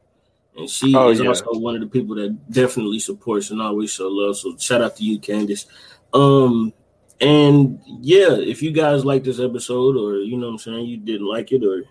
[0.56, 1.28] And she oh, is yeah.
[1.28, 4.38] also one of the people that definitely supports and always show love.
[4.38, 5.66] So shout out to you, Candace.
[6.14, 6.72] Um,
[7.20, 10.98] and yeah, if you guys like this episode, or you know what I'm saying, you
[10.98, 11.86] didn't like it, or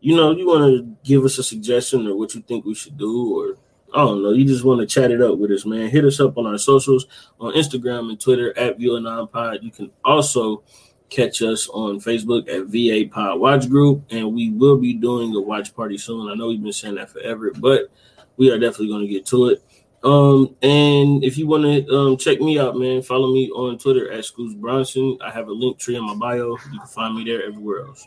[0.00, 2.96] you know, you want to give us a suggestion or what you think we should
[2.96, 3.58] do, or
[3.94, 5.88] I don't know, you just want to chat it up with us, man.
[5.88, 7.06] Hit us up on our socials
[7.40, 9.32] on Instagram and Twitter at ViewerNonPod.
[9.32, 9.58] Pod.
[9.62, 10.62] You can also
[11.08, 15.40] catch us on Facebook at VA Pod Watch Group, and we will be doing a
[15.40, 16.28] watch party soon.
[16.28, 17.90] I know we've been saying that forever, but
[18.36, 19.62] we are definitely going to get to it.
[20.02, 24.10] Um, and if you want to um, check me out, man, follow me on Twitter
[24.12, 25.18] at Scoots Bronson.
[25.20, 26.50] I have a Linktree in my bio.
[26.50, 28.06] You can find me there everywhere else.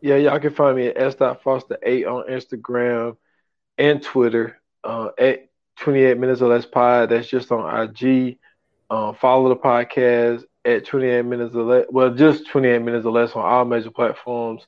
[0.00, 3.16] Yeah, y'all can find me at s.foster8 on Instagram
[3.80, 4.60] and Twitter.
[4.84, 5.50] Uh, at
[5.80, 7.08] 28 minutes or less pod.
[7.08, 8.38] That's just on IG.
[8.88, 11.86] Uh, follow the podcast at 28 minutes or less.
[11.90, 14.66] Well, just 28 minutes or less on all major platforms.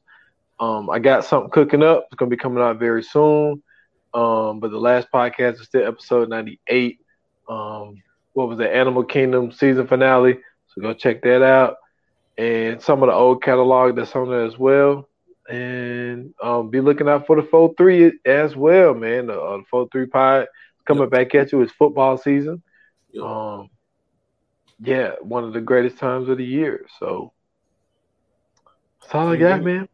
[0.58, 2.06] Um, I got something cooking up.
[2.06, 3.62] It's gonna be coming out very soon.
[4.14, 6.98] Um, but the last podcast is still episode 98.
[7.48, 8.02] Um,
[8.32, 10.38] what was the Animal Kingdom season finale?
[10.68, 11.76] So go check that out.
[12.38, 15.08] And some of the old catalog that's on there as well.
[15.48, 19.26] And um, be looking out for the 4 3 as well, man.
[19.26, 20.46] The, uh, the 4 3 pod
[20.86, 21.10] coming yep.
[21.10, 21.62] back at you.
[21.62, 22.62] It's football season.
[23.12, 23.24] Yep.
[23.24, 23.70] Um,
[24.80, 26.86] yeah, one of the greatest times of the year.
[26.98, 27.32] So
[29.00, 29.88] that's all I got, man.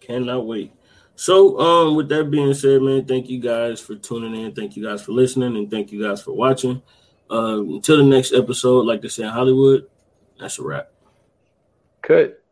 [0.00, 0.72] Cannot wait.
[1.16, 4.54] So, um, with that being said, man, thank you guys for tuning in.
[4.54, 6.82] Thank you guys for listening, and thank you guys for watching.
[7.30, 9.88] Um, until the next episode, like they say in Hollywood,
[10.38, 10.90] that's a wrap.
[12.02, 12.42] Cut.